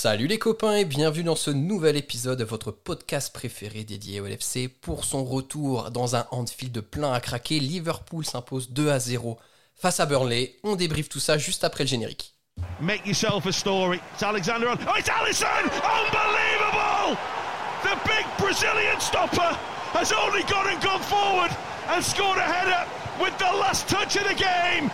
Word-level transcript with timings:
Salut 0.00 0.28
les 0.28 0.38
copains 0.38 0.74
et 0.74 0.84
bienvenue 0.84 1.24
dans 1.24 1.34
ce 1.34 1.50
nouvel 1.50 1.96
épisode 1.96 2.38
de 2.38 2.44
votre 2.44 2.70
podcast 2.70 3.34
préféré 3.34 3.82
dédié 3.82 4.20
au 4.20 4.28
LFC. 4.28 4.68
Pour 4.68 5.04
son 5.04 5.24
retour 5.24 5.90
dans 5.90 6.14
un 6.14 6.24
Anfield 6.30 6.80
plein 6.82 7.12
à 7.12 7.18
craquer, 7.18 7.58
Liverpool 7.58 8.24
s'impose 8.24 8.70
2 8.70 8.90
à 8.90 9.00
0 9.00 9.40
face 9.74 9.98
à 9.98 10.06
Burnley. 10.06 10.54
On 10.62 10.76
débriefe 10.76 11.08
tout 11.08 11.18
ça 11.18 11.36
juste 11.36 11.64
après 11.64 11.82
le 11.82 11.88
générique. 11.88 12.36
Make 12.80 13.04
yourself 13.06 13.44
a 13.46 13.50
story. 13.50 13.98
It's 14.14 14.22
Alexander 14.22 14.68
on. 14.68 14.76
Oh, 14.86 14.94
it's 14.96 15.08
Allison! 15.08 15.48
Unbelievable! 15.82 17.18
The 17.82 17.96
big 18.06 18.24
Brazilian 18.38 19.00
stopper 19.00 19.58
has 19.94 20.12
only 20.12 20.44
gone 20.44 20.68
and 20.68 20.80
gone 20.80 21.02
forward 21.02 21.50
and 21.90 22.04
scored 22.04 22.38
a 22.38 22.42
header 22.42 22.86
with 23.20 23.36
the 23.38 23.52
last 23.58 23.88
touch 23.88 24.14
of 24.14 24.28
the 24.28 24.34
game. 24.34 24.92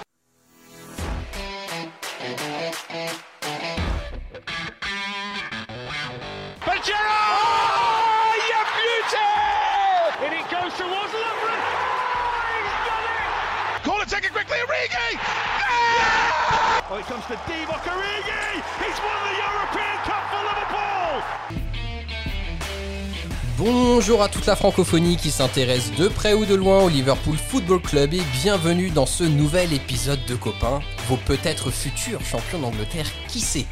Bonjour 23.56 24.22
à 24.22 24.28
toute 24.28 24.44
la 24.44 24.56
francophonie 24.56 25.16
qui 25.16 25.30
s'intéresse 25.30 25.92
de 25.92 26.08
près 26.08 26.34
ou 26.34 26.44
de 26.44 26.54
loin 26.54 26.82
au 26.82 26.88
Liverpool 26.90 27.36
Football 27.36 27.80
Club 27.80 28.12
et 28.12 28.20
bienvenue 28.42 28.90
dans 28.90 29.06
ce 29.06 29.24
nouvel 29.24 29.72
épisode 29.72 30.22
de 30.26 30.34
Copains, 30.34 30.80
vos 31.08 31.16
peut-être 31.16 31.70
futurs 31.70 32.20
champions 32.22 32.58
d'Angleterre, 32.58 33.06
qui 33.28 33.40
sait. 33.40 33.66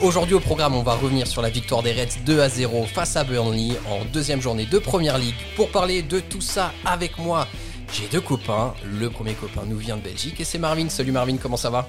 Aujourd'hui 0.00 0.34
au 0.34 0.40
programme, 0.40 0.74
on 0.74 0.82
va 0.82 0.94
revenir 0.94 1.26
sur 1.26 1.42
la 1.42 1.50
victoire 1.50 1.82
des 1.82 1.92
Reds 1.92 2.24
2 2.24 2.40
à 2.40 2.48
0 2.48 2.86
face 2.86 3.16
à 3.16 3.22
Burnley 3.22 3.76
en 3.88 4.04
deuxième 4.06 4.40
journée 4.40 4.66
de 4.66 4.78
Première 4.78 5.18
League. 5.18 5.34
Pour 5.54 5.70
parler 5.70 6.02
de 6.02 6.18
tout 6.18 6.40
ça 6.40 6.72
avec 6.84 7.18
moi, 7.18 7.46
j'ai 7.92 8.08
deux 8.08 8.20
copains. 8.20 8.74
Le 8.98 9.08
premier 9.10 9.34
copain 9.34 9.62
nous 9.66 9.76
vient 9.76 9.96
de 9.96 10.02
Belgique 10.02 10.40
et 10.40 10.44
c'est 10.44 10.58
Marvin. 10.58 10.88
Salut 10.88 11.12
Marvin, 11.12 11.36
comment 11.36 11.56
ça 11.56 11.70
va? 11.70 11.88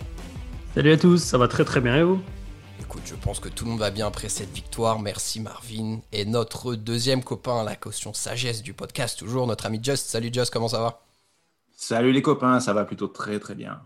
Salut 0.75 0.91
à 0.91 0.97
tous, 0.97 1.17
ça 1.17 1.37
va 1.37 1.47
très 1.47 1.65
très 1.65 1.81
bien 1.81 1.95
et 1.95 2.03
vous? 2.03 2.21
Écoute, 2.79 3.03
je 3.05 3.15
pense 3.15 3.39
que 3.39 3.49
tout 3.49 3.65
le 3.65 3.71
monde 3.71 3.79
va 3.79 3.91
bien 3.91 4.07
après 4.07 4.29
cette 4.29 4.51
victoire. 4.51 4.99
Merci 4.99 5.39
Marvin. 5.41 5.99
Et 6.11 6.25
notre 6.25 6.75
deuxième 6.75 7.23
copain, 7.23 7.63
la 7.63 7.75
caution 7.75 8.13
sagesse 8.13 8.63
du 8.63 8.73
podcast, 8.73 9.19
toujours 9.19 9.47
notre 9.47 9.65
ami 9.65 9.79
Just. 9.83 10.07
Salut 10.07 10.31
Just, 10.33 10.51
comment 10.51 10.69
ça 10.69 10.79
va? 10.79 11.01
Salut 11.75 12.11
les 12.11 12.21
copains, 12.21 12.59
ça 12.59 12.73
va 12.73 12.85
plutôt 12.85 13.07
très 13.07 13.39
très 13.39 13.55
bien. 13.55 13.81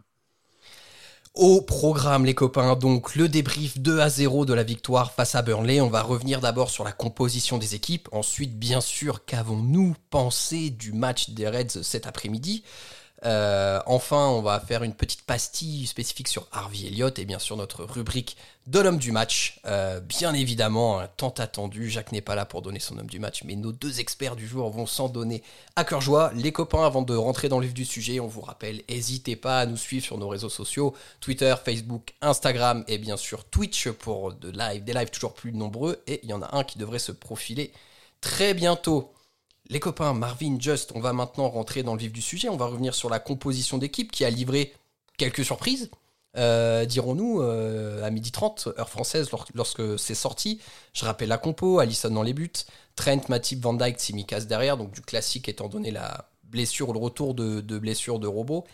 Au 1.34 1.62
programme, 1.62 2.26
les 2.26 2.36
copains, 2.36 2.76
donc 2.76 3.16
le 3.16 3.28
débrief 3.28 3.80
2 3.80 4.00
à 4.00 4.08
0 4.08 4.46
de 4.46 4.54
la 4.54 4.62
victoire 4.62 5.14
face 5.14 5.34
à 5.34 5.42
Burnley. 5.42 5.82
On 5.82 5.90
va 5.90 6.04
revenir 6.04 6.42
d'abord 6.42 6.70
sur 6.70 6.84
la 6.84 6.92
composition 6.92 7.58
des 7.58 7.74
équipes. 7.74 8.08
Ensuite, 8.12 8.60
bien 8.60 8.82
sûr, 8.82 9.26
qu'avons-nous 9.26 9.96
pensé 10.12 10.70
du 10.70 10.94
match 10.94 11.32
des 11.32 11.48
Reds 11.48 11.82
cet 11.82 12.06
après-midi? 12.06 12.64
Euh, 13.26 13.80
enfin, 13.86 14.28
on 14.28 14.42
va 14.42 14.60
faire 14.60 14.84
une 14.84 14.94
petite 14.94 15.22
pastille 15.22 15.88
spécifique 15.88 16.28
sur 16.28 16.48
Harvey 16.52 16.88
Elliott 16.88 17.18
et 17.20 17.26
bien 17.26 17.40
sûr 17.40 17.56
notre 17.56 17.86
rubrique 17.86 18.36
de 18.68 18.80
l'homme 18.80 18.98
du 18.98 19.12
match. 19.12 19.60
Euh, 19.66 20.00
bien 20.02 20.34
évidemment, 20.34 21.02
tant 21.18 21.30
attendu, 21.30 21.90
Jacques 21.90 22.12
n'est 22.12 22.22
pas 22.22 22.36
là 22.36 22.46
pour 22.46 22.62
donner 22.62 22.80
son 22.80 22.98
homme 22.98 23.10
du 23.10 23.20
match, 23.20 23.44
mais 23.46 23.56
nos 23.56 23.72
deux 23.72 24.00
experts 24.00 24.36
du 24.36 24.48
jour 24.48 24.70
vont 24.70 24.86
s'en 24.86 25.08
donner 25.08 25.42
à 25.76 25.86
cœur 25.86 26.02
joie. 26.02 26.32
Les 26.36 26.52
copains, 26.52 26.86
avant 26.86 27.02
de 27.02 27.16
rentrer 27.16 27.48
dans 27.48 27.60
le 27.60 27.66
vif 27.66 27.74
du 27.74 27.86
sujet, 27.86 28.20
on 28.20 28.28
vous 28.28 28.42
rappelle, 28.42 28.82
n'hésitez 28.90 29.36
pas 29.36 29.62
à 29.62 29.66
nous 29.66 29.78
suivre 29.78 30.04
sur 30.04 30.18
nos 30.18 30.28
réseaux 30.28 30.50
sociaux, 30.50 30.94
Twitter, 31.22 31.56
Facebook, 31.64 32.14
Instagram 32.22 32.84
et 32.88 32.98
bien 32.98 33.18
sûr 33.18 33.46
Twitch 33.46 33.90
pour 33.90 34.34
de 34.34 34.50
live, 34.50 34.84
des 34.84 34.94
lives 34.94 35.12
toujours 35.12 35.34
plus 35.34 35.54
nombreux. 35.54 36.02
Et 36.08 36.20
il 36.24 36.30
y 36.30 36.34
en 36.34 36.42
a 36.42 36.58
un 36.58 36.64
qui 36.64 36.78
devrait 36.78 37.00
se 37.00 37.14
profiler 37.14 37.72
très 38.20 38.54
bientôt. 38.54 39.14
Les 39.70 39.80
copains, 39.80 40.14
Marvin, 40.14 40.58
Just, 40.60 40.92
on 40.94 41.00
va 41.00 41.14
maintenant 41.14 41.50
rentrer 41.50 41.84
dans 41.84 41.94
le 41.94 42.00
vif 42.00 42.12
du 42.12 42.22
sujet. 42.22 42.50
On 42.50 42.58
va 42.58 42.66
revenir 42.66 42.94
sur 42.94 43.10
la 43.10 43.20
composition 43.20 43.78
d'équipe 43.78 44.12
qui 44.12 44.26
a 44.26 44.30
livré 44.30 44.74
quelques 45.18 45.46
surprises, 45.46 45.90
euh, 46.36 46.86
dirons-nous, 46.86 47.42
euh, 47.42 48.04
à 48.04 48.10
midi 48.10 48.32
30, 48.32 48.70
heure 48.78 48.90
française, 48.90 49.30
lorsque 49.54 50.00
c'est 50.00 50.16
sorti. 50.16 50.60
Je 50.94 51.06
rappelle 51.06 51.30
la 51.30 51.38
compo, 51.38 51.80
Allison 51.80 52.10
dans 52.10 52.24
les 52.24 52.34
buts, 52.34 52.52
Trent, 52.96 53.22
Matip, 53.30 53.62
Van 53.62 53.74
Dyke, 53.74 53.98
Tsimikas 53.98 54.42
derrière, 54.42 54.78
donc 54.78 54.92
du 54.92 55.02
classique 55.02 55.48
étant 55.48 55.70
donné 55.70 55.92
la 55.92 56.30
blessure 56.44 56.90
ou 56.90 56.94
le 56.94 57.00
retour 57.00 57.34
de, 57.34 57.62
blessure 57.78 58.20
de 58.20 58.28
Robot. 58.28 58.66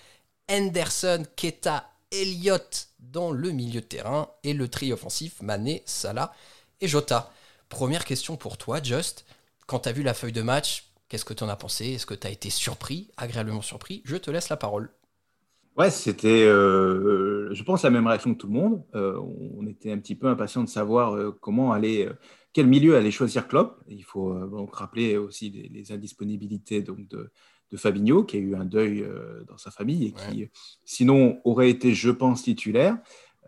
Henderson, 0.50 1.26
Keta, 1.36 1.90
Elliott 2.12 2.88
dans 3.00 3.32
le 3.32 3.52
milieu 3.52 3.82
de 3.82 3.86
terrain 3.86 4.30
et 4.44 4.54
le 4.54 4.68
tri 4.68 4.92
offensif, 4.92 5.42
Mané, 5.42 5.84
Salah 5.86 6.34
et 6.82 6.88
Jota. 6.88 7.32
Première 7.68 8.06
question 8.06 8.36
pour 8.36 8.58
toi, 8.58 8.82
Just. 8.82 9.26
Quand 9.68 9.82
tu 9.82 9.94
vu 9.94 10.02
la 10.02 10.16
feuille 10.16 10.32
de 10.32 10.42
match, 10.42 10.89
qu'est-ce 11.10 11.26
que 11.26 11.34
tu 11.34 11.44
en 11.44 11.50
as 11.50 11.56
pensé? 11.56 11.88
Est-ce 11.88 12.06
que 12.06 12.14
tu 12.14 12.28
as 12.28 12.30
été 12.30 12.50
surpris, 12.50 13.10
agréablement 13.18 13.62
surpris? 13.62 14.02
Je 14.06 14.16
te 14.16 14.32
laisse 14.32 14.50
la 14.50 14.58
parole. 14.58 14.92
Ouais, 15.78 15.90
c'était, 15.92 16.44
euh, 16.44 17.54
je 17.54 17.64
pense, 17.64 17.84
la 17.84 17.90
même 17.90 18.06
réaction 18.06 18.34
que 18.34 18.40
tout 18.40 18.48
le 18.48 18.54
monde. 18.54 18.84
Euh, 18.96 19.18
on 19.18 19.66
était 19.66 19.92
un 19.92 19.98
petit 19.98 20.16
peu 20.16 20.28
impatient 20.28 20.64
de 20.64 20.70
savoir 20.70 21.16
euh, 21.16 21.32
comment 21.40 21.72
aller, 21.72 22.10
quel 22.54 22.68
milieu 22.68 22.96
allait 22.98 23.12
choisir 23.12 23.48
Klopp. 23.48 23.82
Il 23.88 24.04
faut 24.04 24.34
donc 24.48 24.76
rappeler 24.76 25.18
aussi 25.18 25.50
les, 25.50 25.92
indisponibilités 25.92 26.82
donc 26.82 27.08
de, 27.08 27.32
de, 27.72 27.78
Fabinho, 27.78 28.24
qui 28.24 28.38
a 28.38 28.40
eu 28.40 28.56
un 28.56 28.66
deuil 28.66 29.08
dans 29.48 29.58
sa 29.58 29.72
famille 29.72 30.08
et 30.08 30.12
qui, 30.12 30.50
sinon, 30.84 31.40
aurait 31.46 31.70
été, 31.70 31.94
je 31.94 32.10
pense, 32.10 32.44
titulaire. 32.44 32.98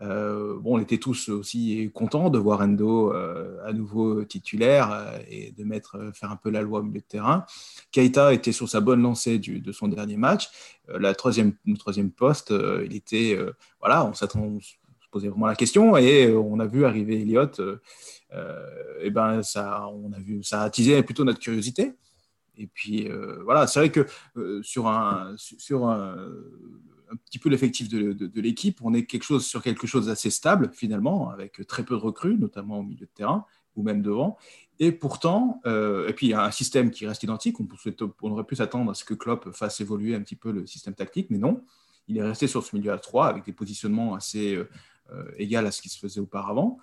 Euh, 0.02 0.58
bon, 0.58 0.76
on 0.76 0.80
était 0.80 0.98
tous 0.98 1.28
aussi 1.28 1.90
contents 1.94 2.28
de 2.30 2.38
voir 2.38 2.60
Endo 2.60 3.12
euh, 3.12 3.58
à 3.64 3.72
nouveau 3.72 4.24
titulaire 4.24 4.90
euh, 4.92 5.18
et 5.28 5.52
de 5.52 5.64
mettre, 5.64 6.10
faire 6.14 6.30
un 6.30 6.36
peu 6.36 6.50
la 6.50 6.62
loi 6.62 6.80
au 6.80 6.82
milieu 6.82 7.00
de 7.00 7.04
terrain. 7.04 7.46
Keita 7.92 8.32
était 8.32 8.52
sur 8.52 8.68
sa 8.68 8.80
bonne 8.80 9.02
lancée 9.02 9.38
de 9.38 9.72
son 9.72 9.88
dernier 9.88 10.16
match. 10.16 10.50
la 10.88 11.14
troisième, 11.14 11.54
le 11.66 11.76
troisième 11.76 12.10
poste, 12.10 12.52
il 12.84 12.94
était, 12.94 13.38
voilà, 13.80 14.04
on, 14.04 14.14
se 14.14 14.26
posait 15.10 15.28
vraiment 15.28 15.46
la 15.46 15.54
question 15.54 15.96
et 15.96 16.32
on 16.32 16.58
a 16.58 16.66
vu 16.66 16.84
arriver 16.84 17.20
Elliott. 17.20 17.60
et 19.00 19.10
ben 19.10 19.42
ça, 19.42 19.86
on 19.88 20.12
a 20.12 20.18
vu, 20.18 20.42
ça 20.42 20.62
a 20.62 20.64
attisé 20.64 21.02
plutôt 21.02 21.24
notre 21.24 21.38
curiosité. 21.38 21.92
Et 22.56 22.66
puis 22.66 23.08
voilà, 23.44 23.66
c'est 23.66 23.80
vrai 23.80 23.90
que 23.90 24.06
sur 24.62 24.88
un, 24.88 25.34
sur 25.36 25.86
un 25.86 26.16
un 27.12 27.16
petit 27.16 27.38
peu 27.38 27.48
l'effectif 27.48 27.88
de, 27.88 28.40
l'équipe. 28.40 28.80
On 28.82 28.94
est 28.94 29.04
quelque 29.04 29.24
chose, 29.24 29.46
sur 29.46 29.62
quelque 29.62 29.86
chose 29.86 30.06
d'assez 30.06 30.30
stable 30.30 30.70
finalement, 30.72 31.30
avec 31.30 31.66
très 31.66 31.84
peu 31.84 31.94
de 31.94 32.00
recrues, 32.00 32.36
notamment 32.36 32.78
au 32.78 32.82
milieu 32.82 33.06
de 33.06 33.12
terrain 33.14 33.44
ou 33.76 33.82
même 33.82 34.02
devant. 34.02 34.36
Et 34.78 34.92
pourtant, 34.92 35.60
euh, 35.66 36.08
et 36.08 36.12
puis 36.12 36.26
il 36.26 36.30
y 36.30 36.34
a 36.34 36.44
un 36.44 36.50
système 36.50 36.90
qui 36.90 37.06
reste 37.06 37.22
identique. 37.22 37.60
On, 37.60 37.68
on 38.22 38.30
aurait 38.32 38.44
pu 38.44 38.56
s'attendre 38.56 38.90
à 38.90 38.94
ce 38.94 39.04
que 39.04 39.14
Klopp 39.14 39.50
fasse 39.52 39.80
évoluer 39.80 40.14
un 40.14 40.20
petit 40.22 40.36
peu 40.36 40.50
le 40.50 40.66
système 40.66 40.94
tactique, 40.94 41.28
mais 41.30 41.38
non. 41.38 41.62
Il 42.08 42.18
est 42.18 42.22
resté 42.22 42.48
sur 42.48 42.64
ce 42.64 42.74
milieu 42.74 42.92
à 42.92 42.98
3 42.98 43.26
avec 43.26 43.44
des 43.44 43.52
positionnements 43.52 44.14
assez 44.14 44.56
euh, 44.56 44.68
euh 45.12 45.30
égaux 45.38 45.58
à 45.58 45.70
ce 45.70 45.80
qui 45.80 45.88
se 45.88 45.98
faisait 45.98 46.20
auparavant. 46.20 46.78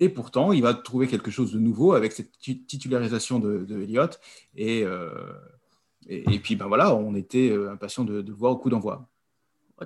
Et 0.00 0.08
pourtant, 0.08 0.52
il 0.52 0.62
va 0.62 0.74
trouver 0.74 1.06
quelque 1.06 1.30
chose 1.30 1.52
de 1.52 1.58
nouveau 1.58 1.92
avec 1.92 2.12
cette 2.12 2.32
titularisation 2.38 3.38
de, 3.38 3.64
de 3.64 3.82
Elliott. 3.82 4.18
Et, 4.56 4.84
et, 6.08 6.38
puis, 6.40 6.56
ben 6.56 6.66
voilà, 6.66 6.92
on 6.96 7.14
était 7.14 7.54
impatient 7.70 8.02
de, 8.02 8.20
de 8.20 8.32
voir 8.32 8.52
au 8.52 8.56
coup 8.56 8.68
d'envoi 8.68 9.11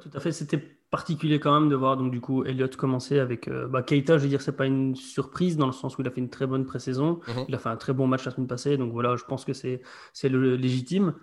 tout 0.01 0.11
à 0.13 0.21
fait. 0.21 0.33
C'était 0.33 0.59
particulier 0.91 1.41
quand 1.41 1.59
même 1.59 1.69
de 1.69 1.75
voir 1.75 1.97
donc 1.97 2.13
du 2.13 2.21
coup 2.21 2.45
Elliott 2.45 2.77
commencer 2.77 3.19
avec 3.19 3.49
euh, 3.49 3.67
bah, 3.67 3.83
Keita. 3.83 4.19
Je 4.19 4.25
veux 4.25 4.29
dire, 4.29 4.43
c'est 4.43 4.57
pas 4.57 4.67
une 4.67 4.95
surprise 4.95 5.57
dans 5.57 5.67
le 5.67 5.73
sens 5.73 5.97
où 5.97 6.03
il 6.03 6.09
a 6.09 6.11
fait 6.11 6.21
une 6.21 6.31
très 6.31 6.47
bonne 6.47 6.65
pré-saison. 6.65 7.21
Mhm. 7.29 7.45
Il 7.49 7.55
a 7.55 7.59
fait 7.59 7.69
un 7.69 7.77
très 7.77 7.93
bon 7.93 8.07
match 8.07 8.25
la 8.25 8.33
semaine 8.33 8.47
passée. 8.47 8.77
Donc 8.77 8.93
voilà, 8.93 9.17
je 9.17 9.25
pense 9.25 9.45
que 9.45 9.53
c'est 9.53 9.83
c'est 10.13 10.29
le 10.29 10.57
légitime. 10.57 11.15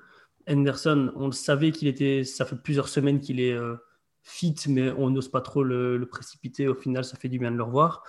Henderson, 0.49 1.11
on 1.15 1.27
le 1.27 1.31
savait 1.31 1.71
qu'il 1.71 1.87
était. 1.87 2.23
Ça 2.23 2.45
fait 2.45 2.55
plusieurs 2.55 2.87
semaines 2.87 3.19
qu'il 3.19 3.39
est 3.39 3.53
euh, 3.53 3.75
fit, 4.23 4.55
mais 4.67 4.91
on 4.91 5.09
n'ose 5.09 5.29
pas 5.29 5.41
trop 5.41 5.63
le, 5.63 6.05
précipiter. 6.09 6.67
Au 6.67 6.75
final, 6.75 7.03
ça 7.03 7.17
fait 7.17 7.29
du 7.29 7.39
bien 7.39 7.51
de 7.51 7.57
le 7.57 7.63
revoir. 7.63 8.03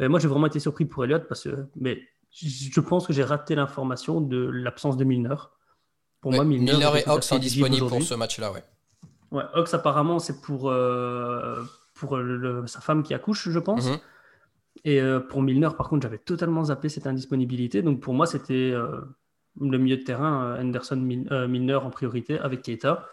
Euh, 0.00 0.08
moi, 0.08 0.18
j'ai 0.18 0.28
vraiment 0.28 0.46
été 0.46 0.60
surpris 0.60 0.84
pour 0.84 1.04
Elliott 1.04 1.26
parce 1.28 1.44
que, 1.44 1.66
mais 1.76 2.02
je 2.30 2.80
pense 2.80 3.06
que 3.06 3.12
j'ai 3.12 3.24
raté 3.24 3.54
l'information 3.54 4.20
de 4.20 4.38
l'absence 4.38 4.96
de 4.96 5.04
Milner. 5.04 5.34
Pour 6.20 6.32
moi, 6.32 6.44
Milner, 6.44 6.72
Milner 6.72 7.00
et 7.00 7.08
Hawks 7.08 7.24
sont 7.24 7.38
disponibles 7.38 7.88
pour 7.88 8.02
ce 8.02 8.14
match-là, 8.14 8.52
ouais. 8.52 8.64
Ouais, 9.32 9.44
Ox, 9.54 9.72
apparemment, 9.72 10.18
c'est 10.18 10.42
pour, 10.42 10.70
euh, 10.70 11.64
pour 11.94 12.20
sa 12.66 12.80
femme 12.80 13.02
qui 13.02 13.14
accouche, 13.14 13.48
je 13.48 13.58
pense. 13.58 13.88
Mhm. 13.88 13.98
Et 14.84 15.00
euh, 15.00 15.20
pour 15.20 15.42
Milner, 15.42 15.70
par 15.76 15.88
contre, 15.88 16.02
j'avais 16.02 16.18
totalement 16.18 16.64
zappé 16.64 16.88
cette 16.90 17.06
indisponibilité. 17.06 17.82
Donc 17.82 18.00
pour 18.00 18.14
moi, 18.14 18.26
c'était 18.26 18.72
euh, 18.72 19.00
le 19.58 19.78
milieu 19.78 19.96
de 19.96 20.02
terrain, 20.02 20.56
Anderson 20.60 20.96
Milner 20.96 21.76
en 21.76 21.90
priorité 21.90 22.38
avec 22.38 22.62
Keita. 22.62 23.08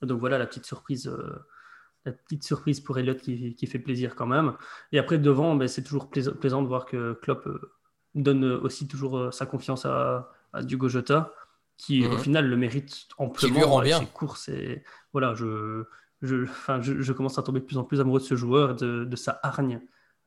Donc 0.00 0.20
voilà 0.20 0.38
la 0.38 0.46
petite 0.46 0.64
surprise, 0.64 1.10
la 2.04 2.12
petite 2.12 2.44
surprise 2.44 2.80
pour 2.80 2.98
Elliott 2.98 3.18
qui, 3.20 3.54
qui, 3.54 3.66
fait 3.66 3.78
plaisir 3.78 4.14
quand 4.14 4.26
même. 4.26 4.54
Et 4.92 4.98
après, 4.98 5.18
devant, 5.18 5.54
ben, 5.54 5.68
c'est 5.68 5.82
toujours 5.82 6.08
plaisant, 6.08 6.62
de 6.62 6.68
voir 6.68 6.86
que 6.86 7.14
Klopp 7.14 7.48
donne 8.14 8.44
aussi 8.44 8.86
toujours 8.86 9.34
sa 9.34 9.44
confiance 9.44 9.84
à, 9.86 10.30
à 10.52 10.62
Diogo 10.62 10.88
Jota 10.88 11.32
qui 11.78 12.04
au 12.04 12.10
mhm. 12.10 12.18
final 12.18 12.46
le 12.46 12.56
mérite 12.56 13.06
amplement 13.16 13.78
avec 13.78 13.94
ses 13.94 14.06
courses. 14.06 14.48
Et 14.48 14.82
voilà, 15.12 15.34
je, 15.34 15.84
je, 16.20 16.42
enfin, 16.42 16.82
je, 16.82 17.12
commence 17.12 17.38
à 17.38 17.42
tomber 17.42 17.60
de 17.60 17.64
plus 17.64 17.78
en 17.78 17.84
plus 17.84 18.00
amoureux 18.00 18.20
de 18.20 18.24
ce 18.24 18.34
joueur, 18.34 18.74
de, 18.74 19.04
de 19.04 19.16
sa 19.16 19.38
hargne. 19.42 19.80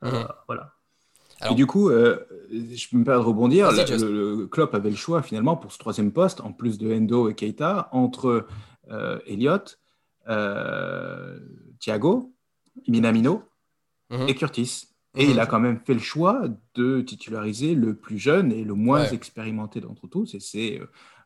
Euh, 0.03 0.11
mhm. 0.11 0.27
voilà. 0.47 0.73
Et 1.49 1.55
du 1.55 1.65
coup, 1.65 1.89
je 1.89 2.89
peux 2.89 2.97
me 2.97 3.03
permettre 3.03 3.23
de 3.23 3.27
rebondir. 3.27 3.71
Le, 3.71 4.45
Klopp 4.45 4.75
avait 4.75 4.91
le 4.91 4.95
choix 4.95 5.23
finalement 5.23 5.57
pour 5.57 5.71
ce 5.71 5.79
troisième 5.79 6.11
poste, 6.11 6.39
en 6.41 6.53
plus 6.53 6.77
de 6.77 6.93
Endo 6.93 7.29
et 7.29 7.35
Keita, 7.35 7.89
entre 7.91 8.45
Elliott, 9.25 9.79
Thiago, 11.79 12.33
Minamino 12.87 13.43
mhm. 14.11 14.29
et 14.29 14.35
Curtis. 14.35 14.87
Et 15.15 15.25
il 15.25 15.39
a 15.39 15.45
quand 15.45 15.59
même 15.59 15.79
fait 15.83 15.95
le 15.95 15.99
choix 15.99 16.43
de 16.75 17.01
titulariser 17.01 17.75
le 17.75 17.95
plus 17.95 18.17
jeune 18.17 18.51
et 18.51 18.63
le 18.63 18.75
moins 18.75 19.03
expérimenté 19.05 19.81
d'entre 19.81 20.07
tous. 20.07 20.35
Et 20.35 20.39
c'est 20.39 20.79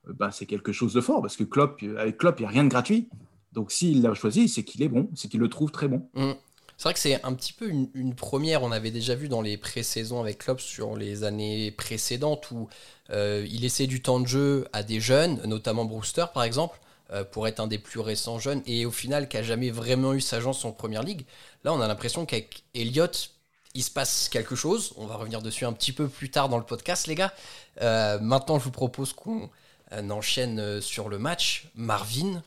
euh, 0.08 0.14
bah, 0.14 0.32
quelque 0.48 0.72
chose 0.72 0.94
de 0.94 1.02
fort 1.02 1.22
parce 1.22 1.36
que 1.36 1.44
Klopp, 1.44 1.82
avec 1.98 2.18
Klopp, 2.18 2.40
il 2.40 2.44
n'y 2.44 2.48
a 2.48 2.52
rien 2.52 2.64
de 2.64 2.70
gratuit. 2.70 3.10
Donc 3.54 3.72
s'il 3.72 4.02
l'a 4.02 4.14
choisi, 4.14 4.50
c'est 4.50 4.64
qu'il 4.64 4.84
est 4.84 4.90
bon, 4.90 5.10
c'est 5.16 5.30
qu'il 5.30 5.40
le 5.40 5.50
trouve 5.50 5.72
très 5.72 5.88
bon. 5.88 6.08
Mmh. 6.14 6.34
C'est 6.78 6.84
vrai 6.84 6.94
que 6.94 7.00
c'est 7.00 7.24
un 7.24 7.34
petit 7.34 7.54
peu 7.54 7.70
une, 7.70 8.16
première. 8.16 8.64
On 8.64 8.72
avait 8.72 8.92
déjà 8.92 9.16
vu 9.16 9.30
dans 9.30 9.42
les 9.42 9.58
pré-saisons 9.58 10.20
avec 10.20 10.40
Klopp 10.40 10.60
sur 10.60 10.98
les 10.98 11.24
années 11.24 11.72
précédentes 11.72 12.52
où 12.52 12.68
euh, 13.12 13.46
il 13.50 13.62
laissait 13.62 13.88
du 13.88 14.02
temps 14.02 14.20
de 14.20 14.28
jeu 14.28 14.68
à 14.74 14.84
des 14.84 15.00
jeunes, 15.00 15.42
notamment 15.46 15.86
Brewster 15.86 16.26
par 16.34 16.44
exemple, 16.44 16.80
euh, 17.12 17.24
pour 17.24 17.48
être 17.48 17.62
un 17.62 17.68
des 17.68 17.78
plus 17.78 18.02
récents 18.02 18.40
jeunes, 18.40 18.62
et 18.66 18.86
au 18.86 18.92
final 18.92 19.30
qui 19.30 19.38
a 19.38 19.44
jamais 19.44 19.72
vraiment 19.72 20.14
eu 20.14 20.22
sa 20.22 20.42
chance 20.42 20.66
en 20.66 20.74
première 20.74 21.04
ligue. 21.04 21.26
Là, 21.64 21.72
on 21.72 21.80
a 21.80 21.88
l'impression 21.88 22.26
qu'avec 22.26 22.64
Elliott, 22.74 23.32
il 23.74 23.84
se 23.84 23.92
passe 23.92 24.28
quelque 24.28 24.56
chose. 24.56 24.94
On 24.98 25.06
va 25.06 25.16
revenir 25.16 25.42
dessus 25.42 25.66
un 25.66 25.74
petit 25.74 25.94
peu 25.94 26.10
plus 26.10 26.30
tard 26.30 26.50
dans 26.50 26.58
le 26.58 26.66
podcast, 26.66 27.08
les 27.08 27.16
gars. 27.16 27.34
Euh, 27.82 28.20
maintenant, 28.20 28.60
je 28.60 28.66
vous 28.66 28.72
propose 28.72 29.14
qu'on 29.14 29.50
euh, 29.96 30.10
enchaîne 30.10 30.60
euh, 30.60 30.82
sur 30.82 31.10
le 31.10 31.18
match. 31.18 31.70
Marvin, 31.76 32.42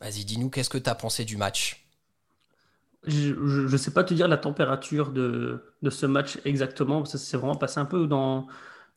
vas-y, 0.00 0.24
dis-nous, 0.24 0.50
qu'est-ce 0.50 0.70
que 0.70 0.78
tu 0.78 0.90
as 0.90 0.94
pensé 0.94 1.24
du 1.24 1.36
match? 1.36 1.86
Je 3.04 3.32
ne 3.32 3.76
sais 3.76 3.90
pas 3.90 4.04
te 4.04 4.14
dire 4.14 4.28
la 4.28 4.36
température 4.36 5.10
de, 5.10 5.60
ce 5.88 6.06
match 6.06 6.38
exactement. 6.44 7.04
Ça 7.04 7.18
s'est 7.18 7.36
vraiment 7.36 7.56
passé 7.56 7.80
un 7.80 7.84
peu 7.84 8.06
dans, 8.06 8.46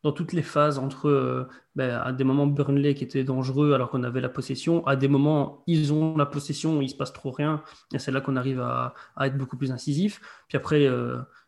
dans 0.03 0.12
toutes 0.12 0.31
les 0.31 0.44
phases, 0.44 0.77
entre 0.77 1.50
ben, 1.75 2.00
à 2.00 2.12
des 2.13 2.24
moments 2.24 2.45
Burnley 2.45 2.94
qui 2.94 3.03
était 3.03 3.24
dangereux 3.24 3.74
alors 3.74 3.89
qu'on 3.89 4.03
avait 4.03 4.21
la 4.21 4.30
possession, 4.30 4.86
à 4.86 4.95
des 4.95 5.07
moments 5.07 5.63
ils 5.65 5.92
ont 5.92 6.15
la 6.15 6.27
possession, 6.27 6.83
il 6.83 6.89
se 6.89 6.95
passe 6.95 7.13
trop 7.13 7.31
rien, 7.31 7.63
et 7.95 7.97
c'est 7.97 8.12
là 8.12 8.21
qu'on 8.21 8.36
arrive 8.36 8.62
à, 8.62 8.94
être 9.21 9.39
beaucoup 9.39 9.57
plus 9.57 9.71
incisif. 9.71 10.21
Puis 10.47 10.56
après, 10.56 10.88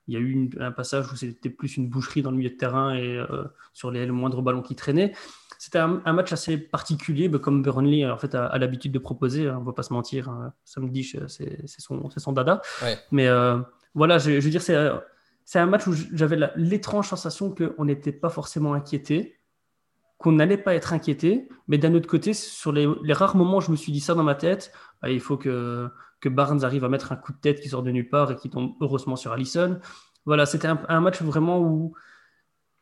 il 0.08 0.14
y 0.14 0.18
a 0.18 0.20
eu 0.20 0.50
un 0.60 0.72
passage 0.72 1.12
où 1.12 1.16
c'était 1.16 1.50
plus 1.50 1.78
une 1.78 1.90
boucherie 1.90 2.22
dans 2.22 2.32
le 2.32 2.38
milieu 2.38 2.50
de 2.50 2.56
terrain 2.56 2.96
et 2.96 3.18
euh, 3.18 3.44
sur 3.74 3.92
les, 3.92 4.08
moindres 4.08 4.42
ballons 4.42 4.62
qui 4.62 4.76
traînaient. 4.76 5.14
C'était 5.58 5.80
un, 5.80 6.14
match 6.14 6.32
assez 6.32 6.58
particulier, 6.58 7.30
bah, 7.30 7.40
comme 7.40 7.62
Burnley 7.62 8.10
en 8.10 8.18
fait, 8.18 8.36
a, 8.36 8.58
l'habitude 8.58 8.92
de 8.92 9.00
proposer. 9.00 9.48
Hein, 9.48 9.56
on 9.58 9.62
ne 9.62 9.66
va 9.66 9.74
pas 9.74 9.84
se 9.84 9.94
mentir, 9.94 10.30
hein, 10.30 10.54
samedi, 10.64 11.04
c'est 11.04 11.82
son, 11.82 12.10
son, 12.10 12.32
dada. 12.32 12.62
Mais 13.12 13.28
euh, 13.28 13.60
voilà, 13.96 14.18
je, 14.18 14.32
veux 14.32 14.50
dire, 14.50 14.62
c'est 14.62 15.60
un 15.60 15.66
match 15.66 15.88
où 15.88 15.94
j'avais 16.14 16.38
l'étrange 16.56 17.08
sensation 17.08 17.54
qu'on 17.54 17.86
n'était 17.86 18.12
pas 18.12 18.30
forcément 18.30 18.74
inquiété, 18.74 19.40
qu'on 20.18 20.32
n'allait 20.32 20.58
pas 20.58 20.76
être 20.76 20.94
inquiété. 20.94 21.48
Mais 21.68 21.78
d'un 21.78 21.94
autre 21.94 22.08
côté, 22.08 22.34
sur 22.34 22.72
les, 22.72 22.88
rares 23.14 23.36
moments 23.36 23.58
où 23.58 23.62
je 23.62 23.72
me 23.72 23.76
suis 23.76 23.92
dit 23.92 24.00
ça 24.00 24.14
dans 24.14 24.24
ma 24.24 24.36
tête, 24.36 24.72
bah, 25.02 25.10
il 25.10 25.20
faut 25.20 25.38
que 25.38 25.90
que 26.20 26.30
Barnes 26.30 26.64
arrive 26.64 26.84
à 26.84 26.90
mettre 26.90 27.12
un 27.12 27.16
coup 27.16 27.32
de 27.32 27.38
tête 27.38 27.62
qui 27.62 27.70
sort 27.70 27.84
de 27.84 27.92
nulle 27.92 28.10
part 28.10 28.32
et 28.32 28.36
qui 28.36 28.50
tombe 28.50 28.74
heureusement 28.82 29.16
sur 29.16 29.32
Allison. 29.32 29.80
Voilà, 30.26 30.46
c'était 30.46 30.68
un, 30.68 31.00
match 31.00 31.22
vraiment 31.22 31.62
où 31.62 31.94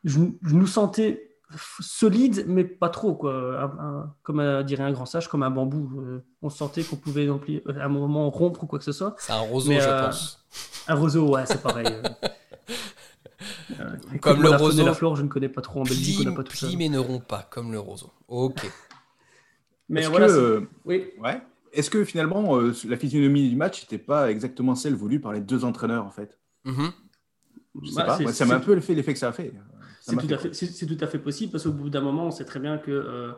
je, 0.04 0.18
nous 0.42 0.66
sentais 0.66 1.35
solide, 1.80 2.44
mais 2.48 2.64
pas 2.64 2.88
trop, 2.88 3.14
quoi. 3.14 3.72
comme 4.22 4.62
dirait 4.64 4.84
un 4.84 4.92
grand 4.92 5.06
sage, 5.06 5.28
comme 5.28 5.42
un 5.42 5.50
bambou. 5.50 6.00
Euh, 6.00 6.24
on 6.42 6.50
sentait 6.50 6.82
qu'on 6.82 6.96
pouvait 6.96 7.28
à 7.28 7.84
un 7.84 7.88
moment 7.88 8.30
rompre 8.30 8.64
ou 8.64 8.66
quoi 8.66 8.78
que 8.78 8.84
ce 8.84 8.92
soit. 8.92 9.14
C'est 9.18 9.32
un 9.32 9.40
roseau, 9.40 9.72
je 9.72 9.78
euh, 9.80 10.06
pense. 10.06 10.44
Un 10.88 10.94
roseau, 10.94 11.28
ouais, 11.28 11.46
c'est 11.46 11.62
pareil. 11.62 11.86
Euh, 13.80 13.96
comme 14.20 14.42
le 14.42 14.50
roseau. 14.50 14.84
la 14.84 14.94
flore, 14.94 15.16
je 15.16 15.22
ne 15.22 15.28
connais 15.28 15.48
pas 15.48 15.60
trop 15.60 15.80
en 15.80 15.84
Belgique. 15.84 16.18
on 16.20 16.24
n'a 16.30 16.36
pas 16.36 16.42
tout 16.42 16.56
ça. 16.56 16.66
mais 16.76 16.88
ne 16.88 16.98
rompt 16.98 17.26
pas, 17.26 17.46
comme 17.50 17.72
le 17.72 17.78
roseau. 17.78 18.10
Ok. 18.28 18.70
mais 19.88 20.06
voilà. 20.06 20.28
Oui. 20.84 21.10
Ouais. 21.22 21.40
Est-ce 21.72 21.90
que 21.90 22.04
finalement, 22.04 22.58
euh, 22.58 22.72
la 22.88 22.96
physionomie 22.96 23.50
du 23.50 23.56
match 23.56 23.82
n'était 23.82 24.02
pas 24.02 24.30
exactement 24.30 24.74
celle 24.74 24.94
voulue 24.94 25.20
par 25.20 25.32
les 25.32 25.40
deux 25.40 25.64
entraîneurs, 25.64 26.06
en 26.06 26.10
fait? 26.10 26.38
Mm-hmm. 26.64 26.90
Je 27.82 27.90
sais 27.90 27.96
bah, 27.96 28.18
pas, 28.18 28.32
ça 28.32 28.46
m'a 28.46 28.54
un 28.54 28.60
peu 28.60 28.78
fait 28.80 28.94
l'effet 28.94 29.12
que 29.12 29.18
ça 29.18 29.28
a 29.28 29.32
fait. 29.32 29.52
C'est 30.06 30.16
tout, 30.16 30.86
tout, 30.86 31.04
à 31.04 31.08
fait 31.08 31.18
possible, 31.18 31.50
parce 31.50 31.64
qu'au 31.64 31.72
bout 31.72 31.90
d'un 31.90 32.00
moment, 32.00 32.26
on 32.26 32.30
sait 32.30 32.44
très 32.44 32.60
bien 32.60 32.78
que 32.78 32.92
euh, 32.92 33.32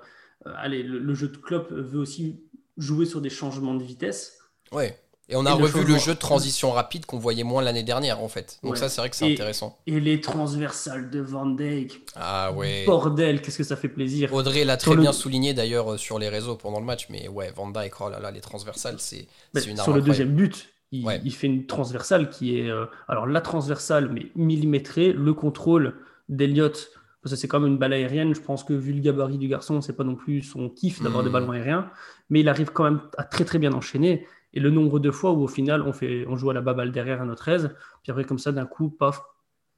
allez, 0.45 0.83
le, 0.83 1.15
jeu 1.15 1.29
de 1.29 1.37
Klopp 1.37 1.71
veut 1.73 1.99
aussi 1.99 2.41
jouer 2.77 3.07
sur 3.07 3.21
des 3.21 3.31
changements 3.31 3.75
de 3.75 3.83
vitesse. 3.83 4.39
Ouais. 4.71 4.99
Et 5.31 5.37
on 5.37 5.45
a 5.45 5.53
revu 5.53 5.85
le 5.85 5.99
jeu 5.99 6.15
de 6.15 6.19
transition 6.19 6.73
rapide 6.73 7.05
qu'on 7.05 7.19
voyait 7.19 7.45
moins 7.45 7.63
l'année 7.63 7.83
dernière, 7.83 8.23
en 8.23 8.29
fait. 8.29 8.59
Donc 8.63 8.79
ça, 8.79 8.89
c'est 8.89 9.01
vrai 9.01 9.11
que 9.11 9.17
c'est 9.17 9.31
intéressant. 9.31 9.79
Et 9.87 10.01
les 10.01 10.23
transversales 10.23 11.11
de 11.11 11.21
Van 11.21 11.47
Dijk. 11.47 12.01
Ah 12.17 12.51
ouais. 12.53 12.85
Bordel, 12.87 13.43
qu'est-ce 13.43 13.59
que 13.59 13.65
ça 13.65 13.77
fait 13.77 13.89
plaisir. 13.89 14.33
Audrey 14.33 14.65
l'a 14.65 14.79
très 14.79 14.97
bien 14.97 15.13
souligné 15.13 15.53
d'ailleurs 15.53 15.93
euh, 15.93 15.97
sur 15.99 16.19
les 16.19 16.31
réseaux 16.31 16.57
pendant 16.57 16.81
le 16.81 16.87
match. 16.87 17.09
Mais 17.11 17.29
ouais, 17.29 17.51
Van 17.55 17.69
Dijk, 17.69 18.01
oh 18.01 18.09
là 18.09 18.21
là, 18.21 18.31
les 18.31 18.41
transversales, 18.41 18.97
c'est 18.99 19.27
une 19.55 19.77
Sur 19.77 19.93
le 19.93 20.01
deuxième 20.01 20.35
but, 20.35 20.71
il, 20.93 21.33
fait 21.33 21.47
une 21.47 21.67
transversale 21.67 22.31
qui 22.31 22.59
est... 22.59 22.71
Euh, 22.71 22.87
alors 23.07 23.27
la 23.27 23.43
transversale, 23.43 24.11
mais 24.11 24.29
millimétrée. 24.35 25.13
Le 25.13 25.35
contrôle 25.35 25.95
d'Eliott, 26.29 26.91
parce 27.23 27.35
que 27.35 27.41
c'est 27.41 27.49
quand 27.49 27.61
même 27.61 27.73
une 27.73 27.79
balle 27.79 27.93
aérienne. 27.93 28.35
Je 28.35 28.41
pense 28.41 28.65
que 28.65 28.73
vu 28.73 28.93
le 28.93 29.01
gabarit 29.01 29.39
du 29.39 29.49
garçon, 29.49 29.81
c'est 29.81 29.97
pas 29.97 30.05
non 30.05 30.15
plus 30.15 30.43
son 30.43 30.69
kiff 30.69 31.03
d'avoir 31.03 31.23
des 31.23 31.31
hmm. 31.31 31.33
ballons 31.33 31.51
aériens. 31.51 31.91
Mais 32.31 32.41
il 32.41 32.49
arrive 32.49 32.71
quand 32.73 32.85
même 32.85 33.01
à 33.17 33.25
très 33.25 33.45
très 33.45 33.59
bien 33.59 33.73
enchaîner 33.73 34.27
et 34.55 34.61
le 34.61 34.71
nombre 34.71 34.99
de 34.99 35.11
fois 35.11 35.33
où 35.33 35.43
au 35.43 35.49
final 35.49 35.83
on, 35.83 35.93
fait, 35.93 36.27
on 36.27 36.37
joue 36.37 36.51
à 36.51 36.55
la 36.55 36.61
baballe 36.61 36.93
derrière 36.93 37.21
à 37.21 37.25
notre 37.25 37.49
aise, 37.49 37.75
puis 38.03 38.11
après 38.11 38.25
comme 38.25 38.39
ça 38.39 38.53
d'un 38.53 38.67
coup, 38.67 38.91
paf, 38.91 39.21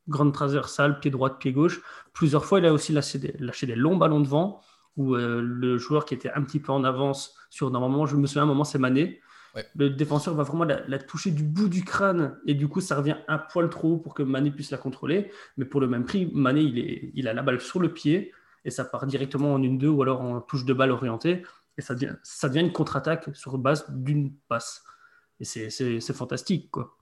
grande 0.08 0.32
transversale, 0.32 1.00
pied 1.00 1.10
droit, 1.10 1.38
pied 1.38 1.52
gauche. 1.52 1.80
Plusieurs 2.12 2.44
fois, 2.44 2.58
il 2.58 2.66
a 2.66 2.72
aussi 2.72 2.92
lâché 2.92 3.18
des, 3.18 3.34
lâché 3.38 3.66
des 3.66 3.76
longs 3.76 3.96
ballons 3.96 4.20
devant, 4.20 4.60
où 4.96 5.14
euh, 5.14 5.40
le 5.42 5.78
joueur 5.78 6.04
qui 6.04 6.14
était 6.14 6.30
un 6.32 6.42
petit 6.42 6.60
peu 6.60 6.72
en 6.72 6.84
avance 6.84 7.34
sur 7.48 7.70
normalement, 7.70 8.06
je 8.06 8.16
me 8.16 8.26
souviens 8.26 8.42
un 8.42 8.46
moment, 8.46 8.64
c'est 8.64 8.78
Mané. 8.78 9.20
Le 9.74 9.90
défenseur 9.90 10.34
va 10.34 10.42
vraiment 10.42 10.64
la, 10.64 10.98
toucher 10.98 11.30
du 11.30 11.42
bout 11.42 11.68
du 11.68 11.84
crâne 11.84 12.38
et 12.46 12.54
du 12.54 12.68
coup 12.68 12.80
ça 12.80 12.96
revient 12.96 13.16
un 13.28 13.38
poil 13.38 13.68
trop 13.68 13.94
haut 13.94 13.98
pour 13.98 14.14
que 14.14 14.22
Mané 14.22 14.50
puisse 14.50 14.70
la 14.70 14.78
contrôler. 14.78 15.30
Mais 15.56 15.64
pour 15.64 15.80
le 15.80 15.88
même 15.88 16.04
prix, 16.04 16.30
Mané 16.32 16.60
il, 16.60 16.78
est, 16.78 17.10
il 17.14 17.28
a 17.28 17.32
la 17.32 17.42
balle 17.42 17.60
sur 17.60 17.80
le 17.80 17.92
pied 17.92 18.32
et 18.64 18.70
ça 18.70 18.84
part 18.84 19.06
directement 19.06 19.54
en 19.54 19.62
une 19.62 19.78
deux 19.78 19.88
ou 19.88 20.02
alors 20.02 20.20
en 20.20 20.40
touche 20.40 20.64
de 20.64 20.72
balle 20.72 20.90
orientée 20.90 21.42
et 21.78 21.82
ça 21.82 21.94
devient, 21.94 22.14
ça 22.22 22.48
devient 22.48 22.60
une 22.60 22.72
contre-attaque 22.72 23.34
sur 23.34 23.58
base 23.58 23.86
d'une 23.88 24.34
passe. 24.48 24.84
Et 25.40 25.44
c'est 25.44 26.12
fantastique, 26.12 26.70
quoi. 26.70 26.96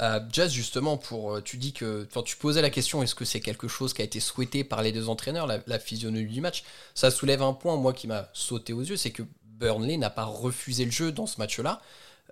Euh, 0.00 0.20
Jazz, 0.32 0.52
justement, 0.52 0.96
pour, 0.96 1.34
euh, 1.34 1.40
tu 1.40 1.56
dis 1.56 1.72
que 1.72 2.08
tu 2.24 2.36
posais 2.36 2.62
la 2.62 2.70
question 2.70 3.02
est-ce 3.02 3.14
que 3.14 3.24
c'est 3.24 3.40
quelque 3.40 3.68
chose 3.68 3.94
qui 3.94 4.02
a 4.02 4.04
été 4.04 4.18
souhaité 4.18 4.64
par 4.64 4.82
les 4.82 4.90
deux 4.90 5.08
entraîneurs, 5.08 5.46
la, 5.46 5.78
physionomie 5.78 6.26
du 6.26 6.40
match? 6.40 6.64
Ça 6.94 7.10
soulève 7.10 7.42
un 7.42 7.52
point, 7.52 7.76
moi, 7.76 7.92
qui 7.92 8.08
m'a 8.08 8.28
sauté 8.32 8.72
aux 8.72 8.82
yeux 8.82 8.96
c'est 8.96 9.12
que 9.12 9.22
Burnley 9.58 9.96
n'a 9.96 10.10
pas 10.10 10.24
refusé 10.24 10.84
le 10.84 10.90
jeu 10.90 11.12
dans 11.12 11.26
ce 11.26 11.38
match-là, 11.38 11.80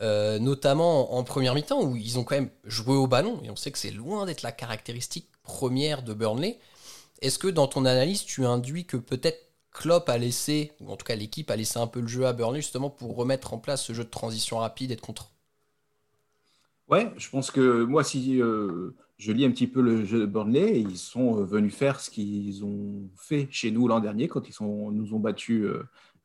euh, 0.00 0.38
notamment 0.38 1.14
en 1.14 1.22
première 1.22 1.54
mi-temps 1.54 1.82
où 1.82 1.96
ils 1.96 2.18
ont 2.18 2.24
quand 2.24 2.34
même 2.34 2.50
joué 2.64 2.96
au 2.96 3.06
ballon 3.06 3.40
et 3.44 3.50
on 3.50 3.56
sait 3.56 3.70
que 3.70 3.78
c'est 3.78 3.90
loin 3.90 4.26
d'être 4.26 4.42
la 4.42 4.52
caractéristique 4.52 5.28
première 5.42 6.02
de 6.02 6.14
Burnley. 6.14 6.58
Est-ce 7.20 7.38
que 7.38 7.48
dans 7.48 7.68
ton 7.68 7.84
analyse, 7.84 8.24
tu 8.24 8.44
induis 8.44 8.84
que 8.84 8.96
peut-être 8.96 9.38
Klopp 9.70 10.08
a 10.08 10.18
laissé, 10.18 10.72
ou 10.80 10.90
en 10.90 10.96
tout 10.96 11.04
cas 11.04 11.16
l'équipe 11.16 11.50
a 11.50 11.56
laissé 11.56 11.78
un 11.78 11.86
peu 11.86 12.00
le 12.00 12.08
jeu 12.08 12.26
à 12.26 12.32
Burnley 12.32 12.60
justement 12.60 12.90
pour 12.90 13.16
remettre 13.16 13.54
en 13.54 13.58
place 13.58 13.84
ce 13.84 13.92
jeu 13.92 14.04
de 14.04 14.10
transition 14.10 14.58
rapide 14.58 14.90
et 14.90 14.96
de 14.96 15.00
contre. 15.00 15.30
Ouais, 16.88 17.10
je 17.16 17.30
pense 17.30 17.50
que 17.50 17.84
moi, 17.84 18.04
si 18.04 18.42
euh, 18.42 18.94
je 19.16 19.32
lis 19.32 19.46
un 19.46 19.50
petit 19.50 19.66
peu 19.66 19.80
le 19.80 20.04
jeu 20.04 20.20
de 20.20 20.26
Burnley, 20.26 20.80
ils 20.80 20.98
sont 20.98 21.38
euh, 21.38 21.44
venus 21.44 21.74
faire 21.74 22.00
ce 22.00 22.10
qu'ils 22.10 22.64
ont 22.64 23.08
fait 23.16 23.48
chez 23.50 23.70
nous 23.70 23.88
l'an 23.88 24.00
dernier 24.00 24.28
quand 24.28 24.46
ils 24.46 24.54
nous 24.60 25.14
ont 25.14 25.20
battu 25.20 25.66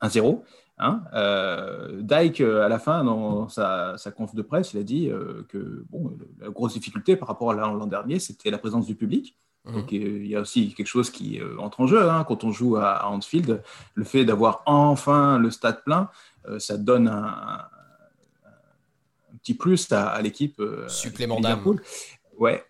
1-0. 0.01 0.42
Euh, 0.79 1.88
hein. 1.91 2.01
Dyke, 2.01 2.41
à 2.41 2.67
la 2.67 2.79
fin, 2.79 3.03
dans 3.03 3.50
sa, 3.50 3.98
sa 3.98 4.12
conf 4.12 4.36
de 4.36 4.41
presse, 4.41 4.74
il 4.74 4.79
a 4.79 4.84
dit 4.84 5.10
que 5.50 5.86
bon, 5.89 6.17
la 6.39 6.50
grosse 6.50 6.74
difficulté 6.74 7.15
par 7.15 7.27
rapport 7.27 7.51
à 7.51 7.55
l'an 7.55 7.88
dernier, 7.88 8.19
c'était 8.19 8.51
la 8.51 8.57
présence 8.57 8.86
du 8.86 8.96
public. 8.96 9.38
Mhm. 9.67 9.74
Donc, 9.74 9.91
il 9.91 10.27
y 10.27 10.36
a 10.36 10.41
aussi 10.41 10.74
quelque 10.74 10.88
chose 10.88 11.10
qui 11.10 11.39
euh, 11.39 11.57
entre 11.60 11.81
en 11.81 11.88
jeu. 11.88 12.10
Hein. 12.10 12.24
Quand 12.27 12.43
on 12.43 12.51
joue 12.51 12.77
à, 12.77 13.07
Anfield, 13.07 13.62
le 13.93 14.03
fait 14.03 14.25
d'avoir 14.25 14.63
enfin 14.65 15.38
le 15.38 15.51
stade 15.51 15.84
plein, 15.84 16.10
euh, 16.48 16.60
ça 16.60 16.77
donne 16.77 17.07
un, 17.07 17.67
petit 19.41 19.53
plus 19.53 19.91
à, 19.91 20.19
l'équipe. 20.22 20.60
Euh, 20.60 20.88
Supplément 20.88 21.39
d'âme. 21.39 21.63
Ouais. 22.38 22.65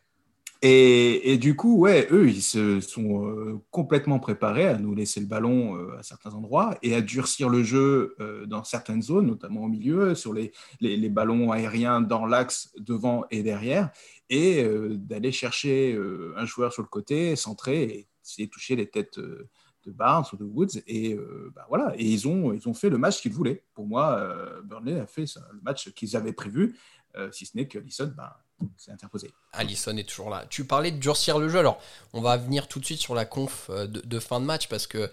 Et, 0.62 1.38
du 1.38 1.56
coup, 1.56 1.78
ouais, 1.78 2.08
eux, 2.12 2.30
ils 2.30 2.42
se 2.42 2.80
sont 2.80 3.62
complètement 3.70 4.20
préparés 4.20 4.68
à 4.68 4.78
nous 4.78 4.96
laisser 4.96 5.20
le 5.20 5.28
ballon 5.28 5.78
à 5.98 6.04
certains 6.04 6.34
endroits 6.34 6.78
et 6.82 6.96
à 6.96 7.02
durcir 7.02 7.50
le 7.50 7.64
jeu 7.64 8.16
dans 8.48 8.64
certaines 8.64 9.02
zones, 9.02 9.28
notamment 9.28 9.64
au 9.64 9.68
milieu, 9.68 10.16
sur 10.16 10.34
les, 10.34 10.52
les 10.82 11.10
ballons 11.10 11.52
aériens 11.52 12.02
dans 12.02 12.26
l'axe 12.26 12.74
devant 12.80 13.26
et 13.30 13.44
derrière 13.44 13.92
et 14.30 14.64
euh, 14.64 14.98
d'aller 14.98 15.32
chercher 15.32 15.94
euh, 15.94 16.34
un 16.38 16.46
joueur 16.46 16.74
sur 16.74 16.82
le 16.82 16.88
côté, 16.88 17.36
centré 17.36 17.84
et 17.84 18.08
essayer 18.24 18.48
de 18.48 18.52
toucher 18.52 18.76
les 18.76 18.90
têtes 18.90 19.20
euh, 19.20 19.50
de 19.86 19.92
Barnes 19.92 20.26
ou 20.34 20.38
de 20.38 20.44
Woods. 20.44 20.82
Et 20.88 21.18
bah, 21.56 21.66
voilà, 21.70 21.94
et 21.98 22.04
ils 22.04 22.28
ont, 22.28 22.52
ils 22.52 22.68
ont 22.68 22.74
fait 22.74 22.90
le 22.90 22.98
match 22.98 23.22
qu'ils 23.22 23.32
voulaient. 23.32 23.64
Pour 23.74 23.88
moi, 23.88 24.62
Burnley 24.66 25.00
a 25.00 25.08
fait 25.08 25.24
le 25.54 25.62
match 25.62 25.94
qu'ils 25.94 26.18
avaient 26.18 26.34
prévu, 26.34 26.78
si 27.32 27.46
ce 27.46 27.56
n'est 27.56 27.70
que 27.70 27.80
Lisson, 27.80 28.14
bah, 28.14 28.38
s'est 28.78 28.92
interposé. 28.92 29.32
Allison 29.54 29.96
est 29.98 30.08
toujours 30.08 30.30
là. 30.30 30.46
Tu 30.50 30.66
parlais 30.66 30.92
de 30.92 30.98
durcir 30.98 31.40
le 31.40 31.50
jeu. 31.50 31.60
Alors, 31.60 31.80
on 32.14 32.22
va 32.22 32.38
venir 32.38 32.68
tout 32.68 32.80
de 32.80 32.86
suite 32.86 33.00
sur 33.00 33.16
la 33.16 33.26
conf 33.26 33.70
de, 33.70 33.88
de 33.88 34.20
fin 34.20 34.40
de 34.40 34.46
match 34.46 34.68
parce 34.68 34.88
que 34.88 35.12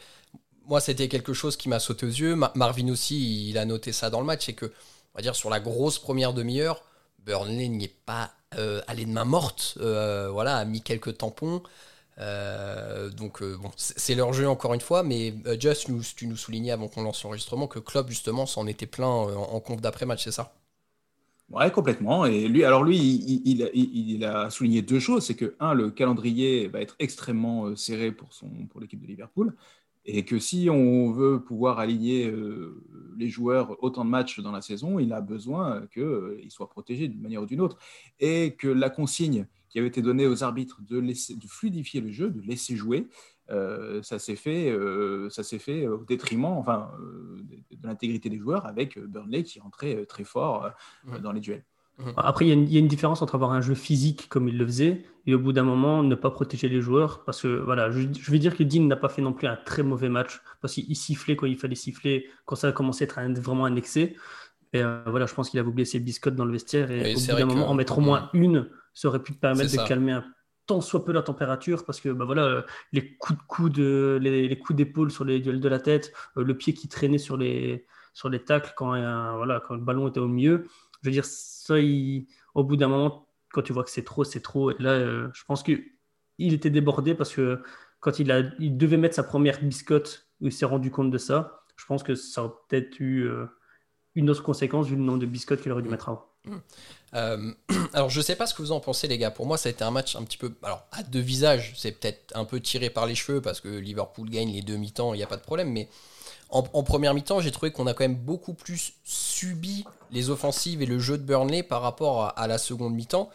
moi, 0.67 0.81
c'était 0.81 1.09
quelque 1.09 1.33
chose 1.33 1.57
qui 1.57 1.69
m'a 1.69 1.79
sauté 1.79 2.07
aux 2.07 2.11
yeux. 2.11 2.37
Marvin 2.55 2.89
aussi, 2.89 3.49
il 3.51 3.59
a 3.59 3.65
noté 3.65 3.93
ça 3.93 4.11
dans 4.11 4.21
le 4.21 4.27
match. 4.27 4.47
C'est 4.47 4.55
que, 4.55 4.67
on 4.67 5.19
va 5.19 5.23
dire, 5.23 5.37
sur 5.37 5.51
la 5.51 5.61
grosse 5.61 5.99
première 5.99 6.33
demi-heure, 6.33 6.83
Burnley 7.25 7.69
n'y 7.69 7.85
est 7.85 7.97
pas 8.07 8.33
euh, 8.59 8.81
allé 8.87 9.05
de 9.05 9.11
main 9.11 9.25
morte. 9.25 9.77
Euh, 9.81 10.29
voilà, 10.31 10.59
a 10.59 10.65
mis 10.65 10.81
quelques 10.81 11.19
tampons. 11.19 11.63
Euh, 12.19 13.11
donc, 13.11 13.43
bon, 13.43 13.71
c'est 13.77 14.15
leur 14.15 14.33
jeu 14.33 14.49
encore 14.49 14.75
une 14.75 14.81
fois. 14.81 15.03
Mais 15.03 15.35
Just, 15.59 15.89
tu 16.17 16.27
nous 16.27 16.37
soulignais 16.37 16.71
avant 16.71 16.89
qu'on 16.89 17.03
lance 17.03 17.23
l'enregistrement 17.25 17.67
que 17.67 17.79
Klopp, 17.79 18.09
justement, 18.09 18.47
s'en 18.47 18.67
était 18.67 18.87
plein 18.87 19.09
en, 19.09 19.61
compte 19.61 19.81
d'après-match, 19.81 20.25
c'est 20.25 20.33
ça? 20.33 20.55
Ouais, 21.51 21.71
complètement. 21.71 22.25
Et 22.25 22.49
lui, 22.49 22.65
alors 22.65 22.85
lui, 22.85 22.97
il, 22.97 24.25
a 24.25 24.51
souligné 24.51 24.83
deux 24.83 24.99
choses. 24.99 25.27
C'est 25.27 25.37
que, 25.37 25.55
un, 25.61 25.75
le 25.75 25.91
calendrier 25.91 26.69
va 26.69 26.81
être 26.81 26.97
extrêmement 26.99 27.77
serré 27.77 28.13
pour, 28.13 28.33
son, 28.33 28.49
pour 28.71 28.81
l'équipe 28.81 29.01
de 29.01 29.07
Liverpool. 29.07 29.55
Et 30.07 30.25
que 30.25 30.39
si 30.39 30.69
on 30.71 31.13
veut 31.13 31.43
pouvoir 31.43 31.79
aligner 31.79 32.27
euh, 32.27 32.83
les 33.17 33.29
joueurs 33.29 33.83
autant 33.83 34.05
de 34.05 34.11
matchs 34.11 34.41
dans 34.41 34.53
la 34.53 34.61
saison, 34.61 34.99
il 34.99 35.13
a 35.15 35.23
besoin 35.23 35.87
qu'ils 35.93 36.03
euh, 36.03 36.49
soient 36.51 36.69
protégés 36.69 37.09
d'une 37.09 37.23
manière 37.23 37.43
ou 37.43 37.47
d'une 37.47 37.61
autre. 37.61 37.79
Et 38.21 38.55
que 38.55 38.69
la 38.69 38.91
consigne 38.91 39.47
qui 39.71 39.79
avait 39.79 39.89
été 39.89 40.03
donnée 40.03 40.27
aux 40.27 40.45
arbitres 40.45 40.81
de, 40.83 41.01
de 41.01 41.47
fluidifier 41.49 42.01
le 42.01 42.11
jeu, 42.11 42.31
de 42.31 42.41
laisser 42.43 42.77
jouer, 42.77 43.07
euh, 43.51 44.03
ça 44.03 44.19
s'est 44.19 44.37
fait, 44.37 44.75
ça 45.31 45.43
s'est 45.43 45.59
fait 45.59 45.87
au 45.87 46.05
détriment 46.05 46.45
enfin, 46.45 46.91
de, 47.85 47.89
l'intégrité 47.89 48.29
des 48.29 48.39
joueurs 48.39 48.67
avec 48.67 48.99
Burnley 48.99 49.43
qui 49.43 49.61
rentrait 49.61 50.05
très 50.07 50.25
fort 50.25 50.71
dans 51.23 51.33
les 51.33 51.41
duels. 51.41 51.65
Après, 52.17 52.47
il 52.47 52.73
y, 52.73 52.77
a 52.77 52.81
une 52.81 52.89
différence 52.89 53.23
entre 53.23 53.37
avoir 53.37 53.53
un 53.53 53.61
jeu 53.61 53.75
physique 53.75 54.29
comme 54.29 54.49
il 54.49 54.59
le 54.59 54.67
faisait 54.67 55.05
et 55.27 55.35
au 55.35 55.39
bout 55.39 55.53
d'un 55.53 55.63
moment 55.63 56.03
ne 56.03 56.17
pas 56.17 56.31
protéger 56.31 56.69
les 56.69 56.81
joueurs. 56.81 57.25
Parce 57.25 57.43
que 57.43 57.49
voilà, 57.49 57.91
je, 57.91 58.31
vais 58.31 58.39
dire 58.41 58.57
que 58.57 58.65
Dean 58.65 58.83
n'a 58.83 58.97
pas 58.97 59.09
fait 59.09 59.23
non 59.23 59.33
plus 59.33 59.47
un 59.47 59.57
très 59.57 59.85
mauvais 59.85 60.09
match 60.09 60.41
parce 60.61 60.75
qu'il 60.75 60.97
sifflait 60.97 61.37
quand 61.37 61.47
il 61.47 61.57
fallait 61.57 61.77
siffler, 61.77 62.27
quand 62.47 62.57
ça 62.57 62.69
a 62.69 62.73
commencé 62.73 63.05
à 63.05 63.25
être 63.25 63.39
vraiment 63.41 63.65
un 63.65 63.77
excès. 63.77 64.17
Et 64.73 64.83
euh, 64.83 65.03
voilà, 65.07 65.27
je 65.27 65.35
pense 65.35 65.51
qu'il 65.51 65.61
a 65.61 65.63
voulu 65.63 65.79
laisser 65.79 66.01
biscotte 66.01 66.35
dans 66.35 66.45
le 66.45 66.53
vestiaire 66.53 66.91
et, 66.91 67.15
au 67.15 67.19
bout 67.19 67.27
d'un 67.27 67.47
moment, 67.47 67.71
en 67.71 67.75
mettre 67.75 67.99
au 67.99 68.01
moins 68.01 68.29
une, 68.33 68.69
ça 68.93 69.07
aurait 69.07 69.23
pu 69.23 69.33
te 69.33 69.39
permettre 69.39 69.71
de 69.71 69.89
calmer 69.89 70.13
un 70.13 70.25
tant 70.67 70.81
soit 70.81 71.05
peu 71.05 71.13
la 71.13 71.23
température 71.23 71.85
parce 71.85 72.01
que 72.01 72.09
bah 72.09 72.25
voilà, 72.25 72.65
les 72.93 73.17
coups 73.17 73.39
de 73.39 73.45
coude, 73.47 73.79
les, 73.79 74.59
coups 74.59 74.77
d'épaule 74.77 75.11
sur 75.11 75.25
les 75.25 75.41
duels 75.41 75.61
de 75.61 75.69
la 75.69 75.79
tête, 75.79 76.13
euh, 76.37 76.45
le 76.45 76.57
pied 76.57 76.75
qui 76.75 76.89
traînait 76.89 77.19
sur 77.19 77.37
les, 77.37 77.87
sur 78.13 78.29
les 78.29 78.43
tacles 78.43 78.73
quand, 78.77 78.91
voilà, 79.37 79.61
quand 79.61 79.75
le 79.75 79.81
ballon 79.81 80.09
était 80.09 80.21
au 80.21 80.29
milieu. 80.29 80.67
Je 81.03 81.09
veux 81.09 81.13
dire, 81.13 81.25
ça, 81.25 81.75
au 82.55 82.65
bout 82.65 82.77
d'un 82.77 82.89
moment, 82.89 83.29
quand 83.53 83.63
tu 83.63 83.73
vois 83.73 83.85
que 83.85 83.91
c'est 83.91 84.05
trop, 84.05 84.25
c'est 84.25 84.41
trop. 84.41 84.71
Et 84.71 84.77
là, 84.79 84.91
euh, 84.91 85.29
je 85.35 85.45
pense 85.45 85.63
qu'il 85.63 85.83
était 86.39 86.71
débordé 86.71 87.15
parce 87.15 87.35
que 87.35 87.63
quand 88.01 88.19
il, 88.19 88.31
a, 88.33 88.43
il 88.59 88.77
devait 88.77 88.97
mettre 88.97 89.15
sa 89.15 89.23
première 89.23 89.63
biscotte, 89.63 90.29
il 90.41 90.53
s'est 90.53 90.67
rendu 90.67 90.91
compte 90.91 91.11
de 91.11 91.19
ça, 91.19 91.65
je 91.77 91.87
pense 91.87 92.03
que 92.03 92.15
ça 92.15 92.45
aurait 92.45 92.55
peut-être 92.69 93.01
eu 93.01 93.23
euh, 93.23 93.47
une 94.15 94.31
autre 94.31 94.43
conséquence 94.43 94.87
vu 94.87 94.97
le 94.97 95.03
nombre 95.03 95.19
de 95.19 95.27
biscottes 95.27 95.63
qu'il 95.63 95.73
aurait 95.73 95.83
dû 95.83 95.89
mettre 95.89 96.09
avant. 96.09 96.31
Euh, 97.15 97.53
alors, 97.93 98.11
je 98.11 98.21
sais 98.21 98.37
pas 98.37 98.47
ce 98.47 98.55
que 98.55 98.63
vous 98.63 98.73
en 98.73 98.81
pensez, 98.81 99.09
les 99.09 99.19
gars. 99.19 99.31
Pour 99.31 99.47
moi, 99.47 99.57
ça 99.57 99.69
a 99.69 99.73
été 99.73 99.85
un 99.85 99.91
match 99.91 100.17
un 100.17 100.23
petit 100.23 100.39
peu. 100.39 100.53
Alors, 100.63 100.85
à 100.93 101.03
deux 101.03 101.21
visages, 101.21 101.75
c'est 101.77 101.93
peut-être 101.93 102.37
un 102.37 102.45
peu 102.45 102.61
tiré 102.61 102.91
par 102.91 103.07
les 103.07 103.15
cheveux 103.15 103.41
parce 103.41 103.61
que 103.61 103.69
Liverpool 103.69 104.29
gagne 104.31 104.53
les 104.53 104.63
deux 104.63 104.77
mi-temps, 104.77 105.15
il 105.15 105.19
n'y 105.19 105.23
a 105.23 105.27
pas 105.27 105.37
de 105.37 105.43
problème. 105.43 105.71
Mais 105.71 105.89
en, 106.51 106.63
première 106.63 107.15
mi-temps, 107.15 107.41
j'ai 107.41 107.51
trouvé 107.51 107.73
qu'on 107.73 107.87
a 107.87 107.95
quand 107.95 108.05
même 108.05 108.17
beaucoup 108.17 108.55
plus 108.55 108.93
subi 109.03 109.85
les 110.13 110.31
offensives 110.31 110.83
et 110.83 110.87
le 110.87 110.99
jeu 110.99 111.19
de 111.19 111.23
Burnley 111.23 111.63
par 111.63 111.83
rapport 111.83 112.33
à, 112.37 112.47
la 112.47 112.59
seconde 112.59 112.95
mi-temps. 112.95 113.29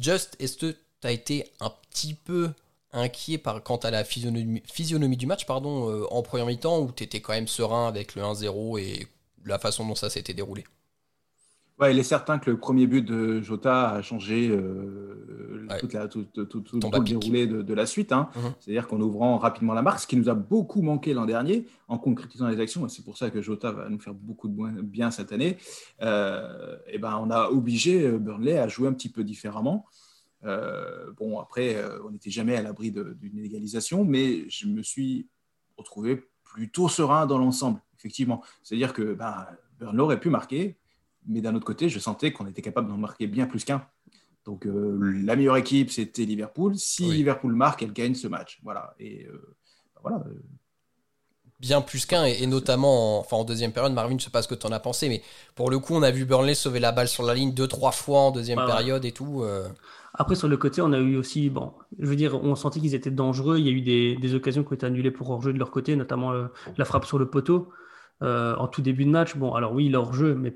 Just, 0.00 0.36
est-ce 0.40 0.56
que 0.56 0.76
tu 1.00 1.08
été 1.08 1.52
un 1.60 1.70
petit 1.90 2.14
peu 2.14 2.50
inquiet 2.92 3.38
par, 3.38 3.62
quant 3.62 3.76
à 3.76 3.90
la 3.92 4.02
physionomie, 4.02 5.16
du 5.16 5.26
match 5.26 5.46
pardon, 5.46 5.90
euh, 5.90 6.06
en 6.10 6.22
première 6.22 6.46
mi-temps 6.46 6.80
ou 6.80 6.90
tu 6.90 7.06
quand 7.20 7.34
même 7.34 7.46
serein 7.46 7.86
avec 7.86 8.16
le 8.16 8.22
1-0 8.22 8.80
et 8.80 9.06
la 9.44 9.58
façon 9.60 9.86
dont 9.86 9.94
ça 9.94 10.10
s'était 10.10 10.34
déroulé? 10.34 10.64
Ouais, 11.78 11.92
il 11.92 11.98
est 11.98 12.04
certain 12.04 12.38
que 12.38 12.50
le 12.50 12.56
premier 12.56 12.86
but 12.86 13.02
de 13.02 13.42
Jota 13.42 13.90
a 13.90 14.02
changé 14.02 14.48
euh, 14.48 15.66
toute 15.78 15.92
la, 15.92 16.08
tout, 16.08 16.26
le 16.34 17.04
déroulé 17.04 17.46
de, 17.46 17.74
la 17.74 17.84
suite. 17.84 18.12
Hein. 18.12 18.30
Mhm. 18.34 18.54
C'est-à-dire 18.60 18.86
qu'en 18.88 18.98
ouvrant 18.98 19.36
rapidement 19.36 19.74
la 19.74 19.82
marque, 19.82 20.00
ce 20.00 20.06
qui 20.06 20.16
nous 20.16 20.30
a 20.30 20.34
beaucoup 20.34 20.80
manqué 20.80 21.12
l'an 21.12 21.26
dernier, 21.26 21.66
en 21.88 21.98
concrétisant 21.98 22.48
les 22.48 22.60
actions, 22.60 22.86
et 22.86 22.88
c'est 22.88 23.04
pour 23.04 23.18
ça 23.18 23.28
que 23.28 23.42
Jota 23.42 23.72
va 23.72 23.90
nous 23.90 24.00
faire 24.00 24.14
beaucoup 24.14 24.48
de 24.48 24.80
bien 24.80 25.10
cette 25.10 25.32
année, 25.32 25.58
euh, 26.00 26.78
et 26.86 26.98
ben 26.98 27.20
on 27.22 27.30
a 27.30 27.50
obligé 27.50 28.06
euh, 28.06 28.18
Burnley 28.18 28.56
à 28.56 28.68
jouer 28.68 28.88
un 28.88 28.94
petit 28.94 29.10
peu 29.10 29.22
différemment. 29.22 29.84
bon, 31.18 31.40
après, 31.40 31.76
on 32.06 32.10
n'était 32.10 32.30
jamais 32.30 32.56
à 32.56 32.62
l'abri 32.62 32.90
d'une 32.90 33.38
égalisation, 33.44 34.04
mais 34.04 34.48
je 34.48 34.66
me 34.66 34.82
suis 34.82 35.28
retrouvé 35.76 36.24
plutôt 36.42 36.88
serein 36.88 37.26
dans 37.26 37.36
l'ensemble, 37.36 37.80
effectivement. 37.98 38.42
C'est-à-dire 38.62 38.94
que 38.94 39.12
ben, 39.12 39.46
Burnley 39.78 40.00
aurait 40.00 40.20
pu 40.20 40.30
marquer, 40.30 40.78
mais 41.28 41.40
d'un 41.40 41.54
autre 41.54 41.66
côté, 41.66 41.88
je 41.88 41.98
sentais 41.98 42.32
qu'on 42.32 42.46
était 42.46 42.62
capable 42.62 42.88
d'en 42.88 42.96
marquer 42.96 43.26
bien 43.26 43.46
plus 43.46 43.64
qu'un. 43.64 43.86
Donc 44.46 44.64
euh, 44.64 44.98
la 45.24 45.36
meilleure 45.36 45.56
équipe, 45.56 45.90
c'était 45.90 46.24
Liverpool. 46.24 46.76
Si 46.76 47.04
Liverpool 47.04 47.52
marque, 47.52 47.82
elle 47.82 47.92
gagne 47.92 48.14
ce 48.14 48.28
match. 48.28 48.60
Voilà. 48.62 48.94
Et 48.98 49.26
euh, 49.26 49.56
bah, 49.94 50.00
voilà. 50.02 50.18
Euh. 50.28 50.42
Bien 51.58 51.80
plus 51.80 52.04
qu'un, 52.04 52.24
et, 52.24 52.46
notamment 52.46 53.16
en, 53.16 53.20
enfin, 53.20 53.38
en 53.38 53.44
deuxième 53.44 53.72
période, 53.72 53.92
Marvin, 53.94 54.16
je 54.18 54.24
sais 54.24 54.30
pas 54.30 54.42
ce 54.42 54.48
que 54.48 54.54
tu 54.54 54.66
en 54.66 54.72
as 54.72 54.78
pensé, 54.78 55.08
mais 55.08 55.22
pour 55.54 55.70
le 55.70 55.78
coup, 55.78 55.94
on 55.94 56.02
a 56.02 56.10
vu 56.10 56.26
Burnley 56.26 56.54
sauver 56.54 56.80
la 56.80 56.92
balle 56.92 57.08
sur 57.08 57.22
la 57.22 57.32
ligne 57.32 57.54
deux, 57.54 57.66
trois 57.66 57.92
fois 57.92 58.20
en 58.20 58.30
deuxième 58.30 58.58
période 58.66 59.06
et 59.06 59.12
tout. 59.12 59.42
Après, 60.12 60.34
sur 60.34 60.48
le 60.48 60.58
côté, 60.58 60.82
on 60.82 60.92
a 60.92 60.98
eu 60.98 61.16
aussi, 61.16 61.48
bon, 61.48 61.72
je 61.98 62.04
veux 62.06 62.14
dire, 62.14 62.34
on 62.34 62.54
sentit 62.56 62.82
qu'ils 62.82 62.94
étaient 62.94 63.10
dangereux. 63.10 63.56
Il 63.56 63.64
y 63.64 63.70
a 63.70 63.72
eu 63.72 63.80
des, 63.80 64.16
des, 64.16 64.34
occasions 64.34 64.64
qui 64.64 64.72
ont 64.72 64.74
été 64.74 64.84
annulées 64.84 65.10
pour 65.10 65.30
hors-jeu 65.30 65.54
de 65.54 65.58
leur 65.58 65.70
côté, 65.70 65.96
notamment 65.96 66.30
la 66.76 66.84
frappe 66.84 67.06
sur 67.06 67.18
le 67.18 67.30
poteau 67.30 67.70
en 68.20 68.68
tout 68.68 68.82
début 68.82 69.06
de 69.06 69.10
match. 69.10 69.34
Bon, 69.34 69.54
alors 69.54 69.72
oui, 69.72 69.88
leur 69.88 70.12
jeu, 70.12 70.34
mais 70.34 70.54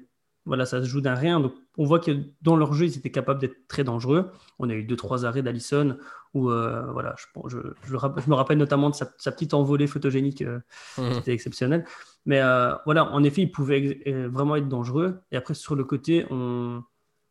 voilà, 0.51 0.67
ça 0.67 0.83
se 0.83 0.89
joue 0.89 1.01
d'un 1.01 1.15
rien. 1.15 1.39
Donc, 1.39 1.55
on 1.79 1.85
voit 1.85 2.01
que 2.01 2.11
dans 2.43 2.57
leur 2.57 2.73
jeu, 2.73 2.87
ils 2.87 2.99
étaient 2.99 3.13
capables 3.13 3.41
d'être 3.41 3.69
très 3.69 3.85
dangereux. 3.85 4.33
On 4.59 4.69
a 4.69 4.75
eu 4.75 4.83
deux, 4.83 4.97
trois 4.97 5.25
arrêts 5.25 5.43
d'Allison 5.43 5.97
où, 6.35 6.51
euh, 6.51 6.91
voilà, 6.91 7.15
je, 7.47 7.57
je, 7.85 7.95
me 8.29 8.35
rappelle 8.35 8.59
notamment 8.59 8.91
de 8.91 8.97
sa, 8.97 9.07
petite 9.07 9.55
envolée 9.55 9.87
photogénique 9.87 10.43
euh, 10.43 10.59
qui 10.97 11.03
mhm. 11.03 11.19
était 11.19 11.33
exceptionnelle. 11.33 11.85
Mais 12.27 12.41
euh, 12.41 12.75
voilà, 12.85 13.13
en 13.13 13.23
effet, 13.23 13.43
ils 13.43 13.53
pouvaient 13.53 14.03
vraiment 14.29 14.57
être 14.57 14.67
dangereux. 14.67 15.21
Et 15.31 15.37
après, 15.37 15.55
sur 15.55 15.77
le 15.77 15.85
côté, 15.85 16.27
on, 16.31 16.83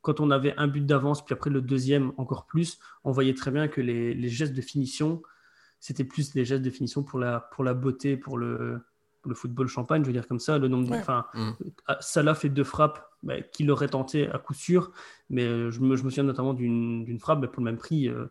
quand 0.02 0.22
on 0.22 0.32
avait 0.32 0.56
un 0.56 0.70
but 0.70 0.86
d'avance, 0.86 1.26
puis 1.26 1.34
après 1.34 1.50
le 1.50 1.60
deuxième 1.60 2.14
encore 2.16 2.46
plus, 2.46 2.80
on 3.04 3.12
voyait 3.12 3.34
très 3.34 3.52
bien 3.52 3.68
que 3.68 3.82
les, 3.82 4.14
les 4.14 4.30
gestes 4.30 4.54
de 4.54 4.62
finition, 4.62 5.22
c'était 5.82 6.06
plus 6.06 6.32
des 6.32 6.46
gestes 6.46 6.64
de 6.64 6.70
finition 6.70 7.04
pour 7.04 7.20
la, 7.20 7.42
pour 7.52 7.66
la 7.66 7.74
beauté, 7.74 8.16
pour 8.16 8.38
le, 8.38 8.80
le 9.26 9.36
football 9.36 9.68
champagne, 9.68 10.04
je 10.04 10.08
veux 10.08 10.14
dire 10.14 10.28
comme 10.28 10.40
ça, 10.40 10.58
le 10.58 10.68
nombre 10.68 10.94
enfin, 10.96 11.26
mmh. 11.34 11.50
ah, 11.88 11.98
Salah 12.00 12.36
fait 12.36 12.50
deux 12.50 12.64
frappes 12.64 13.10
bah, 13.24 13.42
qu'il 13.42 13.70
aurait 13.72 13.90
tenté 13.90 14.30
à 14.30 14.38
coup 14.38 14.54
sûr, 14.54 14.92
mais 15.30 15.44
euh, 15.44 15.72
je 15.72 15.82
me, 15.82 15.96
je 15.96 16.04
me 16.04 16.10
souviens 16.10 16.24
notamment 16.24 16.54
d'une 16.54 17.20
frappe, 17.20 17.40
mais 17.40 17.48
pour 17.48 17.62
le 17.62 17.66
même 17.66 17.78
prix, 17.78 18.08
euh, 18.08 18.26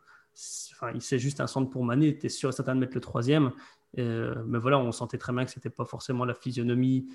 enfin, 0.72 0.92
il 0.94 1.02
c'est 1.02 1.18
juste 1.18 1.40
un 1.40 1.46
centre 1.46 1.70
pour 1.70 1.84
Mané, 1.84 2.08
était 2.08 2.28
sûr 2.28 2.48
et 2.48 2.52
certain 2.52 2.74
de 2.74 2.80
mettre 2.80 2.94
le 2.94 3.00
troisième, 3.00 3.52
euh, 3.98 4.34
mais 4.46 4.58
voilà, 4.58 4.78
on 4.78 4.92
sentait 4.92 5.18
très 5.18 5.32
bien 5.32 5.44
que 5.44 5.50
c'était 5.50 5.70
pas 5.70 5.84
forcément 5.84 6.24
la 6.24 6.34
physionomie, 6.34 7.08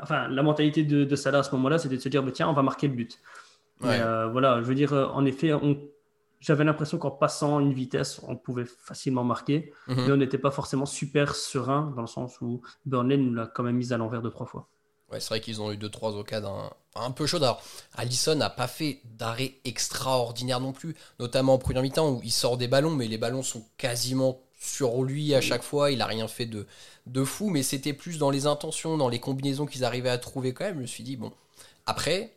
enfin, 0.00 0.28
la 0.28 0.42
mentalité 0.42 0.84
de, 0.84 1.04
de 1.04 1.16
Salah 1.16 1.38
à 1.38 1.42
ce 1.42 1.54
moment-là, 1.56 1.78
c'était 1.78 1.96
de 1.96 2.00
se 2.00 2.08
dire, 2.08 2.22
bah, 2.22 2.32
tiens, 2.32 2.48
on 2.48 2.54
va 2.54 2.62
marquer 2.62 2.88
le 2.88 2.94
but. 2.94 3.20
voilà, 3.80 4.62
je 4.62 4.66
veux 4.66 4.74
dire, 4.74 4.92
en 4.92 5.24
effet, 5.24 5.52
on 5.52 5.78
j'avais 6.40 6.64
l'impression 6.64 6.98
qu'en 6.98 7.10
passant 7.10 7.60
une 7.60 7.72
vitesse, 7.72 8.20
on 8.26 8.36
pouvait 8.36 8.64
facilement 8.64 9.24
marquer, 9.24 9.72
mhm. 9.88 9.96
mais 10.06 10.12
on 10.12 10.16
n'était 10.16 10.38
pas 10.38 10.50
forcément 10.50 10.86
super 10.86 11.34
serein 11.34 11.92
dans 11.96 12.02
le 12.02 12.06
sens 12.06 12.40
où 12.40 12.62
Burnley 12.86 13.16
nous 13.16 13.34
l'a 13.34 13.46
quand 13.46 13.62
même 13.62 13.76
mis 13.76 13.92
à 13.92 13.96
l'envers 13.96 14.22
deux, 14.22 14.30
trois 14.30 14.46
fois. 14.46 14.68
Ouais, 15.10 15.20
c'est 15.20 15.28
vrai 15.28 15.40
qu'ils 15.40 15.62
ont 15.62 15.72
eu 15.72 15.76
deux, 15.76 15.88
trois 15.88 16.16
occasions 16.16 16.70
un, 16.94 17.10
peu 17.12 17.26
chaudes. 17.26 17.42
Alors, 17.42 17.62
Allison 17.94 18.34
n'a 18.34 18.50
pas 18.50 18.68
fait 18.68 19.00
d'arrêt 19.04 19.54
extraordinaire 19.64 20.60
non 20.60 20.72
plus, 20.72 20.94
notamment 21.18 21.54
en 21.54 21.58
première 21.58 21.82
mi-temps 21.82 22.10
où 22.10 22.20
il 22.22 22.32
sort 22.32 22.58
des 22.58 22.68
ballons, 22.68 22.90
mais 22.90 23.08
les 23.08 23.16
ballons 23.16 23.42
sont 23.42 23.64
quasiment 23.78 24.40
sur 24.60 25.02
lui 25.04 25.34
à 25.34 25.40
chaque 25.40 25.62
fois. 25.62 25.90
Il 25.90 25.98
n'a 25.98 26.06
rien 26.06 26.28
fait 26.28 26.44
de, 26.44 26.66
de 27.06 27.24
fou, 27.24 27.48
mais 27.48 27.62
c'était 27.62 27.94
plus 27.94 28.18
dans 28.18 28.30
les 28.30 28.46
intentions, 28.46 28.98
dans 28.98 29.08
les 29.08 29.18
combinaisons 29.18 29.64
qu'ils 29.64 29.84
arrivaient 29.84 30.10
à 30.10 30.18
trouver 30.18 30.52
quand 30.52 30.64
même. 30.64 30.76
Je 30.76 30.80
me 30.82 30.86
suis 30.86 31.04
dit, 31.04 31.16
bon, 31.16 31.32
après, 31.86 32.36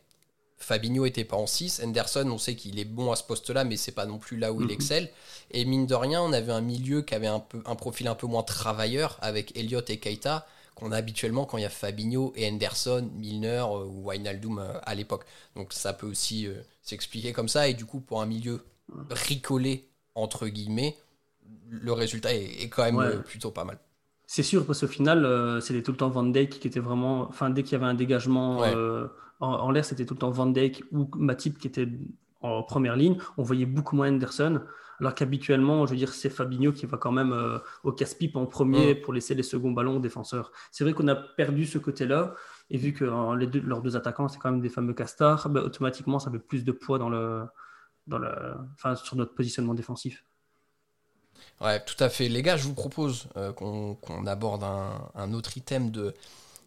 Fabinho 0.62 1.04
était 1.04 1.24
pas 1.24 1.36
en 1.36 1.46
6. 1.46 1.82
Henderson, 1.84 2.28
on 2.30 2.38
sait 2.38 2.54
qu'il 2.54 2.78
est 2.78 2.84
bon 2.84 3.10
à 3.10 3.16
ce 3.16 3.24
poste-là, 3.24 3.64
mais 3.64 3.76
c'est 3.76 3.92
pas 3.92 4.06
non 4.06 4.18
plus 4.18 4.36
là 4.36 4.52
où 4.52 4.62
il 4.62 4.70
excelle. 4.70 5.10
Et 5.50 5.64
mine 5.64 5.86
de 5.86 5.94
rien, 5.94 6.22
on 6.22 6.32
avait 6.32 6.52
un 6.52 6.60
milieu 6.60 7.02
qui 7.02 7.14
avait 7.14 7.26
un, 7.26 7.40
peu, 7.40 7.60
un 7.66 7.74
profil 7.74 8.08
un 8.08 8.14
peu 8.14 8.26
moins 8.26 8.42
travailleur 8.42 9.18
avec 9.20 9.56
Elliott 9.56 9.88
et 9.90 9.98
Keita 9.98 10.46
qu'on 10.74 10.92
a 10.92 10.96
habituellement 10.96 11.44
quand 11.44 11.58
il 11.58 11.62
y 11.62 11.66
a 11.66 11.70
Fabinho 11.70 12.32
et 12.34 12.48
Henderson, 12.48 13.10
Milner 13.14 13.64
euh, 13.66 13.84
ou 13.84 14.10
Wijnaldum 14.10 14.58
euh, 14.58 14.72
à 14.82 14.94
l'époque. 14.94 15.24
Donc 15.54 15.72
ça 15.72 15.92
peut 15.92 16.06
aussi 16.06 16.46
euh, 16.46 16.54
s'expliquer 16.82 17.32
comme 17.32 17.48
ça. 17.48 17.68
Et 17.68 17.74
du 17.74 17.84
coup, 17.84 18.00
pour 18.00 18.22
un 18.22 18.26
milieu 18.26 18.60
bricolé, 18.88 19.88
entre 20.14 20.48
guillemets, 20.48 20.96
le 21.68 21.92
résultat 21.92 22.34
est, 22.34 22.68
quand 22.68 22.90
même 22.90 23.22
plutôt 23.22 23.50
pas 23.50 23.64
mal. 23.64 23.78
C'est 24.26 24.42
sûr, 24.42 24.64
parce 24.64 24.80
qu'au 24.80 24.86
final, 24.86 25.60
c'était 25.60 25.82
tout 25.82 25.90
le 25.90 25.96
temps 25.96 26.08
Van 26.08 26.22
Dijk 26.22 26.60
qui 26.60 26.68
était 26.68 26.80
vraiment. 26.80 27.28
Enfin, 27.28 27.50
dès 27.50 27.62
qu'il 27.62 27.72
y 27.72 27.74
avait 27.76 27.86
un 27.86 27.94
dégagement 27.94 28.62
en, 29.42 29.70
l'air, 29.70 29.84
c'était 29.84 30.06
tout 30.06 30.14
le 30.14 30.20
temps 30.20 30.30
Van 30.30 30.46
Dijk 30.46 30.84
ou 30.92 31.08
Matip 31.16 31.58
qui 31.58 31.66
était 31.66 31.88
en 32.40 32.62
première 32.62 32.96
ligne, 32.96 33.18
on 33.36 33.42
voyait 33.42 33.66
beaucoup 33.66 33.96
moins 33.96 34.08
Anderson. 34.08 34.60
Alors 35.00 35.14
qu'habituellement, 35.14 35.84
je 35.86 35.92
veux 35.92 35.96
dire, 35.96 36.12
c'est 36.12 36.30
Fabinho 36.30 36.72
qui 36.72 36.86
va 36.86 36.96
quand 36.96 37.10
même 37.10 37.32
euh, 37.32 37.58
au 37.82 37.92
casse-pipe 37.92 38.36
en 38.36 38.46
premier 38.46 38.94
pour 38.94 39.12
laisser 39.12 39.34
les 39.34 39.42
seconds 39.42 39.72
ballons 39.72 39.96
aux 39.96 40.00
défenseurs. 40.00 40.52
C'est 40.70 40.84
vrai 40.84 40.92
qu'on 40.92 41.08
a 41.08 41.16
perdu 41.16 41.66
ce 41.66 41.78
côté-là. 41.78 42.34
Et 42.70 42.78
vu 42.78 42.92
que 42.92 43.04
euh, 43.04 43.36
les 43.36 43.48
deux, 43.48 43.60
leurs 43.60 43.82
deux 43.82 43.96
attaquants, 43.96 44.28
c'est 44.28 44.38
quand 44.38 44.50
même 44.50 44.60
des 44.60 44.68
fameux 44.68 44.94
castars, 44.94 45.48
bah, 45.48 45.62
automatiquement, 45.62 46.20
ça 46.20 46.30
met 46.30 46.38
plus 46.38 46.64
de 46.64 46.70
poids 46.70 46.98
dans 46.98 47.08
le, 47.08 47.44
dans 48.06 48.18
le, 48.18 48.30
enfin, 48.74 48.94
sur 48.94 49.16
notre 49.16 49.34
positionnement 49.34 49.74
défensif. 49.74 50.24
Ouais, 51.60 51.80
tout 51.84 52.02
à 52.02 52.08
fait. 52.08 52.28
Les 52.28 52.42
gars, 52.42 52.56
je 52.56 52.64
vous 52.64 52.74
propose 52.74 53.28
euh, 53.36 53.52
qu'on 53.52 54.26
aborde 54.26 54.62
un, 54.62 55.32
autre 55.32 55.56
item 55.56 55.90
de, 55.90 56.14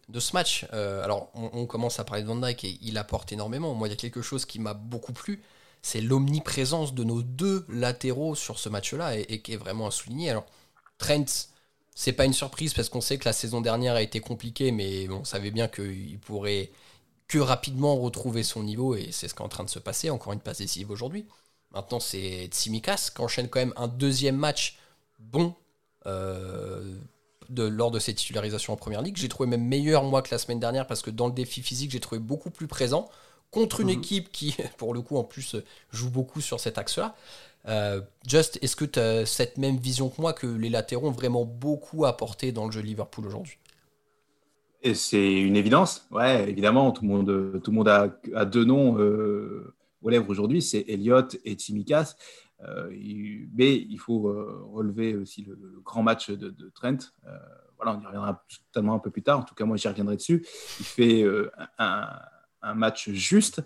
de 0.08 0.20
ce 0.20 0.32
match. 0.34 0.66
alors, 0.72 1.30
on, 1.34 1.66
commence 1.66 1.98
à 1.98 2.04
parler 2.04 2.22
de 2.22 2.28
Van 2.28 2.36
Dyke 2.36 2.64
et 2.64 2.78
il 2.82 2.96
apporte 2.96 3.32
énormément. 3.32 3.74
Moi, 3.74 3.88
il 3.88 3.90
y 3.90 3.94
a 3.94 3.96
quelque 3.96 4.22
chose 4.22 4.44
qui 4.44 4.60
m'a 4.60 4.74
beaucoup 4.74 5.12
plu 5.12 5.42
c'est 5.86 6.00
l'omniprésence 6.00 6.94
de 6.94 7.04
nos 7.04 7.22
deux 7.22 7.64
latéraux 7.68 8.34
sur 8.34 8.58
ce 8.58 8.68
match-là 8.68 9.16
et, 9.16 9.40
qui 9.40 9.52
est 9.52 9.56
vraiment 9.56 9.86
à 9.86 9.92
souligner. 9.92 10.30
Alors, 10.30 10.44
Trent, 10.98 11.24
c'est 11.94 12.12
pas 12.12 12.24
une 12.24 12.32
surprise 12.32 12.74
parce 12.74 12.88
qu'on 12.88 13.00
sait 13.00 13.18
que 13.18 13.24
la 13.24 13.32
saison 13.32 13.60
dernière 13.60 13.94
a 13.94 14.02
été 14.02 14.18
compliquée, 14.18 14.72
mais 14.72 15.08
on 15.10 15.24
savait 15.24 15.52
bien 15.52 15.68
qu'il 15.68 16.18
pourrait 16.18 16.72
que 17.28 17.38
rapidement 17.38 17.94
retrouver 17.94 18.42
son 18.42 18.64
niveau 18.64 18.96
et 18.96 19.12
c'est 19.12 19.28
ce 19.28 19.34
qui 19.34 19.42
est 19.42 19.44
en 19.44 19.48
train 19.48 19.62
de 19.62 19.70
se 19.70 19.78
passer. 19.78 20.10
Encore 20.10 20.32
une 20.32 20.40
passe 20.40 20.58
décisive 20.58 20.90
aujourd'hui. 20.90 21.24
Maintenant, 21.70 22.00
c'est 22.00 22.48
Tsimikas 22.50 23.10
qui 23.14 23.22
enchaîne 23.22 23.48
quand 23.48 23.60
même 23.60 23.74
un 23.76 23.86
deuxième 23.86 24.36
match 24.36 24.78
bon 25.20 25.54
euh, 26.06 26.96
de, 27.48 27.64
lors 27.64 27.90
de 27.90 27.98
ses 27.98 28.14
titularisations 28.14 28.72
en 28.72 28.76
première 28.76 29.02
ligue. 29.02 29.16
J'ai 29.16 29.28
trouvé 29.28 29.48
même 29.48 29.64
meilleur 29.64 30.04
moi 30.04 30.22
que 30.22 30.28
la 30.30 30.38
semaine 30.38 30.60
dernière 30.60 30.86
parce 30.86 31.02
que 31.02 31.10
dans 31.10 31.26
le 31.26 31.32
défi 31.32 31.62
physique, 31.62 31.90
j'ai 31.90 32.00
trouvé 32.00 32.18
beaucoup 32.18 32.50
plus 32.50 32.66
présent 32.66 33.08
contre 33.50 33.80
une 33.80 33.88
mhm. 33.88 33.98
équipe 33.98 34.32
qui, 34.32 34.56
pour 34.78 34.94
le 34.94 35.00
coup, 35.00 35.16
en 35.16 35.24
plus, 35.24 35.56
joue 35.90 36.10
beaucoup 36.10 36.40
sur 36.40 36.60
cet 36.60 36.78
axe-là. 36.78 37.14
Euh, 37.68 38.00
Just, 38.26 38.58
est-ce 38.62 38.76
que 38.76 38.84
tu 38.84 38.98
as 39.00 39.26
cette 39.26 39.58
même 39.58 39.76
vision 39.76 40.08
que 40.08 40.20
moi 40.20 40.32
que 40.32 40.46
les 40.46 40.68
latéraux 40.68 41.08
ont 41.08 41.12
vraiment 41.12 41.44
beaucoup 41.44 42.04
apporté 42.04 42.52
dans 42.52 42.66
le 42.66 42.72
jeu 42.72 42.80
Liverpool 42.80 43.26
aujourd'hui? 43.26 43.58
Et 44.82 44.94
c'est 44.94 45.32
une 45.32 45.56
évidence, 45.56 46.06
ouais, 46.12 46.48
évidemment, 46.48 46.92
tout 46.92 47.02
le 47.02 47.08
monde, 47.08 47.60
tout 47.62 47.70
le 47.70 47.76
monde 47.76 47.88
a, 47.88 48.44
deux 48.44 48.64
noms 48.64 48.98
euh, 48.98 49.74
aux 50.02 50.10
lèvres 50.10 50.28
aujourd'hui, 50.30 50.62
c'est 50.62 50.84
Elliott 50.86 51.36
et 51.44 51.54
Tsimikas. 51.54 52.14
Euh, 52.62 52.90
mais 53.54 53.76
il 53.76 53.98
faut 53.98 54.22
relever 54.72 55.14
aussi 55.14 55.42
le, 55.42 55.80
grand 55.84 56.02
match 56.02 56.30
de, 56.30 56.70
Trent. 56.74 56.98
voilà, 57.76 57.96
on 57.96 58.00
y 58.00 58.06
reviendra 58.06 58.44
totalement 58.72 58.94
un 58.94 58.98
peu 58.98 59.10
plus 59.10 59.22
tard. 59.22 59.40
En 59.40 59.42
tout 59.42 59.54
cas, 59.54 59.64
moi, 59.64 59.76
j'y 59.76 59.88
reviendrai 59.88 60.16
dessus. 60.16 60.44
Il 60.80 60.86
fait 60.86 61.24
un, 61.78 62.08
un 62.62 62.74
match 62.74 63.10
juste. 63.10 63.62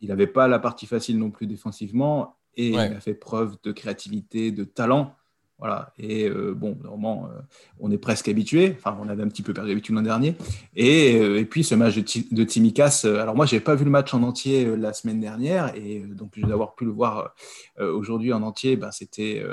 Il 0.00 0.08
n'avait 0.08 0.26
pas 0.26 0.48
la 0.48 0.58
partie 0.58 0.86
facile 0.86 1.18
non 1.18 1.30
plus 1.30 1.46
défensivement 1.46 2.36
et 2.56 2.70
il 2.70 2.78
a 2.78 3.00
fait 3.00 3.14
preuve 3.14 3.56
de 3.62 3.72
créativité, 3.72 4.52
de 4.52 4.64
talent. 4.64 5.14
Voilà. 5.60 5.92
Et 5.98 6.26
euh, 6.26 6.54
bon, 6.54 6.76
normalement, 6.82 7.26
euh, 7.26 7.38
on 7.78 7.90
est 7.90 7.98
presque 7.98 8.28
habitué. 8.28 8.74
Enfin, 8.78 8.98
on 9.00 9.08
avait 9.08 9.22
un 9.22 9.28
petit 9.28 9.42
peu 9.42 9.52
perdu 9.52 9.68
l'habitude 9.68 9.94
l'an 9.94 10.02
dernier. 10.02 10.34
Et, 10.74 11.20
euh, 11.20 11.38
et, 11.38 11.44
puis, 11.44 11.64
ce 11.64 11.74
match 11.74 11.96
de, 11.96 12.34
de 12.34 12.44
Timikas. 12.44 13.04
alors, 13.04 13.36
moi, 13.36 13.44
je 13.44 13.54
n'ai 13.54 13.60
pas 13.60 13.74
vu 13.74 13.84
le 13.84 13.90
match 13.90 14.14
en 14.14 14.22
entier 14.22 14.74
la 14.76 14.94
semaine 14.94 15.20
dernière. 15.20 15.74
Et 15.76 16.00
donc, 16.00 16.38
d'avoir 16.40 16.74
pu 16.74 16.86
le 16.86 16.90
voir 16.90 17.34
aujourd'hui 17.78 18.32
en 18.32 18.42
entier, 18.42 18.76
ben, 18.76 18.90
c'était 18.90 19.44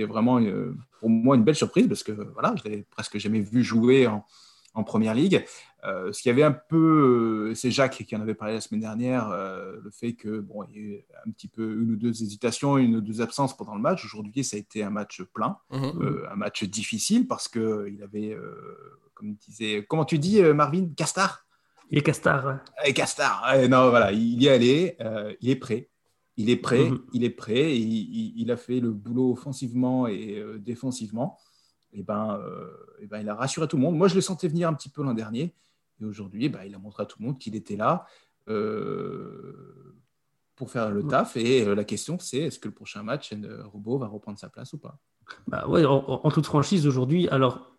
vraiment 0.00 0.40
pour 0.98 1.10
moi 1.10 1.36
une 1.36 1.44
belle 1.44 1.54
surprise 1.54 1.86
parce 1.88 2.02
que 2.02 2.12
voilà, 2.12 2.54
je 2.56 2.68
l'avais 2.68 2.84
presque 2.90 3.18
jamais 3.18 3.40
vu 3.40 3.62
jouer 3.62 4.06
en, 4.06 4.24
en 4.74 4.84
première 4.84 5.14
ligue. 5.14 5.44
Euh, 5.84 6.12
ce 6.12 6.20
qui 6.22 6.28
avait 6.28 6.42
un 6.42 6.52
peu, 6.52 7.48
euh, 7.50 7.54
c'est 7.54 7.70
Jacques 7.70 8.04
qui 8.04 8.14
en 8.14 8.20
avait 8.20 8.34
parlé 8.34 8.54
la 8.54 8.60
semaine 8.60 8.82
dernière, 8.82 9.30
euh, 9.30 9.76
le 9.82 9.90
fait 9.90 10.12
que 10.12 10.40
bon, 10.40 10.62
il 10.64 10.74
y 10.74 10.78
a 10.78 10.80
eu 10.80 11.04
un 11.26 11.30
petit 11.30 11.48
peu 11.48 11.80
une 11.80 11.92
ou 11.92 11.96
deux 11.96 12.22
hésitations, 12.22 12.76
une 12.76 12.96
ou 12.96 13.00
deux 13.00 13.22
absences 13.22 13.56
pendant 13.56 13.74
le 13.74 13.80
match. 13.80 14.04
Aujourd'hui, 14.04 14.44
ça 14.44 14.56
a 14.56 14.60
été 14.60 14.82
un 14.82 14.90
match 14.90 15.22
plein, 15.22 15.56
mhm. 15.70 16.26
un 16.30 16.36
match 16.36 16.64
difficile 16.64 17.26
parce 17.26 17.48
que 17.48 17.88
il 17.90 18.02
avait, 18.02 18.36
comme 19.14 19.34
disait, 19.34 19.86
comment 19.88 20.04
tu 20.04 20.18
dis, 20.18 20.42
Marvin, 20.42 20.88
Castard. 20.96 21.46
Il 21.90 21.98
est 21.98 22.02
Castard. 22.02 22.60
Et 22.84 22.92
Castard. 22.92 23.42
non, 23.68 23.88
voilà, 23.90 24.12
il 24.12 24.40
y 24.42 24.46
est 24.46 24.50
allé, 24.50 24.96
il 25.40 25.50
est 25.50 25.56
prêt. 25.56 25.88
Il 26.36 26.48
est 26.48 26.56
prêt, 26.56 26.90
mhm. 26.90 27.02
il 27.12 27.24
est 27.24 27.30
prêt, 27.30 27.76
il, 27.76 28.32
il, 28.36 28.50
a 28.50 28.56
fait 28.56 28.80
le 28.80 28.92
boulot 28.92 29.32
offensivement 29.32 30.06
et 30.06 30.42
défensivement. 30.58 31.38
Et 31.92 32.02
ben, 32.02 32.40
et 33.00 33.06
ben, 33.06 33.20
il 33.20 33.28
a 33.28 33.34
rassuré 33.34 33.66
tout 33.66 33.76
le 33.76 33.82
monde. 33.82 33.96
Moi, 33.96 34.08
je 34.08 34.14
le 34.14 34.20
sentais 34.20 34.48
venir 34.48 34.68
un 34.68 34.74
petit 34.74 34.88
peu 34.88 35.02
l'an 35.02 35.12
dernier. 35.12 35.54
Et 36.00 36.04
aujourd'hui, 36.04 36.48
bah, 36.48 36.66
il 36.66 36.74
a 36.74 36.78
montré 36.78 37.02
à 37.02 37.06
tout 37.06 37.18
le 37.20 37.26
monde 37.26 37.38
qu'il 37.38 37.56
était 37.56 37.76
là 37.76 38.06
euh, 38.48 39.94
pour 40.56 40.70
faire 40.70 40.90
le 40.90 41.06
taf. 41.06 41.36
Et 41.36 41.66
euh, 41.66 41.74
la 41.74 41.84
question, 41.84 42.18
c'est 42.18 42.38
est-ce 42.38 42.58
que 42.58 42.68
le 42.68 42.74
prochain 42.74 43.02
match, 43.02 43.32
Robot 43.72 43.98
va 43.98 44.06
reprendre 44.06 44.38
sa 44.38 44.48
place 44.48 44.72
ou 44.72 44.78
pas? 44.78 44.98
Bah 45.46 45.66
ouais, 45.68 45.84
en, 45.84 46.30
toute 46.30 46.46
franchise, 46.46 46.86
aujourd'hui, 46.86 47.28
alors 47.28 47.70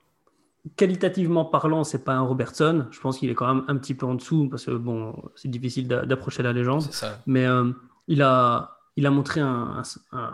qualitativement 0.77 1.43
parlant, 1.43 1.83
c'est 1.83 2.03
pas 2.03 2.13
un 2.13 2.21
Robertson. 2.21 2.85
Je 2.91 2.99
pense 2.99 3.17
qu'il 3.17 3.29
est 3.29 3.35
quand 3.35 3.53
même 3.53 3.65
un 3.67 3.75
petit 3.77 3.93
peu 3.93 4.05
en 4.05 4.15
dessous 4.15 4.47
parce 4.49 4.65
que 4.65 4.71
bon, 4.71 5.15
c'est 5.35 5.49
difficile 5.49 5.87
d'approcher 5.87 6.43
la 6.43 6.53
légende. 6.53 6.83
Mais 7.25 7.45
euh, 7.45 7.71
il 8.07 8.21
a 8.21 8.77
il 8.97 9.05
a 9.05 9.09
montré 9.09 9.39
un, 9.39 9.83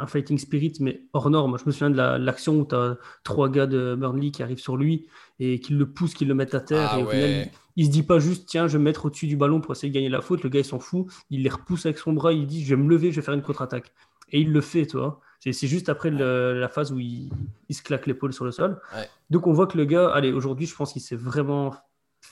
fighting 0.08 0.38
spirit, 0.39 0.73
mais 0.80 1.04
hors 1.13 1.30
norme. 1.30 1.58
Je 1.60 1.65
me 1.65 1.71
souviens 1.71 1.91
de 1.91 2.23
l'action 2.23 2.60
où 2.60 2.65
tu 2.65 2.76
as 2.76 2.97
trois 3.23 3.50
gars 3.50 3.67
de 3.67 3.95
Burnley 3.95 4.32
qui 4.32 4.41
arrivent 4.41 4.60
sur 4.60 4.78
lui 4.78 5.08
et 5.39 5.60
qui 5.60 5.73
le 5.73 5.86
poussent, 5.86 6.15
qui 6.15 6.26
le 6.26 6.34
mettent 6.34 6.56
à 6.56 6.60
terre. 6.60 6.89
Ah 6.91 7.15
et 7.15 7.52
il, 7.78 7.86
se 7.86 7.92
dit 7.92 8.04
pas 8.04 8.20
juste, 8.20 8.48
tiens, 8.48 8.68
je 8.68 8.74
vais 8.74 8.80
me 8.80 8.84
mettre 8.84 9.06
au-dessus 9.06 9.28
du 9.28 9.38
ballon 9.38 9.62
pour 9.62 9.72
essayer 9.72 9.90
de 9.90 9.94
gagner 9.94 10.10
la 10.10 10.22
faute. 10.22 10.44
Le 10.44 10.50
gars, 10.50 10.60
il 10.60 10.66
s'en 10.66 10.80
fout. 10.80 11.08
Il 11.30 11.44
les 11.44 11.50
repousse 11.50 11.86
avec 11.86 11.98
son 11.98 12.12
bras. 12.12 12.34
Il 12.34 12.46
dit, 12.46 12.66
je 12.66 12.76
vais 12.76 12.82
me 12.82 12.90
lever, 12.90 13.12
je 13.12 13.18
vais 13.18 13.26
faire 13.26 13.34
une 13.34 13.42
contre-attaque. 13.42 13.94
Et 14.32 14.42
il 14.42 14.52
le 14.52 14.62
fait, 14.62 14.86
toi. 14.86 15.22
C'est 15.40 15.68
juste 15.68 15.88
après 15.88 16.10
la 16.10 16.68
phase 16.68 16.92
où 16.92 17.00
il, 17.00 17.30
se 17.70 17.82
claque 17.82 18.08
l'épaule 18.08 18.34
sur 18.34 18.44
le 18.44 18.52
sol. 18.52 18.82
Donc 19.30 19.48
on 19.48 19.54
voit 19.54 19.68
que 19.68 19.78
le 19.78 19.86
gars, 19.86 20.10
allez, 20.10 20.34
aujourd'hui, 20.34 20.66
je 20.66 20.76
pense 20.76 20.94
qu'il 20.94 21.02
s'est 21.02 21.16
vraiment 21.16 21.74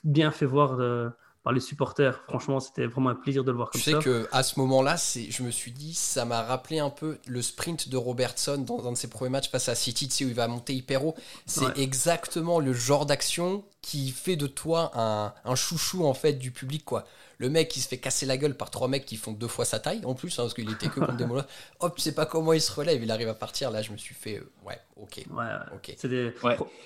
bien 0.03 0.31
fait 0.31 0.45
voir. 0.45 0.77
De, 0.77 1.09
par 1.45 1.53
les 1.53 1.59
supporters. 1.59 2.23
Franchement, 2.27 2.59
c'était 2.59 2.87
vraiment 2.87 3.11
un 3.11 3.15
plaisir 3.15 3.43
de 3.43 3.51
le 3.51 3.57
voir 3.57 3.69
comme 3.69 3.79
ça. 3.79 3.99
Tu 3.99 4.11
sais 4.11 4.25
qu'à 4.27 4.41
ce 4.41 4.59
moment-là, 4.59 4.95
je 4.95 5.43
me 5.43 5.51
suis 5.51 5.71
dit, 5.71 5.93
ça 5.93 6.25
m'a 6.25 6.41
rappelé 6.41 6.79
un 6.79 6.89
peu 6.89 7.19
le 7.27 7.39
sprint 7.43 7.87
de 7.87 7.97
Robertson 7.97 8.57
dans 8.57 8.87
un 8.87 8.93
de 8.93 8.97
ses 8.97 9.11
premiers 9.11 9.29
matchs 9.29 9.51
face 9.51 9.69
à 9.69 9.75
City, 9.75 10.07
tu 10.07 10.13
sais, 10.15 10.25
où 10.25 10.27
il 10.27 10.33
va 10.33 10.47
monter 10.47 10.73
hyper 10.73 11.05
haut. 11.05 11.13
C'est 11.45 11.77
exactement 11.77 12.59
le 12.59 12.73
genre 12.73 13.05
d'action 13.05 13.63
qui 13.85 14.09
fait 14.09 14.35
de 14.35 14.47
toi 14.47 14.91
un, 14.95 15.55
chouchou 15.55 16.05
en 16.05 16.15
fait 16.15 16.33
du 16.33 16.49
public, 16.49 16.83
quoi. 16.83 17.05
Le 17.37 17.49
mec 17.49 17.67
qui 17.67 17.81
se 17.81 17.87
fait 17.87 17.99
casser 17.99 18.25
la 18.25 18.35
gueule 18.35 18.57
par 18.57 18.71
trois 18.71 18.87
mecs 18.87 19.05
qui 19.05 19.15
font 19.15 19.31
deux 19.31 19.47
fois 19.47 19.63
sa 19.63 19.77
taille 19.77 20.01
en 20.05 20.15
plus, 20.15 20.39
hein, 20.39 20.43
parce 20.43 20.55
qu'il 20.55 20.71
était 20.71 20.87
que 20.87 20.99
contre 21.01 21.15
des 21.17 21.25
molosses. 21.27 21.45
Hop, 21.81 21.95
tu 21.95 22.01
sais 22.01 22.15
pas 22.15 22.25
comment 22.25 22.53
il 22.53 22.61
se 22.61 22.71
relève, 22.71 23.03
il 23.03 23.11
arrive 23.11 23.27
à 23.27 23.35
partir. 23.35 23.69
Là, 23.69 23.83
je 23.83 23.91
me 23.91 23.97
suis 23.97 24.15
fait, 24.15 24.39
euh, 24.39 24.51
ouais, 24.65 24.79
ok. 24.95 25.25
Ouais, 25.29 25.45
ok. 25.75 26.07
Des... 26.07 26.33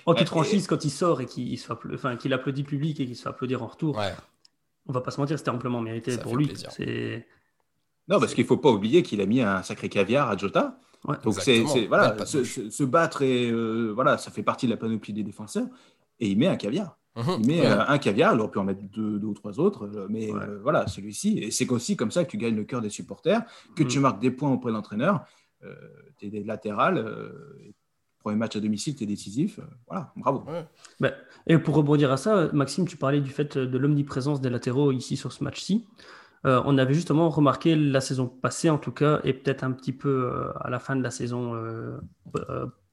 En 0.05 0.13
toute 0.13 0.27
franchise, 0.27 0.67
quand 0.67 0.83
il 0.83 0.89
sort 0.89 1.21
et 1.21 1.25
qu'il 1.25 1.57
enfin, 1.93 2.17
qu'il 2.17 2.33
applaudit 2.33 2.63
le 2.63 2.67
public 2.67 2.99
et 2.99 3.05
qu'il 3.05 3.15
se 3.15 3.21
fait 3.21 3.29
applaudir 3.29 3.63
en 3.63 3.67
retour, 3.67 3.97
on 4.85 4.91
va 4.91 4.99
pas 4.99 5.12
se 5.12 5.21
mentir, 5.21 5.38
c'était 5.38 5.51
amplement 5.51 5.79
mérité 5.79 6.17
pour 6.17 6.35
lui. 6.35 6.51
Non, 8.09 8.19
parce 8.19 8.33
qu'il 8.33 8.45
faut 8.45 8.57
pas 8.57 8.71
oublier 8.71 9.03
qu'il 9.03 9.21
a 9.21 9.25
mis 9.25 9.39
un 9.39 9.63
sacré 9.63 9.88
caviar 9.88 10.29
à 10.29 10.35
Jota. 10.35 10.77
Donc 11.23 11.35
c'est 11.39 11.62
voilà, 11.88 12.25
se, 12.25 12.83
battre 12.83 13.21
et 13.21 13.49
euh, 13.49 13.91
voilà, 13.91 14.17
ça 14.17 14.31
fait 14.31 14.43
partie 14.43 14.65
de 14.65 14.71
la 14.71 14.77
panoplie 14.77 15.13
des 15.13 15.23
défenseurs. 15.23 15.67
Et 16.19 16.29
il 16.29 16.38
met 16.38 16.47
un 16.47 16.55
caviar. 16.55 16.97
Mhm. 17.15 17.38
il 17.39 17.47
met 17.47 17.65
euh, 17.65 17.86
un 17.86 17.97
caviar, 17.97 18.34
il 18.34 18.39
aurait 18.39 18.51
pu 18.51 18.60
en 18.60 18.63
mettre 18.63 18.82
deux, 18.84 19.19
ou 19.23 19.34
trois 19.34 19.60
autres, 19.60 19.86
euh, 19.86 20.08
mais 20.10 20.29
voilà, 20.62 20.88
celui-ci. 20.88 21.39
Et 21.39 21.51
c'est 21.51 21.69
aussi 21.71 21.95
comme 21.97 22.12
ça 22.12 22.23
que 22.23 22.29
tu 22.29 22.38
gagnes 22.38 22.55
le 22.55 22.63
cœur 22.63 22.82
des 22.82 22.89
supporters, 22.89 23.43
que 23.75 23.84
tu 23.84 23.97
mhm. 23.97 24.03
marques 24.03 24.21
des 24.21 24.32
points 24.32 24.51
auprès 24.51 24.69
de 24.69 24.75
l'entraîneur. 24.75 25.25
tu 26.17 26.27
es 26.27 26.29
des 26.29 26.43
latérales, 26.43 27.03
premier 28.19 28.38
match 28.38 28.55
à 28.55 28.60
domicile, 28.60 28.95
tu 28.95 29.03
es 29.03 29.08
décisif. 29.08 29.60
voilà, 29.88 30.13
bravo. 30.15 30.43
Bah, 30.99 31.12
et 31.47 31.58
pour 31.58 31.75
rebondir 31.75 32.12
à 32.12 32.17
ça, 32.17 32.49
Maxime, 32.53 32.88
tu 32.88 32.95
parlais 32.95 33.21
du 33.21 33.32
fait 33.32 33.58
de 33.58 33.77
l'omniprésence 33.77 34.39
des 34.39 34.49
latéraux 34.49 34.91
ici 34.91 35.17
sur 35.17 35.34
ce 35.34 35.43
match-ci. 35.43 35.86
Euh, 36.45 36.62
on 36.65 36.77
avait 36.77 36.93
justement 36.93 37.29
remarqué 37.29 37.75
la 37.75 38.01
saison 38.01 38.27
passée, 38.27 38.69
en 38.69 38.77
tout 38.77 38.91
cas, 38.91 39.19
et 39.23 39.34
peut-être 39.34 39.63
un 39.63 39.71
petit 39.71 39.91
peu 39.91 40.32
euh, 40.32 40.51
à 40.62 40.69
la 40.69 40.79
fin 40.79 40.95
de 40.95 41.03
la 41.03 41.12
saison 41.12 41.53
euh, 41.55 41.99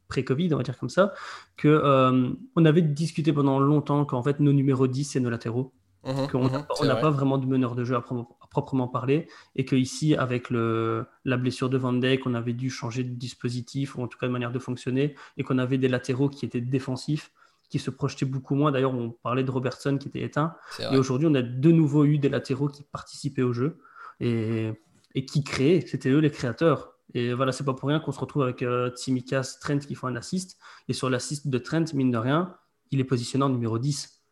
pré-Covid, 0.08 0.54
on 0.54 0.56
va 0.56 0.62
dire 0.62 0.78
comme 0.78 0.90
ça, 0.90 1.12
que 1.56 2.36
on 2.56 2.64
avait 2.64 2.82
discuté 2.82 3.32
pendant 3.32 3.58
longtemps 3.58 4.04
qu'en 4.04 4.22
fait 4.22 4.40
nos 4.40 4.52
numéros 4.52 4.86
10 4.86 5.04
c'est 5.04 5.20
nos 5.20 5.30
latéraux. 5.30 5.72
Mmh 6.04 6.28
qu'on 6.30 6.44
mmh 6.44 6.86
n'a 6.86 6.94
pas 6.94 7.10
vraiment 7.10 7.36
de 7.36 7.46
meneur 7.46 7.74
de 7.74 7.82
jeu 7.82 7.96
à, 7.96 8.04
proprement 8.48 8.86
parler 8.86 9.26
et 9.56 9.64
que 9.64 9.74
ici 9.74 10.14
avec 10.14 10.50
le, 10.50 11.04
la 11.24 11.36
blessure 11.36 11.68
de 11.68 11.76
Van 11.76 11.92
Dijk 11.92 12.26
on 12.26 12.34
avait 12.34 12.52
dû 12.52 12.70
changer 12.70 13.02
de 13.02 13.12
dispositif 13.12 13.96
ou 13.96 14.02
en 14.02 14.06
tout 14.06 14.16
cas 14.16 14.28
de 14.28 14.32
manière 14.32 14.52
de 14.52 14.60
fonctionner 14.60 15.16
et 15.36 15.42
qu'on 15.42 15.58
avait 15.58 15.78
des 15.78 15.88
latéraux 15.88 16.28
qui 16.28 16.44
étaient 16.44 16.60
défensifs 16.60 17.32
qui 17.68 17.78
se 17.78 17.90
projetaient 17.90 18.26
beaucoup 18.26 18.54
moins. 18.54 18.70
D'ailleurs, 18.70 18.94
on 18.94 19.10
parlait 19.10 19.44
de 19.44 19.50
Robertson 19.50 19.98
qui 19.98 20.08
était 20.08 20.22
éteint. 20.22 20.54
Et 20.92 20.96
aujourd'hui, 20.96 21.26
on 21.30 21.34
a 21.34 21.42
de 21.42 21.72
nouveau 21.72 22.04
eu 22.04 22.18
des 22.18 22.28
latéraux 22.28 22.68
qui 22.68 22.84
participaient 22.84 23.42
au 23.42 23.52
jeu 23.52 23.78
et, 24.20 24.70
et 25.14 25.26
qui 25.26 25.42
créaient. 25.42 25.84
C'était 25.86 26.10
eux 26.10 26.18
les 26.18 26.30
créateurs. 26.30 26.95
Et 27.14 27.32
voilà, 27.32 27.52
c'est 27.52 27.64
pas 27.64 27.74
pour 27.74 27.88
rien 27.88 28.00
qu'on 28.00 28.12
se 28.12 28.18
retrouve 28.18 28.42
avec 28.42 28.62
euh, 28.62 28.90
Tsimikas, 28.90 29.58
Trent 29.60 29.78
qui 29.78 29.94
font 29.94 30.08
un 30.08 30.16
assist. 30.16 30.58
Et 30.88 30.92
sur 30.92 31.08
l'assist 31.08 31.48
de 31.48 31.58
Trent, 31.58 31.84
mine 31.94 32.10
de 32.10 32.18
rien, 32.18 32.56
il 32.90 33.00
est 33.00 33.04
positionné 33.04 33.46
numéro 33.48 33.78
10. 33.78 34.22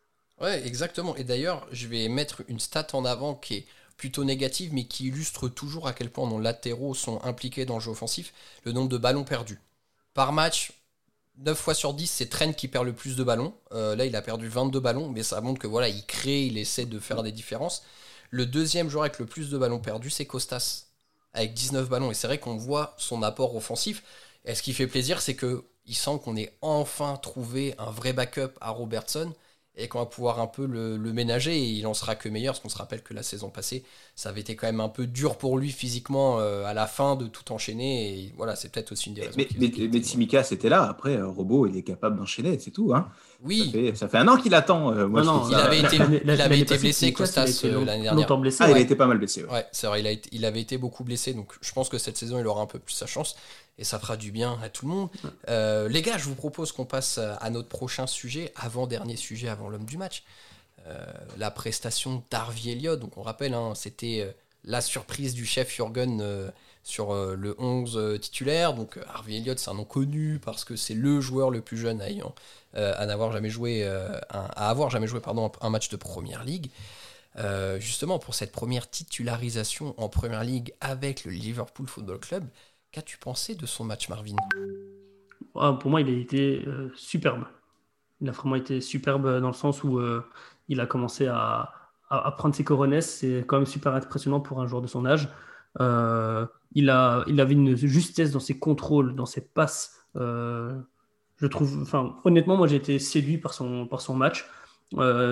Ouais, 0.41 0.65
exactement. 0.67 1.15
Et 1.15 1.23
d'ailleurs, 1.23 1.65
je 1.71 1.87
vais 1.87 2.09
mettre 2.09 2.43
une 2.47 2.59
stat 2.59 2.87
en 2.93 3.05
avant 3.05 3.35
qui 3.35 3.55
est 3.55 3.65
plutôt 3.97 4.25
négative, 4.25 4.73
mais 4.73 4.85
qui 4.85 5.07
illustre 5.07 5.47
toujours 5.47 5.87
à 5.87 5.93
quel 5.93 6.09
point 6.09 6.29
nos 6.29 6.39
latéraux 6.39 6.93
sont 6.93 7.23
impliqués 7.23 7.65
dans 7.65 7.75
le 7.75 7.81
jeu 7.81 7.91
offensif, 7.91 8.33
le 8.65 8.73
nombre 8.73 8.89
de 8.89 8.97
ballons 8.97 9.23
perdus. 9.23 9.59
Par 10.13 10.33
match, 10.33 10.73
9 11.37 11.57
fois 11.57 11.73
sur 11.73 11.93
10, 11.93 12.07
c'est 12.07 12.29
Trent 12.29 12.53
qui 12.53 12.67
perd 12.67 12.85
le 12.85 12.93
plus 12.93 13.15
de 13.15 13.23
ballons. 13.23 13.53
Euh, 13.71 13.95
là, 13.95 14.05
il 14.05 14.15
a 14.15 14.21
perdu 14.21 14.47
22 14.47 14.79
ballons, 14.79 15.09
mais 15.09 15.23
ça 15.23 15.39
montre 15.41 15.59
que 15.59 15.67
voilà, 15.67 15.87
il 15.89 16.05
crée, 16.05 16.45
il 16.45 16.57
essaie 16.57 16.85
de 16.85 16.99
faire 16.99 17.23
des 17.23 17.31
différences. 17.31 17.83
Le 18.31 18.45
deuxième 18.45 18.89
joueur 18.89 19.03
avec 19.03 19.19
le 19.19 19.25
plus 19.25 19.49
de 19.49 19.57
ballons 19.57 19.79
perdus, 19.79 20.09
c'est 20.09 20.25
Costas, 20.25 20.84
avec 21.35 21.53
19 21.53 21.89
ballons. 21.89 22.11
Et 22.11 22.13
c'est 22.13 22.27
vrai 22.27 22.39
qu'on 22.39 22.57
voit 22.57 22.95
son 22.97 23.21
apport 23.23 23.55
offensif. 23.55 24.03
Et 24.45 24.55
ce 24.55 24.63
qui 24.63 24.73
fait 24.73 24.87
plaisir, 24.87 25.21
c'est 25.21 25.35
que 25.35 25.65
il 25.85 25.95
semble 25.95 26.19
qu'on 26.19 26.35
ait 26.35 26.51
enfin 26.61 27.17
trouvé 27.17 27.75
un 27.77 27.91
vrai 27.91 28.13
backup 28.13 28.53
à 28.59 28.71
Robertson 28.71 29.33
et 29.77 29.87
qu'on 29.87 29.99
va 29.99 30.05
pouvoir 30.05 30.39
un 30.39 30.47
peu 30.47 30.65
le, 30.65 30.97
ménager. 31.13 31.57
Et 31.57 31.69
il 31.69 31.87
en 31.87 31.93
sera 31.93 32.15
que 32.15 32.29
meilleur 32.29 32.53
parce 32.53 32.61
qu'on 32.61 32.69
se 32.69 32.77
rappelle 32.77 33.01
que 33.01 33.13
la 33.13 33.23
saison 33.23 33.49
passée 33.49 33.83
ça 34.15 34.29
avait 34.29 34.41
été 34.41 34.55
quand 34.55 34.67
même 34.67 34.79
un 34.79 34.89
peu 34.89 35.07
dur 35.07 35.37
pour 35.37 35.57
lui 35.57 35.71
physiquement 35.71 36.39
euh, 36.39 36.65
à 36.65 36.73
la 36.73 36.87
fin 36.87 37.15
de 37.15 37.27
tout 37.27 37.51
enchaîner. 37.51 38.19
Et 38.19 38.33
voilà 38.37 38.55
c'est 38.55 38.71
peut-être 38.71 38.91
aussi 38.91 39.09
une 39.09 39.15
des 39.15 39.21
raisons 39.21 39.37
mais, 39.37 39.47
mais, 39.59 39.99
Tsimikas 39.99 40.43
c'était 40.43 40.69
là. 40.69 40.83
Après 40.83 41.15
euh, 41.15 41.27
Robot 41.27 41.67
il 41.67 41.77
est 41.77 41.83
capable 41.83 42.17
d'enchaîner 42.17 42.57
c'est 42.59 42.71
tout 42.71 42.93
hein. 42.93 43.09
Oui. 43.43 43.93
Ça 43.95 44.07
fait, 44.07 44.17
un 44.17 44.27
an 44.27 44.37
qu'il 44.37 44.55
attend 44.55 44.93
euh, 44.93 45.07
moi, 45.07 45.21
non, 45.21 45.47
il, 45.49 45.55
avait 45.55 45.79
été, 45.79 45.97
il 46.23 46.41
avait 46.41 46.59
été 46.59 46.77
blessé 46.77 47.11
Costas 47.11 47.61
l'année 47.63 48.03
dernière. 48.03 48.37
blessé, 48.37 48.63
ah, 48.63 48.71
il 48.71 48.77
a 48.77 48.79
été 48.79 48.95
pas 48.95 49.07
mal 49.07 49.17
blessé 49.17 49.43
ouais, 49.43 49.65
c'est 49.71 49.87
vrai 49.87 49.99
il, 49.99 50.07
a 50.07 50.11
été, 50.11 50.29
il 50.31 50.45
avait 50.45 50.61
été 50.61 50.77
beaucoup 50.77 51.03
blessé 51.03 51.33
donc 51.33 51.53
je 51.61 51.71
pense 51.73 51.89
que 51.89 51.97
cette 51.97 52.17
saison 52.17 52.39
il 52.39 52.47
aura 52.47 52.61
un 52.61 52.65
peu 52.65 52.79
plus 52.79 52.93
sa 52.93 53.05
chance 53.05 53.35
et 53.77 53.83
ça 53.83 53.99
fera 53.99 54.17
du 54.17 54.31
bien 54.31 54.57
à 54.61 54.69
tout 54.69 54.85
le 54.85 54.93
monde. 54.93 55.09
Euh, 55.49 55.89
les 55.89 56.01
gars, 56.01 56.17
je 56.17 56.25
vous 56.25 56.35
propose 56.35 56.71
qu'on 56.71 56.85
passe 56.85 57.17
à 57.17 57.49
notre 57.49 57.67
prochain 57.67 58.07
sujet, 58.07 58.53
avant-dernier 58.55 59.17
sujet, 59.17 59.49
avant 59.49 59.69
l'homme 59.69 59.85
du 59.85 59.97
match. 59.97 60.23
Euh, 60.87 61.03
la 61.37 61.51
prestation 61.51 62.23
d'Harvey 62.29 62.71
Elliott. 62.71 62.99
Donc 62.99 63.17
on 63.17 63.21
rappelle, 63.21 63.53
hein, 63.53 63.73
c'était 63.75 64.21
euh, 64.21 64.31
la 64.63 64.81
surprise 64.81 65.33
du 65.33 65.45
chef 65.45 65.73
Jurgen 65.73 66.51
sur 66.83 67.13
le 67.13 67.55
11 67.59 68.19
titulaire. 68.21 68.73
Donc 68.73 68.97
Harvey 69.09 69.35
Elliott, 69.37 69.59
c'est 69.59 69.69
un 69.69 69.75
nom 69.75 69.85
connu 69.85 70.39
parce 70.39 70.63
que 70.63 70.75
c'est 70.75 70.93
le 70.93 71.19
joueur 71.19 71.49
le 71.49 71.61
plus 71.61 71.77
jeune 71.77 72.01
ayant, 72.01 72.33
à 72.73 73.05
n'avoir 73.05 73.31
jamais 73.31 73.49
joué, 73.49 73.83
à 74.29 74.69
avoir 74.69 74.89
jamais 74.89 75.07
joué 75.07 75.19
pardon, 75.19 75.51
un 75.61 75.69
match 75.69 75.89
de 75.89 75.97
première 75.97 76.43
ligue. 76.43 76.71
justement 77.77 78.17
pour 78.17 78.33
cette 78.33 78.51
première 78.51 78.89
titularisation 78.89 79.93
en 79.97 80.09
première 80.09 80.43
ligue 80.43 80.73
avec 80.81 81.25
le 81.25 81.31
Liverpool 81.31 81.87
Football 81.87 82.19
Club, 82.19 82.47
Qu'as-tu 82.95 83.17
pensé 83.17 83.55
de 83.55 83.65
son 83.65 83.83
match, 83.83 84.07
Marvin? 84.07 84.37
Ah, 85.53 85.73
Pour 85.73 85.91
moi, 85.91 85.99
il 85.99 86.07
a 86.07 86.17
été 86.17 86.63
euh, 86.65 86.89
superbe. 86.95 87.43
Il 88.21 88.29
a 88.29 88.31
vraiment 88.31 88.55
été 88.55 88.79
superbe 88.79 89.41
dans 89.41 89.49
le 89.49 89.53
sens 89.53 89.83
où 89.83 89.99
euh, 89.99 90.23
il 90.69 90.79
a 90.79 90.85
commencé 90.85 91.27
à, 91.27 91.73
prendre 92.37 92.55
ses 92.55 92.63
coronesses. 92.63 93.17
C'est 93.17 93.43
quand 93.45 93.57
même 93.57 93.65
super 93.65 93.93
impressionnant 93.93 94.39
pour 94.39 94.61
un 94.61 94.67
joueur 94.67 94.81
de 94.81 94.87
son 94.87 95.05
âge. 95.05 95.27
Euh, 95.81 96.45
il, 96.71 96.89
a, 96.89 97.25
il 97.27 97.41
avait 97.41 97.55
une 97.55 97.75
justesse 97.75 98.31
dans 98.31 98.39
ses 98.39 98.57
contrôles, 98.59 99.13
dans 99.13 99.25
ses 99.25 99.41
passes. 99.41 100.07
je 100.15 101.47
trouve, 101.51 101.81
enfin, 101.81 102.15
honnêtement, 102.23 102.55
moi 102.55 102.67
j'ai 102.67 102.77
été 102.77 102.97
séduit 102.99 103.39
par 103.39 103.53
son, 103.53 103.87
par 103.87 103.99
son 103.99 104.15
match. 104.15 104.49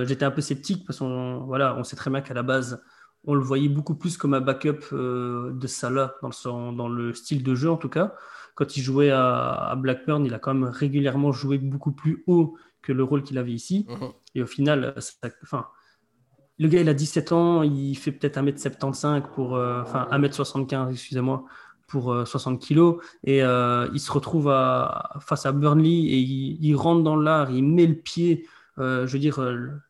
J'étais 0.05 0.25
un 0.25 0.31
peu 0.31 0.41
sceptique 0.41 0.85
parce 0.85 0.99
qu'on 0.99 1.45
voilà, 1.45 1.77
on 1.77 1.85
sait 1.85 1.95
très 1.95 2.09
bien 2.11 2.19
qu'à 2.19 2.33
la 2.33 2.43
base, 2.43 2.83
on 3.25 3.35
le 3.35 3.41
voyait 3.41 3.69
beaucoup 3.69 3.95
plus 3.95 4.17
comme 4.17 4.33
un 4.33 4.41
backup 4.41 4.79
euh, 4.91 5.51
de 5.53 5.67
Salah 5.67 6.15
dans 6.21 6.29
le, 6.29 6.75
dans 6.75 6.89
le 6.89 7.13
style 7.13 7.43
de 7.43 7.55
jeu 7.55 7.69
en 7.69 7.77
tout 7.77 7.89
cas. 7.89 8.13
Quand 8.55 8.77
il 8.77 8.81
jouait 8.83 9.09
à, 9.09 9.73
Blackburn, 9.77 10.23
il 10.25 10.33
a 10.33 10.39
quand 10.39 10.53
même 10.53 10.69
régulièrement 10.69 11.31
joué 11.31 11.57
beaucoup 11.57 11.91
plus 11.91 12.23
haut 12.27 12.55
que 12.83 12.91
le 12.91 13.03
rôle 13.03 13.23
qu'il 13.23 13.37
avait 13.37 13.53
ici. 13.53 13.87
Mhm. 13.89 14.09
Et 14.35 14.43
au 14.43 14.45
final, 14.45 14.93
enfin, 15.41 15.67
le 16.59 16.67
gars 16.67 16.81
il 16.81 16.89
a 16.89 16.93
17 16.93 17.31
ans, 17.31 17.63
il 17.63 17.95
fait 17.95 18.11
peut-être 18.11 18.37
1m75 18.37 19.31
pour, 19.33 19.55
euh, 19.55 19.81
enfin 19.81 20.07
1m75, 20.11 20.91
excusez-moi, 20.91 21.45
pour 21.87 22.15
60 22.27 22.61
euh, 22.61 22.93
kg. 22.93 22.99
Et 23.23 23.39
il 23.39 23.99
se 23.99 24.11
retrouve 24.11 24.49
à, 24.49 25.13
face 25.19 25.47
à 25.47 25.51
Burnley 25.51 25.89
et 25.89 26.19
il, 26.19 26.75
rentre 26.75 27.01
dans 27.01 27.15
l'art, 27.15 27.49
il 27.49 27.63
met 27.63 27.87
le 27.87 27.95
pied, 27.95 28.45
je 28.77 29.05
veux 29.05 29.19
dire, 29.19 29.39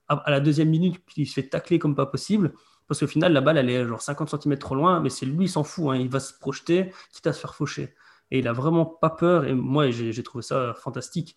à, 0.08 0.16
à, 0.16 0.32
la 0.32 0.40
deuxième 0.40 0.70
minute, 0.70 1.04
puis 1.06 1.24
il 1.24 1.26
se 1.26 1.34
fait 1.34 1.50
tacler 1.50 1.80
comme 1.80 1.96
pas 1.96 2.06
possible. 2.06 2.54
Parce 2.94 3.00
qu'au 3.00 3.08
final, 3.08 3.34
la 3.34 3.42
balle, 3.42 3.58
elle 3.58 3.72
est 3.72 3.88
genre 3.88 4.04
50 4.04 4.40
cm 4.40 4.56
trop 4.60 4.76
loin, 4.76 5.00
mais 5.00 5.10
c'est 5.10 5.26
lui, 5.26 5.46
il 5.46 5.50
s'en 5.50 5.64
fout. 5.64 5.86
Hein. 5.88 5.96
il 5.96 6.10
va 6.10 6.20
se 6.20 6.32
projeter, 6.38 6.92
quitte 7.12 7.26
à 7.26 7.34
se 7.34 7.40
faire 7.40 7.56
faucher. 7.56 7.96
Et 8.30 8.38
il 8.38 8.48
a 8.48 8.54
vraiment 8.54 8.86
pas 8.86 9.10
peur. 9.10 9.46
Et 9.46 9.56
moi, 9.56 9.90
j'ai 9.90 10.22
trouvé 10.22 10.44
ça 10.44 10.76
fantastique. 10.76 11.36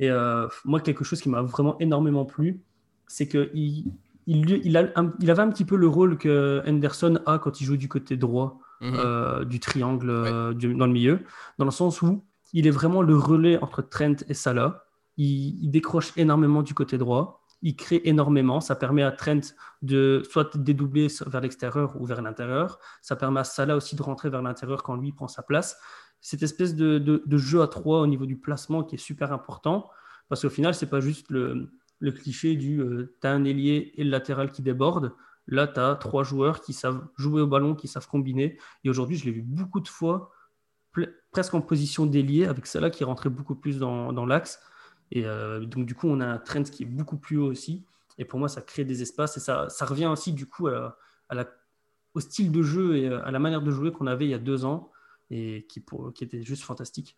Et 0.00 0.10
euh, 0.10 0.48
moi, 0.64 0.80
quelque 0.80 1.04
chose 1.04 1.20
qui 1.20 1.28
m'a 1.28 1.42
vraiment 1.42 1.78
énormément 1.78 2.24
plu, 2.24 2.60
c'est 3.06 3.28
qu'il 3.28 3.84
il, 4.26 4.50
il, 4.64 4.76
avait 4.76 4.92
un 4.96 5.50
petit 5.50 5.64
peu 5.64 5.76
le 5.76 5.86
rôle 5.86 6.18
que 6.18 6.60
Henderson 6.66 7.20
a 7.24 7.38
quand 7.38 7.60
il 7.60 7.66
joue 7.66 7.76
du 7.76 7.88
côté 7.88 8.16
droit 8.16 8.58
mhm. 8.80 8.94
euh, 8.96 9.44
du 9.44 9.60
triangle 9.60 10.10
euh, 10.10 10.54
dans 10.54 10.86
le 10.86 10.92
milieu, 10.92 11.20
dans 11.58 11.66
le 11.66 11.70
sens 11.70 12.02
où 12.02 12.24
il 12.52 12.66
est 12.66 12.72
vraiment 12.72 13.02
le 13.02 13.16
relais 13.16 13.62
entre 13.62 13.80
Trent 13.80 14.16
et 14.28 14.34
Salah. 14.34 14.86
il 15.18 15.70
décroche 15.70 16.12
énormément 16.16 16.62
du 16.62 16.74
côté 16.74 16.98
droit 16.98 17.45
il 17.62 17.76
crée 17.76 18.00
énormément. 18.04 18.60
Ça 18.60 18.76
permet 18.76 19.02
à 19.02 19.12
Trent 19.12 19.40
de 19.82 20.22
soit 20.30 20.56
dédoubler 20.56 21.08
vers 21.26 21.40
l'extérieur 21.40 22.00
ou 22.00 22.06
vers 22.06 22.22
l'intérieur. 22.22 22.78
Ça 23.02 23.16
permet 23.16 23.40
à 23.40 23.44
Salah 23.44 23.76
aussi 23.76 23.96
de 23.96 24.02
rentrer 24.02 24.30
vers 24.30 24.42
l'intérieur 24.42 24.82
quand 24.82 24.96
lui 24.96 25.12
prend 25.12 25.28
sa 25.28 25.42
place. 25.42 25.78
Cette 26.20 26.42
espèce 26.42 26.74
de, 26.74 27.22
jeu 27.36 27.62
à 27.62 27.68
trois 27.68 28.00
au 28.00 28.06
niveau 28.06 28.26
du 28.26 28.36
placement 28.36 28.82
qui 28.82 28.96
est 28.96 28.98
super 28.98 29.32
important 29.32 29.90
parce 30.28 30.42
qu'au 30.42 30.50
final, 30.50 30.74
c'est 30.74 30.90
pas 30.90 31.00
juste 31.00 31.30
le, 31.30 31.70
cliché 32.00 32.56
du 32.56 32.80
euh, 32.80 33.16
tu 33.20 33.26
as 33.26 33.32
un 33.32 33.44
ailier 33.44 33.92
et 33.96 34.04
le 34.04 34.10
latéral 34.10 34.50
qui 34.50 34.62
déborde. 34.62 35.14
Là, 35.46 35.68
tu 35.68 35.78
as 35.78 35.94
trois 35.94 36.24
joueurs 36.24 36.60
qui 36.60 36.72
savent 36.72 37.06
jouer 37.16 37.42
au 37.42 37.46
ballon, 37.46 37.76
qui 37.76 37.86
savent 37.86 38.08
combiner. 38.08 38.58
Et 38.82 38.90
aujourd'hui, 38.90 39.16
je 39.16 39.24
l'ai 39.24 39.30
vu 39.30 39.42
beaucoup 39.42 39.78
de 39.78 39.86
fois, 39.86 40.32
presque 41.30 41.54
en 41.54 41.60
position 41.60 42.06
d'ailier, 42.06 42.46
avec 42.46 42.66
Salah 42.66 42.90
qui 42.90 43.04
rentrait 43.04 43.30
beaucoup 43.30 43.54
plus 43.54 43.78
dans 43.78 44.26
l'axe. 44.26 44.58
Et 45.12 45.24
euh, 45.24 45.60
donc, 45.60 45.86
du 45.86 45.94
coup, 45.94 46.08
on 46.08 46.20
a 46.20 46.26
un 46.26 46.38
trend 46.38 46.64
qui 46.64 46.82
est 46.82 46.86
beaucoup 46.86 47.16
plus 47.16 47.38
haut 47.38 47.46
aussi. 47.46 47.84
Et 48.18 48.24
pour 48.24 48.38
moi, 48.38 48.48
ça 48.48 48.62
crée 48.62 48.84
des 48.84 49.02
espaces 49.02 49.36
et 49.36 49.40
ça, 49.40 49.68
ça 49.68 49.84
revient 49.84 50.06
aussi, 50.06 50.32
du 50.32 50.46
coup, 50.46 50.68
à, 50.68 50.96
la, 51.30 51.46
au 52.14 52.20
style 52.20 52.50
de 52.50 52.62
jeu 52.62 52.96
et 52.96 53.08
à 53.08 53.30
la 53.30 53.38
manière 53.38 53.62
de 53.62 53.70
jouer 53.70 53.92
qu'on 53.92 54.06
avait 54.06 54.24
il 54.24 54.30
y 54.30 54.34
a 54.34 54.38
deux 54.38 54.64
ans 54.64 54.90
et 55.30 55.66
qui, 55.68 55.80
pour, 55.80 56.12
qui 56.14 56.24
était 56.24 56.42
juste 56.42 56.62
fantastique. 56.62 57.16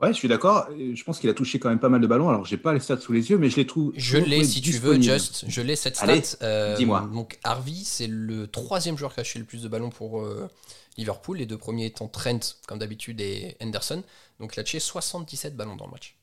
Ouais, 0.00 0.12
je 0.12 0.18
suis 0.18 0.28
d'accord. 0.28 0.68
Je 0.70 1.02
pense 1.04 1.20
qu'il 1.20 1.30
a 1.30 1.34
touché 1.34 1.58
quand 1.58 1.68
même 1.68 1.78
pas 1.78 1.88
mal 1.88 2.00
de 2.00 2.06
ballons. 2.06 2.28
Alors, 2.28 2.44
j'ai 2.44 2.56
pas 2.56 2.72
les 2.72 2.80
stats 2.80 2.98
sous 2.98 3.12
les 3.12 3.30
yeux, 3.30 3.38
mais 3.38 3.48
je 3.48 3.56
les 3.56 3.66
trouve. 3.66 3.92
Je 3.96 4.18
l'ai, 4.18 4.42
si 4.42 4.60
tu 4.60 4.72
veux, 4.72 5.00
Just. 5.00 5.44
Je 5.48 5.60
l'ai 5.60 5.76
cette 5.76 5.96
stat. 5.96 6.36
Euh, 6.42 6.76
dis-moi. 6.76 7.08
Donc, 7.12 7.38
Harvey, 7.44 7.82
c'est 7.84 8.08
le 8.08 8.48
troisième 8.48 8.98
joueur 8.98 9.14
qui 9.14 9.20
a 9.20 9.22
acheté 9.22 9.38
le 9.38 9.44
plus 9.44 9.62
de 9.62 9.68
ballons 9.68 9.90
pour 9.90 10.20
euh, 10.20 10.48
Liverpool. 10.96 11.38
Les 11.38 11.46
deux 11.46 11.58
premiers 11.58 11.86
étant 11.86 12.08
Trent, 12.08 12.40
comme 12.66 12.78
d'habitude, 12.78 13.20
et 13.20 13.56
Henderson. 13.62 14.02
Donc, 14.40 14.56
il 14.56 14.60
a 14.60 14.64
touché 14.64 14.80
77 14.80 15.56
ballons 15.56 15.76
dans 15.76 15.86
le 15.86 15.92
match. 15.92 16.16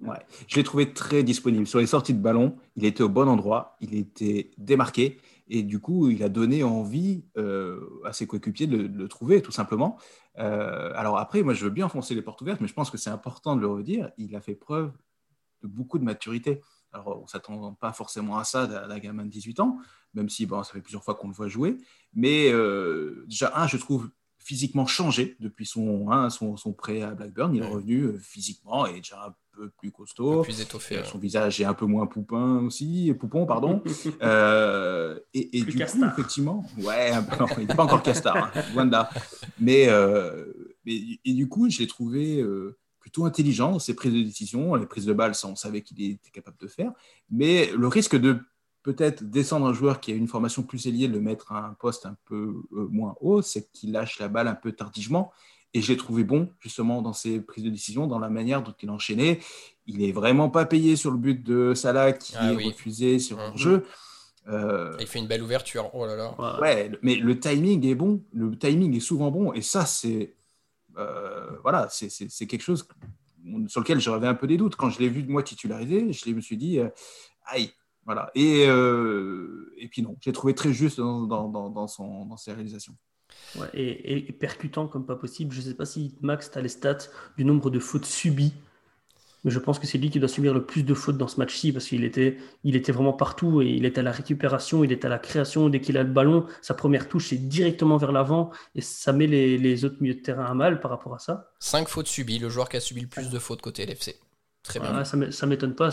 Ouais. 0.00 0.18
Je 0.48 0.56
l'ai 0.56 0.64
trouvé 0.64 0.92
très 0.92 1.22
disponible. 1.22 1.66
Sur 1.66 1.78
les 1.78 1.86
sorties 1.86 2.14
de 2.14 2.20
ballon, 2.20 2.56
il 2.76 2.84
était 2.84 3.02
au 3.02 3.08
bon 3.08 3.28
endroit, 3.28 3.76
il 3.80 3.94
était 3.94 4.50
démarqué, 4.58 5.18
et 5.48 5.62
du 5.62 5.78
coup, 5.78 6.08
il 6.08 6.22
a 6.22 6.28
donné 6.28 6.62
envie 6.62 7.24
euh, 7.36 8.00
à 8.04 8.12
ses 8.12 8.26
coéquipiers 8.26 8.66
de, 8.66 8.86
le 8.86 9.08
trouver, 9.08 9.42
tout 9.42 9.52
simplement. 9.52 9.98
Euh, 10.38 10.92
alors 10.94 11.18
après, 11.18 11.42
moi, 11.42 11.54
je 11.54 11.64
veux 11.64 11.70
bien 11.70 11.86
enfoncer 11.86 12.14
les 12.14 12.22
portes 12.22 12.40
ouvertes, 12.40 12.60
mais 12.60 12.68
je 12.68 12.74
pense 12.74 12.90
que 12.90 12.96
c'est 12.96 13.10
important 13.10 13.54
de 13.56 13.60
le 13.60 13.66
redire. 13.66 14.10
Il 14.16 14.34
a 14.36 14.40
fait 14.40 14.54
preuve 14.54 14.92
de 15.62 15.68
beaucoup 15.68 15.98
de 15.98 16.04
maturité. 16.04 16.60
Alors, 16.92 17.18
on 17.18 17.22
ne 17.22 17.28
s'attend 17.28 17.74
pas 17.74 17.92
forcément 17.92 18.38
à 18.38 18.44
ça 18.44 18.66
d'un 18.66 18.98
gamin 18.98 19.24
de 19.24 19.30
18 19.30 19.60
ans, 19.60 19.78
même 20.14 20.28
si 20.28 20.46
bon, 20.46 20.62
ça 20.62 20.72
fait 20.72 20.80
plusieurs 20.80 21.04
fois 21.04 21.14
qu'on 21.14 21.28
le 21.28 21.34
voit 21.34 21.48
jouer. 21.48 21.76
Mais 22.14 22.50
euh, 22.52 23.24
déjà, 23.28 23.52
un, 23.56 23.66
je 23.66 23.76
trouve 23.76 24.10
physiquement 24.38 24.86
changé 24.86 25.36
depuis 25.40 25.66
son, 25.66 26.10
hein, 26.10 26.30
son, 26.30 26.56
son, 26.56 26.72
prêt 26.72 27.02
à 27.02 27.14
Blackburn. 27.14 27.54
Il 27.54 27.62
est 27.62 27.66
revenu 27.66 28.18
physiquement 28.18 28.86
et 28.86 28.96
déjà 28.96 29.36
peu 29.56 29.70
plus 29.70 29.90
costaud. 29.90 30.42
plus 30.42 30.60
étoffé. 30.60 31.02
Son 31.04 31.18
visage 31.18 31.60
est 31.60 31.64
un 31.64 31.74
peu 31.74 31.86
moins 31.86 32.06
poupin 32.06 32.58
aussi, 32.60 33.12
poupon, 33.18 33.46
pardon. 33.46 33.82
euh, 34.22 35.18
et, 35.32 35.62
du 35.62 35.84
coup, 35.84 36.04
effectivement, 36.04 36.64
ouais, 36.78 37.12
il 37.58 37.66
n'est 37.66 37.74
pas 37.74 37.84
encore 37.84 38.02
castar, 38.02 38.36
hein, 38.36 38.62
Wanda. 38.76 39.10
Mais, 39.58 39.88
euh, 39.88 40.44
mais, 40.84 41.00
et 41.24 41.32
du 41.32 41.48
coup, 41.48 41.68
je 41.70 41.80
l'ai 41.80 41.86
trouvé 41.86 42.40
euh, 42.40 42.76
plutôt 43.00 43.24
intelligent 43.24 43.72
dans 43.72 43.78
ses 43.78 43.94
prises 43.94 44.12
de 44.12 44.22
décision. 44.22 44.74
Les 44.74 44.86
prises 44.86 45.06
de 45.06 45.12
balles, 45.12 45.34
ça, 45.34 45.48
on 45.48 45.56
savait 45.56 45.82
qu'il 45.82 46.00
était 46.02 46.30
capable 46.30 46.58
de 46.58 46.68
faire. 46.68 46.92
Mais 47.30 47.70
le 47.76 47.88
risque 47.88 48.16
de 48.16 48.38
peut-être 48.84 49.24
descendre 49.24 49.66
un 49.66 49.72
joueur 49.72 49.98
qui 49.98 50.12
a 50.12 50.14
une 50.14 50.28
formation 50.28 50.62
plus 50.62 50.86
ailiée, 50.86 51.08
le 51.08 51.20
mettre 51.20 51.52
à 51.52 51.66
un 51.66 51.72
poste 51.72 52.06
un 52.06 52.16
peu 52.26 52.62
euh, 52.72 52.86
moins 52.90 53.16
haut, 53.20 53.42
c'est 53.42 53.72
qu'il 53.72 53.92
lâche 53.92 54.18
la 54.18 54.28
balle 54.28 54.46
un 54.46 54.54
peu 54.54 54.72
tardivement 54.72 55.32
et 55.74 55.82
je 55.82 55.92
l'ai 55.92 55.98
trouvé 55.98 56.22
bon, 56.22 56.48
justement, 56.60 57.02
dans 57.02 57.12
ses 57.12 57.40
prises 57.40 57.64
de 57.64 57.68
décision, 57.68 58.06
dans 58.06 58.20
la 58.20 58.30
manière 58.30 58.62
dont 58.62 58.74
il 58.80 58.88
enchaînait. 58.90 59.40
Il 59.86 59.98
n'est 59.98 60.12
vraiment 60.12 60.48
pas 60.48 60.64
payé 60.64 60.94
sur 60.94 61.10
le 61.10 61.18
but 61.18 61.42
de 61.42 61.74
Salah 61.74 62.12
qui 62.12 62.34
ah 62.38 62.52
est 62.52 62.64
refusé 62.64 63.18
sur 63.18 63.38
le 63.38 63.50
mhm. 63.50 63.56
jeu. 63.56 63.86
Euh, 64.46 64.96
il 65.00 65.06
fait 65.06 65.18
une 65.18 65.26
belle 65.26 65.42
ouverture. 65.42 65.90
Oh 65.92 66.06
là 66.06 66.14
là. 66.14 66.60
Ouais, 66.60 66.92
mais 67.02 67.16
le 67.16 67.38
timing 67.40 67.84
est 67.86 67.96
bon. 67.96 68.22
Le 68.32 68.56
timing 68.56 68.94
est 68.94 69.00
souvent 69.00 69.32
bon. 69.32 69.52
Et 69.52 69.62
ça, 69.62 69.84
c'est 69.84 70.36
euh, 70.96 71.58
voilà, 71.62 71.88
c'est 71.90 72.46
quelque 72.46 72.62
chose 72.62 72.86
sur 73.66 73.80
lequel 73.80 74.00
j'avais 74.00 74.28
un 74.28 74.34
peu 74.34 74.46
des 74.46 74.56
doutes. 74.56 74.76
Quand 74.76 74.90
je 74.90 75.00
l'ai 75.00 75.08
vu 75.08 75.24
de 75.24 75.30
moi 75.30 75.42
titularisé, 75.42 76.12
je 76.12 76.30
me 76.30 76.40
suis 76.40 76.56
dit, 76.56 76.78
euh, 76.78 76.88
aïe, 77.46 77.72
Voilà. 78.04 78.30
Et, 78.36 78.62
et 78.62 79.88
puis 79.88 80.02
non, 80.02 80.16
j'ai 80.20 80.32
trouvé 80.32 80.54
très 80.54 80.72
juste 80.72 80.98
dans, 80.98 81.26
dans, 81.26 81.68
dans, 81.68 81.88
son, 81.88 82.26
dans 82.26 82.36
ses 82.36 82.52
réalisations. 82.52 82.94
Et, 83.72 84.28
et, 84.28 84.32
percutant 84.32 84.88
comme 84.88 85.06
pas 85.06 85.16
possible. 85.16 85.52
Je 85.54 85.60
ne 85.60 85.64
sais 85.64 85.74
pas 85.74 85.86
si 85.86 86.14
Max, 86.20 86.50
tu 86.50 86.58
as 86.58 86.62
les 86.62 86.68
stats 86.68 87.08
du 87.36 87.44
nombre 87.44 87.70
de 87.70 87.78
fautes 87.78 88.06
subies 88.06 88.52
mais 89.44 89.50
je 89.50 89.58
pense 89.58 89.78
que 89.78 89.86
c'est 89.86 89.98
lui 89.98 90.10
qui 90.10 90.18
doit 90.18 90.28
subir 90.28 90.54
le 90.54 90.64
plus 90.64 90.82
de 90.82 90.94
fautes 90.94 91.18
dans 91.18 91.28
ce 91.28 91.36
match-ci 91.36 91.72
parce 91.72 91.86
qu'il 91.86 92.04
était, 92.04 92.38
il 92.64 92.76
était 92.76 92.92
vraiment 92.92 93.12
partout 93.12 93.60
et 93.60 93.66
il 93.66 93.84
était 93.84 94.00
à 94.00 94.02
la 94.02 94.10
récupération, 94.10 94.82
il 94.84 94.90
était 94.90 95.06
à 95.06 95.10
la 95.10 95.18
création. 95.18 95.68
Dès 95.68 95.80
qu'il 95.80 95.98
a 95.98 96.02
le 96.02 96.10
ballon, 96.10 96.46
sa 96.62 96.72
première 96.74 97.08
touche, 97.08 97.28
c'est 97.28 97.48
directement 97.48 97.98
vers 97.98 98.12
l'avant 98.12 98.50
et 98.74 98.80
ça 98.80 99.12
met 99.12 99.26
les, 99.26 99.58
les, 99.58 99.84
autres 99.84 99.96
milieux 100.00 100.14
de 100.14 100.20
terrain 100.20 100.46
à 100.46 100.54
mal 100.54 100.80
par 100.80 100.90
rapport 100.90 101.14
à 101.14 101.18
ça. 101.18 101.50
Cinq 101.58 101.88
fautes 101.88 102.08
subies, 102.08 102.38
le 102.38 102.48
joueur 102.48 102.68
qui 102.68 102.78
a 102.78 102.80
subi 102.80 103.02
le 103.02 103.06
plus 103.06 103.28
de 103.28 103.38
fautes 103.38 103.60
côté 103.60 103.84
LFC. 103.84 104.16
Très 104.64 104.80
bien. 104.80 105.04
ça 105.04 105.16
ne 105.16 105.46
m'étonne 105.46 105.74
pas. 105.74 105.90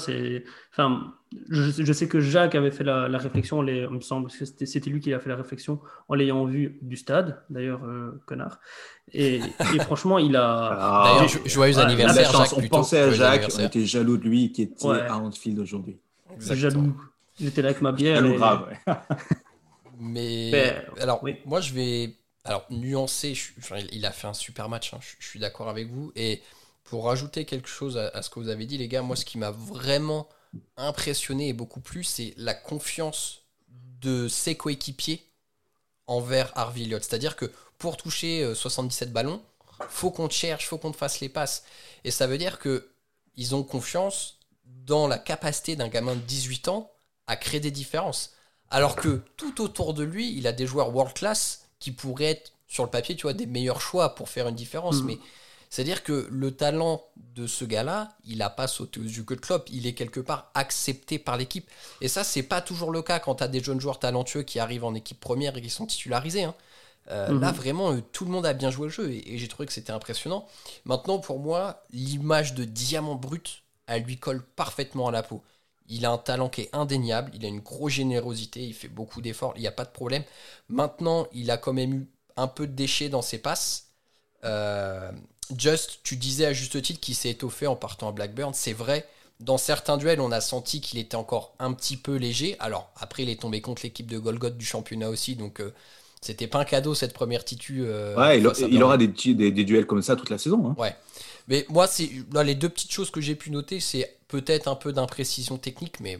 Enfin, 0.72 1.14
je, 1.50 1.92
sais 1.92 2.08
que 2.08 2.22
Jacques 2.22 2.56
avait 2.56 2.72
fait 2.72 2.86
la, 2.86 3.06
réflexion, 3.18 3.62
les, 3.62 3.80
il 3.80 3.90
me 3.90 4.00
semble 4.00 4.32
que 4.32 4.46
c'était 4.46 4.90
lui 4.90 5.02
qui 5.02 5.14
a 5.14 5.20
fait 5.20 5.28
la 5.28 5.36
réflexion 5.36 5.82
en 6.08 6.16
l'ayant 6.16 6.46
vu 6.46 6.80
du 6.82 6.96
stade, 6.96 7.44
d'ailleurs, 7.50 7.84
euh, 7.84 8.22
connard. 8.26 8.60
Et, 9.12 9.42
franchement, 9.82 10.20
il 10.20 10.38
a. 10.38 10.70
Ah. 10.72 11.14
d'ailleurs, 11.16 11.30
joyeux 11.46 11.80
anniversaire, 11.80 12.32
Jacques. 12.32 12.54
On 12.56 12.68
pensait 12.70 13.00
à 13.00 13.12
Jacques, 13.12 13.48
on 13.58 13.60
était 13.60 13.86
jaloux 13.86 14.18
de 14.18 14.24
lui 14.24 14.54
qui 14.54 14.62
était 14.62 14.88
à 14.88 15.18
Anfield 15.18 15.60
aujourd'hui. 15.60 16.00
Jaloux. 16.40 16.96
Il 17.42 17.48
était 17.48 17.62
là 17.62 17.70
avec 17.70 17.82
ma 17.82 17.92
bière. 17.92 18.16
Jaloux 18.16 18.36
grave, 18.36 18.68
Mais, 20.00 20.82
alors, 21.00 21.24
moi, 21.46 21.60
je 21.60 21.74
vais 21.74 22.16
alors 22.46 22.66
nuancer. 22.70 23.34
il 23.92 24.06
a 24.06 24.12
fait 24.12 24.28
un 24.28 24.34
super 24.34 24.70
match. 24.70 24.94
Hein, 24.94 25.00
je, 25.20 25.28
suis 25.28 25.40
d'accord 25.40 25.70
avec 25.70 25.90
vous. 25.90 26.12
Et 26.16 26.42
pour 26.84 27.06
rajouter 27.06 27.46
quelque 27.46 27.70
chose 27.70 27.98
à, 27.98 28.22
ce 28.22 28.30
que 28.30 28.40
vous 28.40 28.50
avez 28.50 28.66
dit, 28.66 28.78
les 28.78 28.88
gars, 28.88 29.02
moi, 29.02 29.16
ce 29.16 29.26
qui 29.26 29.38
m'a 29.38 29.52
vraiment 29.52 30.28
impressionné 30.78 31.50
et 31.50 31.54
beaucoup 31.54 31.80
plus, 31.80 32.04
c'est 32.04 32.34
la 32.38 32.54
confiance 32.54 33.42
de 34.02 34.28
ses 34.28 34.56
coéquipiers 34.56 35.26
envers 36.08 36.52
Harvey 36.58 36.82
Elliott. 36.82 37.04
C'est-à-dire 37.04 37.36
que 37.36 37.52
pour 37.78 37.98
toucher 37.98 38.54
77 38.54 39.10
euh, 39.10 39.12
ballons, 39.12 39.42
faut 39.90 40.12
qu'on 40.12 40.28
te 40.28 40.34
cherche, 40.34 40.68
faut 40.68 40.78
qu'on 40.78 40.92
te 40.92 40.98
fasse 40.98 41.20
les 41.20 41.30
passes. 41.30 41.64
Et 42.04 42.12
ça 42.12 42.28
veut 42.28 42.38
dire 42.38 42.60
que 42.60 42.90
ils 43.36 43.56
ont 43.56 43.64
confiance 43.64 44.40
dans 44.66 45.08
la 45.08 45.18
capacité 45.18 45.76
d'un 45.76 45.88
gamin 45.88 46.16
de 46.16 46.22
18 46.22 46.68
ans 46.68 46.92
à 47.28 47.36
créer 47.36 47.60
des 47.60 47.72
différences. 47.72 48.34
Alors 48.70 48.96
que 48.96 49.22
tout 49.38 49.62
autour 49.62 49.94
de 49.94 50.04
lui, 50.04 50.36
il 50.38 50.48
a 50.48 50.52
des 50.52 50.66
joueurs 50.66 50.94
world 50.94 51.14
class 51.14 51.68
qui 51.80 51.92
pourraient 51.92 52.26
être 52.26 52.54
sur 52.68 52.84
le 52.84 52.90
papier, 52.90 53.16
tu 53.16 53.24
vois, 53.24 53.34
des 53.34 53.46
meilleurs 53.46 53.82
choix 53.82 54.16
pour 54.16 54.30
faire 54.30 54.48
une 54.48 54.56
différence. 54.56 55.02
Mm. 55.02 55.06
Mais 55.06 55.20
c'est-à-dire 55.72 56.04
que 56.04 56.28
le 56.30 56.52
talent 56.52 57.02
de 57.34 57.48
ce 57.48 57.64
gars-là, 57.64 58.10
il 58.26 58.40
n'a 58.40 58.50
pas 58.50 58.68
sauté 58.68 59.00
aux 59.00 59.04
yeux 59.04 59.24
que 59.24 59.34
de 59.34 59.40
Klopp, 59.40 59.70
il 59.72 59.88
est 59.88 59.94
quelque 59.94 60.20
part 60.20 60.52
accepté 60.54 61.18
par 61.18 61.38
l'équipe. 61.38 61.68
Et 62.02 62.10
ça, 62.10 62.26
c'est 62.26 62.44
pas 62.44 62.60
toujours 62.60 62.92
le 62.92 63.02
cas 63.02 63.20
quand 63.20 63.36
tu 63.36 63.44
as 63.44 63.48
des 63.48 63.64
jeunes 63.64 63.80
joueurs 63.80 63.98
talentueux 63.98 64.44
qui 64.44 64.60
arrivent 64.60 64.84
en 64.84 64.94
équipe 64.94 65.22
première 65.22 65.56
et 65.56 65.62
qui 65.62 65.70
sont 65.70 65.86
titularisés. 65.86 66.44
Hein. 66.44 66.56
Euh, 67.10 67.40
là, 67.40 67.52
mhm. 67.52 67.58
vraiment, 67.58 67.92
euh, 67.94 68.02
tout 68.12 68.26
le 68.26 68.32
monde 68.32 68.46
a 68.46 68.52
bien 68.52 68.70
joué 68.70 68.88
le 68.88 68.92
jeu 68.92 69.12
et, 69.12 69.38
j'ai 69.38 69.48
trouvé 69.48 69.66
que 69.66 69.72
c'était 69.72 69.94
impressionnant. 69.94 70.46
Maintenant, 70.84 71.20
pour 71.20 71.40
moi, 71.40 71.86
l'image 71.94 72.54
de 72.54 72.66
diamant 72.66 73.16
brut, 73.16 73.64
elle 73.88 74.04
lui 74.04 74.18
colle 74.18 74.44
parfaitement 74.44 75.08
à 75.08 75.12
la 75.12 75.24
peau. 75.24 75.42
Il 75.88 76.06
a 76.06 76.12
un 76.12 76.18
talent 76.18 76.50
qui 76.50 76.62
est 76.62 76.70
indéniable, 76.76 77.32
il 77.34 77.46
a 77.46 77.48
une 77.48 77.62
grosse 77.62 77.94
générosité, 77.94 78.62
il 78.62 78.74
fait 78.74 78.90
beaucoup 78.90 79.22
d'efforts, 79.22 79.54
il 79.56 79.62
n'y 79.62 79.68
a 79.68 79.72
pas 79.72 79.86
de 79.86 79.92
problème. 79.92 80.24
Maintenant, 80.68 81.28
il 81.32 81.50
a 81.50 81.58
quand 81.58 81.74
même 81.74 81.94
eu 81.94 82.10
un 82.36 82.48
peu 82.48 82.68
de 82.68 82.74
déchets 82.74 83.08
dans 83.08 83.22
ses 83.22 83.38
passes. 83.38 83.91
Euh, 84.44 85.12
Just, 85.58 86.00
tu 86.04 86.16
disais 86.16 86.46
à 86.46 86.54
juste 86.54 86.82
titre 86.82 87.00
qu'il 87.00 87.16
s'est 87.16 87.30
étoffé 87.30 87.68
en 87.68 87.76
partant 87.76 88.10
à 88.10 88.12
Blackburn. 88.12 88.54
C'est 88.54 88.74
vrai, 88.74 89.06
dans 89.40 89.58
certains 89.58 89.98
duels, 89.98 90.22
on 90.22 90.32
a 90.32 90.42
senti 90.42 90.82
qu'il 90.82 91.00
était 91.00 91.16
encore 91.16 91.54
un 91.60 91.74
petit 91.74 91.98
peu 91.98 92.16
léger. 92.16 92.56
Alors, 92.60 92.90
après, 93.00 93.24
il 93.24 93.30
est 93.30 93.42
tombé 93.42 93.62
contre 93.62 93.82
l'équipe 93.84 94.10
de 94.10 94.18
Golgoth 94.18 94.58
du 94.58 94.66
championnat 94.66 95.10
aussi. 95.10 95.36
Donc, 95.36 95.60
euh, 95.60 95.74
c'était 96.22 96.48
pas 96.48 96.60
un 96.60 96.66
cadeau 96.66 96.94
cette 96.94 97.14
première 97.14 97.44
titu. 97.44 97.84
Euh, 97.84 98.16
ouais, 98.16 98.40
il, 98.40 98.84
aura 98.84 98.98
des, 98.98 99.08
des, 99.08 99.64
duels 99.64 99.88
comme 99.88 100.02
ça 100.02 100.16
toute 100.16 100.30
la 100.30 100.38
saison. 100.38 100.70
Hein. 100.70 100.76
Ouais. 100.78 100.96
Mais 101.48 101.66
moi, 101.70 101.88
c'est 101.88 102.10
les 102.46 102.56
deux 102.56 102.70
petites 102.70 102.92
choses 102.92 103.10
que 103.10 103.20
j'ai 103.20 103.36
pu 103.36 103.52
noter, 103.52 103.80
c'est 103.80 104.18
peut-être 104.28 104.68
un 104.68 104.76
peu 104.76 104.94
d'imprécision 104.94 105.58
technique, 105.58 106.00
mais 106.00 106.20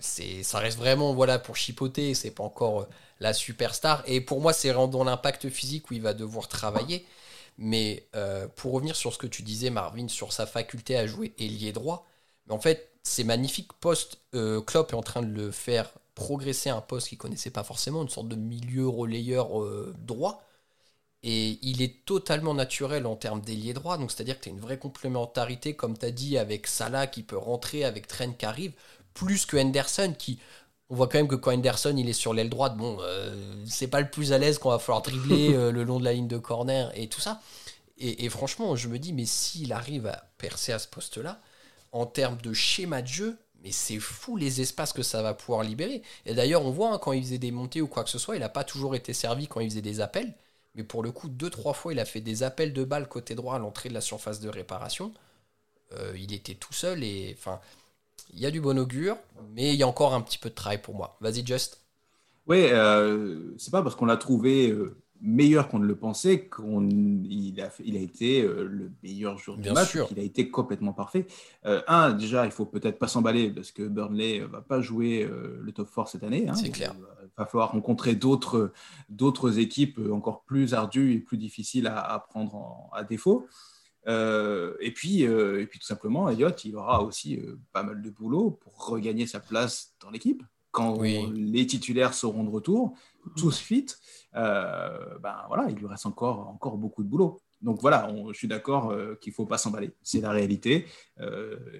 c'est 0.00 0.42
ça 0.42 0.58
reste 0.58 0.78
vraiment 0.78 1.14
voilà 1.14 1.38
pour 1.38 1.56
chipoter. 1.56 2.14
C'est 2.14 2.30
pas 2.30 2.44
encore 2.44 2.82
euh, 2.82 2.88
la 3.18 3.32
superstar. 3.32 4.02
Et 4.06 4.20
pour 4.20 4.40
moi, 4.40 4.52
c'est 4.52 4.72
dans 4.72 5.04
l'impact 5.04 5.48
physique 5.48 5.90
où 5.90 5.94
il 5.94 6.02
va 6.02 6.12
devoir 6.12 6.46
travailler. 6.46 7.06
Mais 7.58 8.08
euh, 8.16 8.48
pour 8.48 8.72
revenir 8.72 8.96
sur 8.96 9.12
ce 9.12 9.18
que 9.18 9.26
tu 9.26 9.42
disais, 9.42 9.70
Marvin, 9.70 10.08
sur 10.08 10.32
sa 10.32 10.46
faculté 10.46 10.96
à 10.96 11.06
jouer 11.06 11.34
ailier 11.38 11.72
droit, 11.72 12.06
en 12.48 12.58
fait, 12.58 12.90
c'est 13.02 13.24
magnifique. 13.24 13.72
Post, 13.74 14.18
euh, 14.34 14.60
Klopp 14.60 14.92
est 14.92 14.96
en 14.96 15.02
train 15.02 15.22
de 15.22 15.32
le 15.32 15.50
faire 15.50 15.90
progresser 16.14 16.70
à 16.70 16.76
un 16.76 16.80
poste 16.80 17.08
qu'il 17.08 17.18
connaissait 17.18 17.50
pas 17.50 17.64
forcément, 17.64 18.02
une 18.02 18.08
sorte 18.08 18.28
de 18.28 18.36
milieu 18.36 18.88
relayeur 18.88 19.60
euh, 19.62 19.94
droit. 19.98 20.42
Et 21.22 21.58
il 21.62 21.82
est 21.82 22.04
totalement 22.06 22.54
naturel 22.54 23.06
en 23.06 23.14
termes 23.16 23.42
d'ailier 23.42 23.74
droit, 23.74 23.98
donc 23.98 24.10
c'est-à-dire 24.10 24.38
que 24.38 24.44
tu 24.44 24.48
as 24.48 24.52
une 24.52 24.60
vraie 24.60 24.78
complémentarité, 24.78 25.74
comme 25.76 25.98
tu 25.98 26.06
as 26.06 26.10
dit, 26.10 26.38
avec 26.38 26.66
Salah 26.66 27.06
qui 27.06 27.22
peut 27.22 27.36
rentrer, 27.36 27.84
avec 27.84 28.06
Trent 28.06 28.32
qui 28.32 28.46
arrive, 28.46 28.72
plus 29.12 29.44
que 29.44 29.58
Henderson 29.58 30.14
qui, 30.18 30.38
on 30.90 30.96
voit 30.96 31.06
quand 31.06 31.18
même 31.18 31.28
que 31.28 31.36
quand 31.36 31.52
Henderson 31.52 31.94
il 31.96 32.08
est 32.08 32.12
sur 32.12 32.34
l'aile 32.34 32.50
droite, 32.50 32.76
bon, 32.76 32.98
euh, 33.00 33.32
c'est 33.64 33.86
pas 33.86 34.00
le 34.00 34.10
plus 34.10 34.32
à 34.32 34.38
l'aise 34.38 34.58
qu'on 34.58 34.70
va 34.70 34.80
falloir 34.80 35.02
dribbler 35.02 35.54
euh, 35.54 35.70
le 35.70 35.84
long 35.84 36.00
de 36.00 36.04
la 36.04 36.12
ligne 36.12 36.28
de 36.28 36.36
corner 36.36 36.90
et 36.94 37.08
tout 37.08 37.20
ça. 37.20 37.40
Et, 38.02 38.30
franchement, 38.30 38.76
je 38.76 38.88
me 38.88 38.98
dis, 38.98 39.12
mais 39.12 39.26
s'il 39.26 39.74
arrive 39.74 40.06
à 40.06 40.30
percer 40.38 40.72
à 40.72 40.78
ce 40.78 40.88
poste-là, 40.88 41.38
en 41.92 42.06
termes 42.06 42.40
de 42.40 42.54
schéma 42.54 43.02
de 43.02 43.06
jeu, 43.06 43.38
mais 43.62 43.72
c'est 43.72 43.98
fou 43.98 44.38
les 44.38 44.62
espaces 44.62 44.94
que 44.94 45.02
ça 45.02 45.20
va 45.20 45.34
pouvoir 45.34 45.62
libérer. 45.62 46.00
Et 46.24 46.32
d'ailleurs, 46.32 46.64
on 46.64 46.70
voit 46.70 46.94
hein, 46.94 46.98
quand 46.98 47.12
il 47.12 47.22
faisait 47.22 47.36
des 47.36 47.50
montées 47.50 47.82
ou 47.82 47.88
quoi 47.88 48.02
que 48.02 48.08
ce 48.08 48.18
soit, 48.18 48.36
il 48.36 48.40
n'a 48.40 48.48
pas 48.48 48.64
toujours 48.64 48.94
été 48.94 49.12
servi 49.12 49.48
quand 49.48 49.60
il 49.60 49.68
faisait 49.68 49.82
des 49.82 50.00
appels. 50.00 50.32
Mais 50.76 50.82
pour 50.82 51.02
le 51.02 51.12
coup, 51.12 51.28
deux, 51.28 51.50
trois 51.50 51.74
fois, 51.74 51.92
il 51.92 52.00
a 52.00 52.06
fait 52.06 52.22
des 52.22 52.42
appels 52.42 52.72
de 52.72 52.84
balles 52.84 53.06
côté 53.06 53.34
droit 53.34 53.56
à 53.56 53.58
l'entrée 53.58 53.90
de 53.90 53.94
la 53.94 54.00
surface 54.00 54.40
de 54.40 54.48
réparation. 54.48 55.12
Euh, 55.92 56.14
il 56.18 56.32
était 56.32 56.54
tout 56.54 56.72
seul 56.72 57.04
et 57.04 57.36
enfin, 57.38 57.60
il 58.32 58.40
y 58.40 58.46
a 58.46 58.50
du 58.50 58.60
bon 58.60 58.78
augure, 58.78 59.16
mais 59.54 59.72
il 59.72 59.76
y 59.76 59.82
a 59.82 59.88
encore 59.88 60.14
un 60.14 60.20
petit 60.20 60.38
peu 60.38 60.48
de 60.48 60.54
travail 60.54 60.80
pour 60.80 60.94
moi. 60.94 61.16
Vas-y, 61.20 61.44
Just. 61.46 61.80
Oui, 62.46 62.66
euh, 62.70 63.52
c'est 63.58 63.70
pas 63.70 63.82
parce 63.82 63.94
qu'on 63.94 64.06
l'a 64.06 64.16
trouvé 64.16 64.70
euh, 64.70 64.96
meilleur 65.20 65.68
qu'on 65.68 65.78
ne 65.78 65.86
le 65.86 65.94
pensait 65.94 66.48
qu'il 66.48 67.60
a, 67.60 67.70
il 67.84 67.96
a 67.96 68.00
été 68.00 68.42
euh, 68.42 68.64
le 68.64 68.90
meilleur 69.02 69.38
jour 69.38 69.56
du 69.56 69.70
match, 69.70 69.96
qu'il 70.06 70.18
a 70.18 70.22
été 70.22 70.50
complètement 70.50 70.92
parfait. 70.92 71.26
Euh, 71.66 71.82
un, 71.86 72.12
déjà, 72.12 72.46
il 72.46 72.50
faut 72.50 72.64
peut-être 72.64 72.98
pas 72.98 73.08
s'emballer 73.08 73.50
parce 73.50 73.70
que 73.70 73.82
Burnley 73.82 74.40
va 74.40 74.62
pas 74.62 74.80
jouer 74.80 75.28
le 75.60 75.72
top 75.72 75.88
4 75.94 76.08
cette 76.08 76.24
année. 76.24 76.48
Hein. 76.48 76.54
c'est 76.54 76.70
clair. 76.70 76.94
Il 77.22 77.28
va 77.36 77.46
falloir 77.46 77.72
rencontrer 77.72 78.14
d'autres, 78.14 78.72
d'autres 79.08 79.58
équipes 79.58 80.00
encore 80.10 80.42
plus 80.42 80.74
ardues 80.74 81.14
et 81.14 81.18
plus 81.18 81.36
difficiles 81.36 81.86
à, 81.86 82.24
prendre 82.28 82.90
à 82.92 83.04
défaut. 83.04 83.46
Euh, 84.06 84.74
et, 84.80 84.92
puis, 84.92 85.26
euh, 85.26 85.60
et 85.60 85.66
puis 85.66 85.78
tout 85.78 85.86
simplement, 85.86 86.28
Elliott, 86.28 86.64
il 86.64 86.76
aura 86.76 87.02
aussi 87.02 87.36
euh, 87.36 87.58
pas 87.72 87.82
mal 87.82 88.00
de 88.00 88.10
boulot 88.10 88.50
pour 88.50 88.86
regagner 88.86 89.26
sa 89.26 89.40
place 89.40 89.94
dans 90.00 90.10
l'équipe. 90.10 90.42
Quand 90.72 91.02
les 91.02 91.66
titulaires 91.66 92.14
seront 92.14 92.44
de 92.44 92.48
retour, 92.48 92.96
tous 93.36 93.58
fit, 93.58 93.86
ben 94.32 95.44
voilà, 95.48 95.66
il 95.68 95.74
lui 95.74 95.88
reste 95.88 96.06
encore, 96.06 96.46
encore 96.46 96.76
beaucoup 96.76 97.02
de 97.02 97.08
boulot. 97.08 97.40
Donc 97.60 97.80
voilà, 97.80 98.08
je 98.30 98.38
suis 98.38 98.46
d'accord 98.46 98.94
qu'il 99.20 99.32
ne 99.32 99.34
faut 99.34 99.46
pas 99.46 99.58
s'emballer. 99.58 99.90
C'est 100.04 100.20
la 100.20 100.30
réalité. 100.30 100.86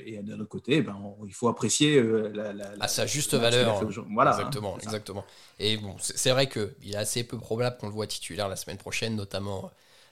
et 0.05 0.21
d'un 0.25 0.41
autre 0.41 0.49
côté, 0.49 0.83
ben, 0.83 0.99
il 1.25 1.33
faut 1.33 1.47
apprécier 1.47 2.03
la, 2.03 2.53
à 2.81 2.89
sa 2.89 3.07
juste 3.07 3.35
valeur. 3.35 3.81
Voilà, 4.13 4.33
exactement, 4.33 4.77
exactement. 4.79 5.25
Et 5.61 5.77
bon, 5.77 5.95
c'est 6.01 6.33
vrai 6.33 6.49
qu'il 6.49 6.91
est 6.93 6.97
assez 6.97 7.23
peu 7.23 7.39
probable 7.39 7.77
qu'on 7.79 7.87
le 7.87 7.95
voit 7.95 8.09
titulaire 8.09 8.49
la 8.49 8.57
semaine 8.57 8.79
prochaine, 8.79 9.15
notamment 9.15 9.71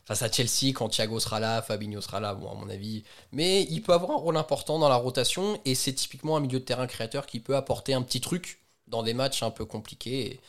face 0.09 0.23
à 0.23 0.33
Chelsea 0.33 0.73
quand 0.73 0.88
Thiago 0.88 1.21
sera 1.21 1.38
là, 1.38 1.61
Fabinho 1.61 2.01
sera 2.01 2.18
là, 2.18 2.33
bon, 2.33 2.51
à 2.51 2.55
mon 2.55 2.71
avis. 2.71 3.05
Mais 3.31 3.64
il 3.64 3.83
peut 3.83 3.92
avoir 3.92 4.12
un 4.12 4.16
rôle 4.16 4.38
important 4.38 4.79
dans 4.79 4.88
la 4.88 4.97
rotation 4.97 5.61
et 5.66 5.75
c'est 5.75 5.92
typiquement 5.92 6.38
un 6.38 6.40
milieu 6.40 6.61
de 6.61 6.64
terrain 6.64 6.87
créateur 6.87 7.27
qui 7.27 7.40
peut 7.40 7.55
apporter 7.55 7.92
un 7.92 8.01
petit 8.01 8.23
truc 8.23 8.62
dans 8.87 9.03
des 9.03 9.12
matchs 9.12 9.42
un 9.42 9.51
peu 9.51 9.66
compliqués. 9.66 10.40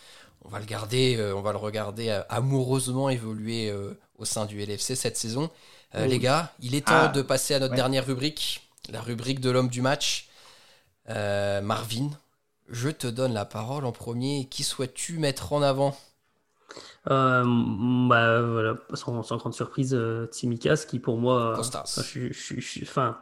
on 0.45 0.49
va 0.49 0.59
le 0.59 0.65
garder, 0.65 1.17
euh, 1.17 1.35
on 1.35 1.41
va 1.41 1.51
le 1.51 1.57
regarder 1.57 2.07
euh, 2.07 2.21
amoureusement 2.29 3.09
évoluer 3.09 3.69
euh, 3.69 3.99
au 4.17 4.23
sein 4.23 4.45
du 4.45 4.63
LFC 4.63 4.95
cette 4.95 5.17
saison. 5.17 5.49
Les 5.93 6.19
gars, 6.19 6.53
il 6.61 6.75
est 6.75 6.85
temps 6.85 6.93
ah, 6.93 7.07
de 7.07 7.21
passer 7.21 7.55
à 7.55 7.59
notre 7.59 7.73
dernière 7.73 8.05
rubrique, 8.05 8.61
la 8.89 9.01
rubrique 9.01 9.41
de 9.41 9.49
l'homme 9.49 9.69
du 9.69 9.81
match. 9.81 10.29
Marvin, 11.07 12.11
je 12.69 12.89
te 12.89 13.07
donne 13.07 13.33
la 13.33 13.43
parole 13.43 13.85
en 13.85 13.91
premier. 13.91 14.45
Qui 14.45 14.63
souhaites-tu 14.63 15.17
mettre 15.17 15.51
en 15.51 15.63
avant? 15.63 15.97
Euh, 17.09 17.43
bah, 18.07 18.41
voilà, 18.41 18.75
sans, 18.93 19.23
sans, 19.23 19.37
grande 19.37 19.53
surprise, 19.53 19.93
euh, 19.93 20.25
Tsimikas, 20.27 20.85
qui 20.87 20.99
pour 20.99 21.17
moi, 21.17 21.59
je, 22.03 22.31
je, 22.31 22.81
enfin, 22.83 23.17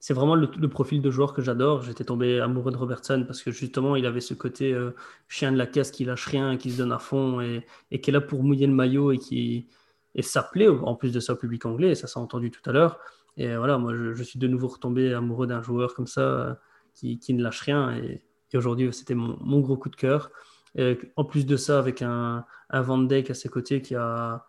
c'est 0.00 0.14
vraiment 0.14 0.34
le, 0.34 0.68
profil 0.68 1.02
de 1.02 1.10
joueur 1.10 1.34
que 1.34 1.42
j'adore. 1.42 1.82
J'étais 1.82 2.04
tombé 2.04 2.40
amoureux 2.40 2.72
de 2.72 2.76
Robertson 2.76 3.24
parce 3.26 3.42
que 3.42 3.50
justement, 3.50 3.96
il 3.96 4.06
avait 4.06 4.20
ce 4.20 4.34
côté 4.34 4.72
euh, 4.72 4.92
chien 5.28 5.52
de 5.52 5.58
la 5.58 5.66
caisse 5.66 5.90
qui 5.90 6.04
lâche 6.04 6.26
rien, 6.26 6.56
qui 6.56 6.70
se 6.70 6.78
donne 6.78 6.92
à 6.92 6.98
fond 6.98 7.40
et, 7.40 7.66
et 7.90 8.00
qui 8.00 8.10
est 8.10 8.12
là 8.12 8.20
pour 8.20 8.42
mouiller 8.42 8.66
le 8.66 8.72
maillot 8.72 9.12
et 9.12 9.18
qui 9.18 9.68
et 10.16 10.22
ça 10.22 10.42
plaît 10.42 10.68
en 10.68 10.96
plus 10.96 11.12
de 11.12 11.20
ça 11.20 11.34
au 11.34 11.36
public 11.36 11.66
anglais. 11.66 11.90
Et 11.90 11.94
ça 11.94 12.06
s'est 12.06 12.18
entendu 12.18 12.50
tout 12.50 12.68
à 12.68 12.72
l'heure. 12.72 12.98
Et 13.36 13.54
voilà, 13.56 13.78
moi, 13.78 13.94
je, 13.94 14.22
suis 14.22 14.38
de 14.38 14.48
nouveau 14.48 14.68
retombé 14.68 15.14
amoureux 15.14 15.46
d'un 15.46 15.62
joueur 15.62 15.94
comme 15.94 16.06
ça 16.06 16.58
qui, 16.94 17.18
qui, 17.18 17.32
ne 17.34 17.42
lâche 17.42 17.60
rien 17.60 17.96
et 17.96 18.22
Et 18.52 18.56
aujourd'hui, 18.56 18.92
c'était 18.92 19.14
mon, 19.14 19.60
gros 19.60 19.76
coup 19.76 19.88
de 19.88 19.96
cœur. 19.96 20.30
En 21.16 21.24
plus 21.24 21.46
de 21.46 21.56
ça, 21.56 21.78
avec 21.78 22.02
un, 22.02 22.44
un 22.70 22.82
Van 22.82 22.98
Dijk 22.98 23.30
à 23.30 23.34
ses 23.34 23.48
côtés 23.48 23.82
qui 23.82 23.94
a, 23.94 24.44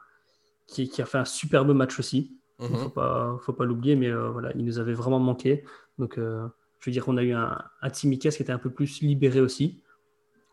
qui, 0.67 0.89
a 1.01 1.05
fait 1.05 1.17
un 1.17 1.25
superbe 1.25 1.71
match 1.71 1.99
aussi. 1.99 2.37
Il 2.59 2.69
ne 2.69 2.75
mhm. 2.75 2.77
faut 2.83 2.89
pas, 2.89 3.37
faut 3.41 3.53
pas 3.53 3.65
l'oublier, 3.65 3.95
mais 3.95 4.09
euh, 4.09 4.29
voilà, 4.29 4.51
il 4.55 4.63
nous 4.63 4.79
avait 4.79 4.93
vraiment 4.93 5.19
manqué. 5.19 5.63
Donc, 5.97 6.17
euh, 6.17 6.47
je 6.79 6.89
veux 6.89 6.91
dire 6.91 7.05
qu'on 7.05 7.17
a 7.17 7.23
eu 7.23 7.33
un, 7.33 7.57
un 7.81 7.89
Timicas 7.89 8.31
qui 8.31 8.43
était 8.43 8.51
un 8.51 8.59
peu 8.59 8.69
plus 8.69 9.01
libéré 9.01 9.41
aussi. 9.41 9.81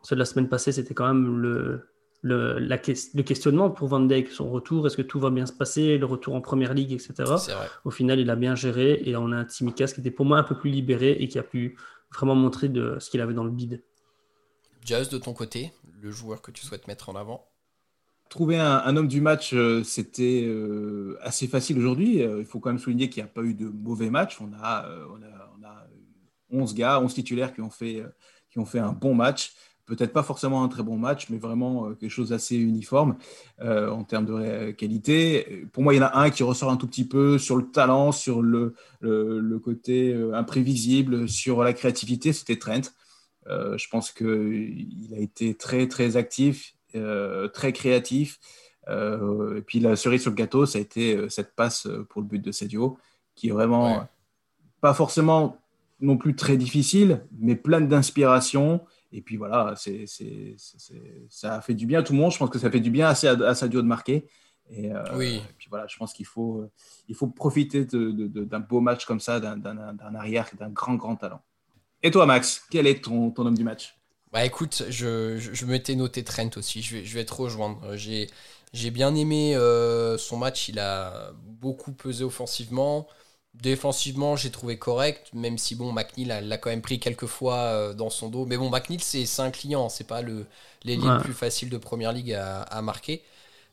Ceux 0.02 0.16
de 0.16 0.18
la 0.18 0.24
semaine 0.24 0.48
passée, 0.48 0.72
c'était 0.72 0.94
quand 0.94 1.07
même 1.07 1.38
le, 1.38 1.88
le, 2.22 2.59
la, 2.59 2.76
le, 2.76 3.22
questionnement 3.22 3.70
pour 3.70 3.88
Van 3.88 4.00
Dijk, 4.00 4.28
son 4.28 4.50
retour, 4.50 4.87
est-ce 4.87 4.96
que 4.96 5.02
tout 5.02 5.20
va 5.20 5.31
bien 5.31 5.44
se 5.44 5.52
passer, 5.52 5.98
le 5.98 6.07
retour 6.07 6.35
en 6.35 6.40
première 6.40 6.72
ligue, 6.72 6.92
etc. 6.92 7.14
Au 7.85 7.90
final, 7.90 8.18
il 8.18 8.31
a 8.31 8.37
bien 8.37 8.54
géré 8.54 9.02
et 9.04 9.16
on 9.16 9.31
a 9.33 9.37
un 9.37 9.44
Timicas 9.44 9.88
qui 9.94 10.00
était 10.00 10.11
pour 10.11 10.24
moi 10.24 10.38
un 10.38 10.44
peu 10.44 10.57
plus 10.57 10.70
libéré 10.70 11.12
et 11.12 11.28
qui 11.28 11.38
a 11.38 11.42
pu 11.42 11.76
vraiment 12.14 12.35
montrer 12.35 12.68
de 12.68 12.96
ce 13.00 13.11
qu'il 13.11 13.20
avait 13.20 13.35
dans 13.35 13.44
le 13.44 13.50
bid. 13.50 13.83
De 14.88 15.18
ton 15.18 15.35
côté, 15.35 15.70
le 16.01 16.11
joueur 16.11 16.40
que 16.40 16.51
tu 16.51 16.64
souhaites 16.64 16.88
mettre 16.88 17.11
en 17.11 17.14
avant 17.14 17.44
Trouver 18.31 18.59
un, 18.59 18.96
homme 18.96 19.07
du 19.07 19.20
match, 19.20 19.53
euh, 19.53 19.85
c'était 19.85 20.44
euh, 20.46 21.18
assez 21.20 21.46
facile 21.46 21.77
aujourd'hui. 21.79 22.22
Euh, 22.22 22.38
il 22.38 22.46
faut 22.46 22.59
quand 22.59 22.70
même 22.70 22.79
souligner 22.79 23.11
qu'il 23.11 23.22
n'y 23.22 23.29
a 23.29 23.31
pas 23.31 23.42
eu 23.42 23.53
de 23.53 23.66
mauvais 23.68 24.09
match. 24.09 24.40
On 24.40 24.51
a, 24.55 24.88
on 25.11 25.22
a, 25.22 25.53
on 25.59 25.66
a 25.66 25.87
11 26.51 26.74
gars, 26.74 27.01
11 27.01 27.12
titulaires 27.12 27.53
qui 27.53 27.61
ont 27.61 27.68
fait, 27.68 28.03
qui 28.51 28.59
ont 28.61 28.64
fait 28.64 28.79
un 28.79 28.92
bon 28.92 29.14
match 29.14 29.53
peut-être 29.85 30.12
pas 30.12 30.22
forcément 30.22 30.62
un 30.62 30.68
très 30.68 30.83
bon 30.83 30.98
match, 30.98 31.31
mais 31.31 31.38
vraiment 31.38 31.94
quelque 31.94 32.11
chose 32.11 32.29
d'assez 32.29 32.57
uniforme 32.57 33.16
en 33.62 34.05
termes 34.05 34.27
de 34.27 34.70
qualité. 34.72 35.66
Pour 35.72 35.83
moi, 35.83 35.94
il 35.94 35.96
y 35.96 36.01
en 36.01 36.05
a 36.07 36.18
un 36.18 36.29
qui 36.29 36.42
ressort 36.42 36.70
un 36.70 36.77
tout 36.77 36.87
petit 36.87 37.07
peu 37.07 37.38
sur 37.38 37.57
le 37.57 37.70
talent, 37.70 38.12
sur 38.12 38.42
le, 38.42 38.74
le, 39.01 39.59
côté 39.59 40.14
imprévisible, 40.35 41.27
sur 41.27 41.64
la 41.64 41.72
créativité, 41.72 42.35
c'était 42.35 42.57
Trent. 42.57 42.83
Je 43.49 43.89
pense 43.89 44.11
qu'il 44.13 45.15
a 45.17 45.21
été 45.21 45.55
très, 45.55 45.89
très 45.89 46.17
actif. 46.17 46.75
Euh, 46.95 47.49
très 47.49 47.75
créatif. 47.75 48.41
Euh, 48.89 49.59
et 49.59 49.61
puis 49.61 49.79
la 49.79 49.95
cerise 49.95 50.23
sur 50.23 50.31
le 50.31 50.37
gâteau, 50.37 50.65
ça 50.65 50.79
a 50.79 50.81
été 50.81 51.15
euh, 51.15 51.29
cette 51.29 51.55
passe 51.55 51.87
pour 52.09 52.23
le 52.23 52.27
but 52.27 52.39
de 52.39 52.51
Sadio, 52.51 52.97
qui 53.35 53.49
est 53.49 53.53
vraiment 53.53 54.09
pas 54.81 54.95
forcément 54.95 55.59
non 56.01 56.17
plus 56.17 56.35
très 56.35 56.57
difficile, 56.57 57.27
mais 57.39 57.57
pleine 57.57 57.89
d'inspiration. 57.89 58.81
Et 59.13 59.21
puis 59.21 59.37
voilà, 59.37 59.75
c'est, 59.77 60.07
ça 61.29 61.57
a 61.57 61.61
fait 61.61 61.75
du 61.75 61.85
bien 61.85 62.01
à 62.01 62.03
tout 62.03 62.15
le 62.15 62.19
monde. 62.19 62.33
Je 62.33 62.39
pense 62.39 62.49
que 62.49 62.59
ça 62.59 62.71
fait 62.71 62.81
du 62.81 62.91
bien 62.91 63.09
assez 63.09 63.29
à, 63.29 63.55
Sadio 63.55 63.83
de 63.83 63.87
marquer. 63.87 64.27
Et, 64.71 64.91
oui. 65.15 65.43
puis 65.59 65.69
voilà, 65.69 65.87
je 65.89 65.97
pense 65.99 66.15
qu'il 66.15 66.27
faut, 66.27 66.65
il 67.07 67.15
faut 67.15 67.27
profiter 67.27 67.85
d'un 67.85 68.61
beau 68.61 68.81
match 68.81 69.05
comme 69.05 69.21
ça, 69.21 69.41
d'un, 69.41 70.15
arrière, 70.15 70.49
d'un 70.59 70.71
grand, 70.71 70.95
grand 70.95 71.17
talent. 71.17 71.43
Et 72.03 72.11
toi, 72.11 72.27
Max, 72.27 72.67
quel 72.71 72.89
est 72.89 73.05
ton, 73.05 73.31
ton 73.31 73.47
homme 73.47 73.57
du 73.57 73.63
match? 73.63 73.97
Bah 74.33 74.45
écoute, 74.45 74.85
je, 74.91 75.39
je, 75.39 75.65
m'étais 75.65 75.95
noté 75.95 76.23
Trent 76.23 76.51
aussi, 76.57 76.83
je 76.83 76.97
vais, 76.99 77.05
je 77.05 77.15
vais 77.15 77.25
te 77.25 77.33
rejoindre. 77.33 77.97
J'ai, 77.97 78.29
j'ai 78.75 78.91
bien 78.91 79.15
aimé 79.15 79.57
euh, 79.57 80.19
son 80.19 80.37
match, 80.37 80.69
il 80.69 80.79
a 80.79 81.33
beaucoup 81.45 81.93
pesé 81.93 82.25
offensivement. 82.25 83.09
Défensivement, 83.55 84.37
j'ai 84.37 84.51
trouvé 84.51 84.79
correct, 84.79 85.31
même 85.33 85.57
si 85.57 85.75
bon, 85.75 85.93
McNeil 85.93 86.27
l'a 86.27 86.59
quand 86.59 86.69
même 86.69 86.83
pris 86.83 87.01
quelques 87.01 87.27
fois 87.27 87.57
euh, 87.57 87.95
dans 87.95 88.11
son 88.11 88.29
dos. 88.29 88.45
Mais 88.45 88.59
bon, 88.59 88.69
McNeil, 88.69 89.01
c'est 89.01 89.41
un 89.41 89.51
client, 89.51 89.89
c'est 89.89 90.07
pas 90.07 90.21
le, 90.21 90.47
les 90.85 90.97
lignes 90.97 91.17
plus 91.17 91.33
faciles 91.33 91.71
de 91.71 91.79
première 91.79 92.13
ligue 92.13 92.35
à, 92.35 92.61
à 92.63 92.83
marquer. 92.83 93.25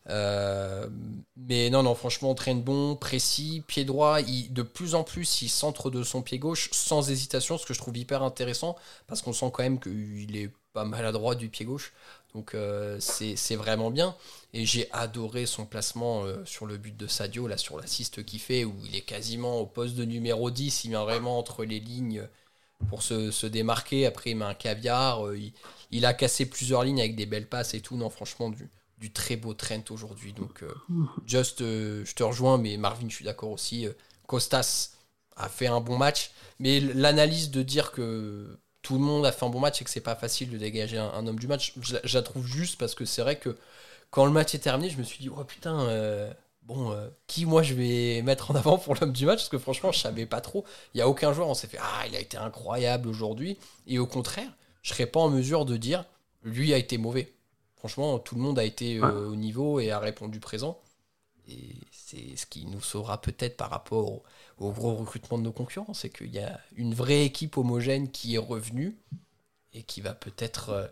Euh, 0.09 0.87
mais 1.35 1.69
non, 1.69 1.83
non, 1.83 1.95
franchement, 1.95 2.35
traîne 2.35 2.61
bon, 2.61 2.95
précis, 2.95 3.63
pied 3.67 3.85
droit. 3.85 4.21
De 4.21 4.61
plus 4.61 4.95
en 4.95 5.03
plus, 5.03 5.41
il 5.41 5.49
centre 5.49 5.89
de 5.89 6.03
son 6.03 6.21
pied 6.21 6.39
gauche 6.39 6.69
sans 6.71 7.09
hésitation, 7.09 7.57
ce 7.57 7.65
que 7.65 7.73
je 7.73 7.79
trouve 7.79 7.97
hyper 7.97 8.23
intéressant 8.23 8.75
parce 9.07 9.21
qu'on 9.21 9.33
sent 9.33 9.49
quand 9.53 9.63
même 9.63 9.79
qu'il 9.79 10.35
est 10.37 10.51
pas 10.73 10.85
maladroit 10.85 11.35
du 11.35 11.49
pied 11.49 11.65
gauche. 11.65 11.93
Donc 12.33 12.53
euh, 12.53 12.97
c'est 12.99 13.55
vraiment 13.55 13.91
bien. 13.91 14.15
Et 14.53 14.65
j'ai 14.65 14.89
adoré 14.91 15.45
son 15.45 15.65
placement 15.65 16.23
euh, 16.25 16.43
sur 16.45 16.65
le 16.65 16.77
but 16.77 16.95
de 16.95 17.07
Sadio, 17.07 17.47
là 17.47 17.57
sur 17.57 17.77
l'assist 17.77 18.23
qu'il 18.25 18.39
fait, 18.39 18.65
où 18.65 18.75
il 18.85 18.95
est 18.95 19.01
quasiment 19.01 19.59
au 19.59 19.65
poste 19.65 19.95
de 19.95 20.05
numéro 20.05 20.51
10. 20.51 20.85
Il 20.85 20.89
vient 20.89 21.03
vraiment 21.03 21.39
entre 21.39 21.63
les 21.65 21.79
lignes 21.79 22.27
pour 22.89 23.03
se, 23.03 23.31
se 23.31 23.47
démarquer. 23.47 24.05
Après, 24.05 24.31
il 24.31 24.37
met 24.37 24.45
un 24.45 24.53
caviar. 24.53 25.33
il, 25.33 25.53
il, 25.91 26.05
a 26.05 26.13
cassé 26.13 26.45
plusieurs 26.45 26.83
lignes 26.83 26.99
avec 26.99 27.15
des 27.15 27.25
belles 27.25 27.47
passes 27.47 27.73
et 27.73 27.81
tout. 27.81 27.95
Non, 27.97 28.09
franchement, 28.09 28.49
du, 28.49 28.69
du 28.97 29.11
très 29.11 29.35
beau 29.35 29.53
Trent 29.53 29.83
aujourd'hui. 29.89 30.33
Donc, 30.33 30.63
euh, 30.63 30.73
Just, 31.25 31.61
euh, 31.61 32.03
je 32.05 32.15
te 32.15 32.23
rejoins, 32.23 32.57
mais 32.57 32.77
Marvin, 32.77 33.09
je 33.09 33.15
suis 33.15 33.25
d'accord 33.25 33.51
aussi. 33.51 33.87
Euh, 33.87 33.91
Costas 34.27 34.91
a 35.35 35.49
fait 35.49 35.67
un 35.67 35.81
bon 35.81 35.97
match, 35.97 36.31
mais 36.59 36.79
l'analyse 36.79 37.51
de 37.51 37.61
dire 37.61 37.91
que 37.91 38.57
tout 38.81 38.93
le 38.93 39.01
monde 39.01 39.25
a 39.25 39.31
fait 39.31 39.45
un 39.45 39.49
bon 39.49 39.59
match 39.59 39.81
et 39.81 39.83
que 39.83 39.89
c'est 39.89 39.99
pas 39.99 40.15
facile 40.15 40.49
de 40.49 40.57
dégager 40.57 40.97
un, 40.97 41.27
homme 41.27 41.39
du 41.39 41.47
match, 41.47 41.73
je, 41.81 41.95
la 42.13 42.21
trouve 42.21 42.47
juste 42.47 42.77
parce 42.77 42.95
que 42.95 43.03
c'est 43.03 43.21
vrai 43.21 43.37
que 43.37 43.57
quand 44.11 44.25
le 44.25 44.31
match 44.31 44.55
est 44.55 44.59
terminé, 44.59 44.89
je 44.89 44.97
me 44.97 45.03
suis 45.03 45.19
dit, 45.19 45.29
oh 45.29 45.43
putain, 45.43 46.33
bon, 46.63 46.95
qui 47.27 47.45
moi 47.45 47.63
je 47.63 47.73
vais 47.73 48.21
mettre 48.21 48.51
en 48.51 48.55
avant 48.55 48.77
pour 48.77 48.95
l'homme 48.95 49.11
du 49.11 49.25
match? 49.25 49.39
Parce 49.39 49.49
que 49.49 49.57
franchement, 49.57 49.91
je 49.91 49.99
savais 49.99 50.25
pas 50.25 50.39
trop. 50.39 50.63
Il 50.93 50.99
y 50.99 51.01
a 51.01 51.09
aucun 51.09 51.33
joueur, 51.33 51.49
on 51.49 51.53
s'est 51.53 51.67
fait, 51.67 51.79
ah, 51.81 52.07
il 52.07 52.15
a 52.15 52.19
été 52.19 52.37
incroyable 52.37 53.09
aujourd'hui. 53.09 53.57
Et 53.87 53.99
au 53.99 54.07
contraire, 54.07 54.49
je 54.83 54.93
serais 54.93 55.07
pas 55.07 55.19
en 55.19 55.29
mesure 55.29 55.65
de 55.65 55.75
dire, 55.75 56.05
lui 56.43 56.73
a 56.73 56.77
été 56.77 56.97
mauvais. 56.97 57.34
Franchement, 57.85 58.17
tout 58.17 58.33
le 58.33 58.41
monde 58.41 58.57
a 58.57 58.63
été 58.63 58.97
euh, 58.97 59.29
au 59.29 59.35
niveau 59.35 59.79
et 59.79 59.91
a 59.91 59.99
répondu 59.99 60.39
présent. 60.39 60.81
Et 61.47 61.75
c'est 61.91 62.35
ce 62.35 62.47
qui 62.47 62.65
nous 62.65 62.81
saura 62.81 63.21
peut-être 63.21 63.57
par 63.57 63.69
rapport 63.69 64.23
au, 64.57 64.71
gros 64.71 64.95
recrutement 64.95 65.37
de 65.37 65.43
nos 65.43 65.51
concurrents, 65.51 65.93
c'est 65.93 66.09
qu'il 66.09 66.33
y 66.33 66.39
a 66.39 66.59
une 66.75 66.95
vraie 66.95 67.25
équipe 67.25 67.57
homogène 67.57 68.09
qui 68.09 68.33
est 68.33 68.39
revenue 68.39 68.97
et 69.71 69.83
qui 69.83 70.01
va 70.01 70.15
peut-être 70.15 70.69
euh, 70.69 70.87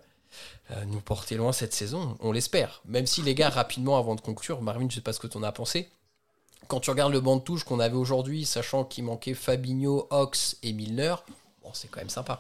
euh, 0.70 0.86
nous 0.86 1.02
porter 1.02 1.36
loin 1.36 1.52
cette 1.52 1.74
saison. 1.74 2.16
On 2.20 2.32
l'espère. 2.32 2.84
Même 2.86 3.08
si 3.08 3.24
les 3.24 3.34
gars, 3.34 3.50
rapidement 3.50 3.98
avant 3.98 4.14
de 4.14 4.22
conclure, 4.22 4.62
Marvin, 4.62 4.88
je 4.88 4.94
sais 4.94 5.02
pas 5.02 5.14
ce 5.14 5.20
que 5.20 5.26
tu 5.26 5.38
en 5.40 5.42
as 5.42 5.52
pensé. 5.52 5.90
Quand 6.68 6.80
tu 6.80 6.92
regardes 6.92 7.12
le 7.14 7.22
banc 7.22 7.38
de 7.38 7.42
touche 7.42 7.64
qu'on 7.64 7.80
avait 7.80 7.98
aujourd'hui, 7.98 8.46
sachant 8.46 8.84
qu'il 8.84 9.06
manquait 9.06 9.34
Fabinho, 9.34 10.06
Ox 10.12 10.58
et 10.62 10.74
Milner, 10.74 11.16
bon, 11.64 11.72
c'est 11.74 11.88
quand 11.88 12.02
même 12.02 12.10
sympa. 12.10 12.40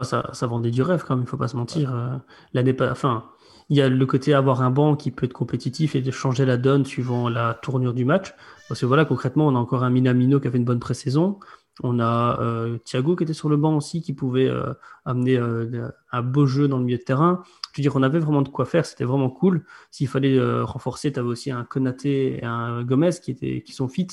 Ça, 0.00 0.30
ça 0.32 0.46
vendait 0.46 0.70
du 0.70 0.80
rêve 0.80 1.04
quand 1.06 1.16
même, 1.16 1.24
il 1.24 1.28
faut 1.28 1.36
pas 1.36 1.48
se 1.48 1.56
mentir. 1.56 2.22
L'année 2.54 2.72
pas, 2.72 2.90
enfin, 2.90 3.28
il 3.70 3.76
y 3.76 3.82
a 3.82 3.88
le 3.88 4.06
côté 4.06 4.32
avoir 4.32 4.62
un 4.62 4.70
banc 4.70 4.96
qui 4.96 5.10
peut 5.10 5.26
être 5.26 5.32
compétitif 5.32 5.94
et 5.94 6.00
de 6.00 6.10
changer 6.10 6.46
la 6.46 6.56
donne 6.56 6.84
suivant 6.86 7.28
la 7.28 7.54
tournure 7.54 7.92
du 7.92 8.04
match. 8.04 8.34
Parce 8.68 8.80
que 8.80 8.86
voilà, 8.86 9.04
concrètement, 9.04 9.46
on 9.46 9.54
a 9.54 9.58
encore 9.58 9.84
un 9.84 9.90
Minamino 9.90 10.40
qui 10.40 10.46
avait 10.46 10.58
une 10.58 10.64
bonne 10.64 10.80
pré-saison. 10.80 11.38
On 11.82 12.00
a 12.00 12.40
euh, 12.40 12.78
Thiago 12.78 13.14
qui 13.14 13.24
était 13.24 13.34
sur 13.34 13.48
le 13.48 13.56
banc 13.56 13.76
aussi, 13.76 14.02
qui 14.02 14.12
pouvait 14.12 14.48
euh, 14.48 14.72
amener 15.04 15.36
euh, 15.36 15.88
un 16.10 16.22
beau 16.22 16.46
jeu 16.46 16.66
dans 16.66 16.78
le 16.78 16.84
milieu 16.84 16.98
de 16.98 17.02
terrain. 17.02 17.42
Je 17.72 17.80
veux 17.80 17.82
dire, 17.82 17.94
on 17.94 18.02
avait 18.02 18.18
vraiment 18.18 18.42
de 18.42 18.48
quoi 18.48 18.64
faire, 18.64 18.84
c'était 18.86 19.04
vraiment 19.04 19.30
cool. 19.30 19.64
S'il 19.90 20.08
fallait 20.08 20.40
renforcer, 20.62 21.12
tu 21.12 21.20
avais 21.20 21.28
aussi 21.28 21.50
un 21.50 21.64
Konaté 21.64 22.38
et 22.38 22.44
un 22.44 22.82
Gomez 22.82 23.10
qui, 23.22 23.30
étaient, 23.30 23.62
qui 23.62 23.72
sont 23.72 23.88
fit. 23.88 24.08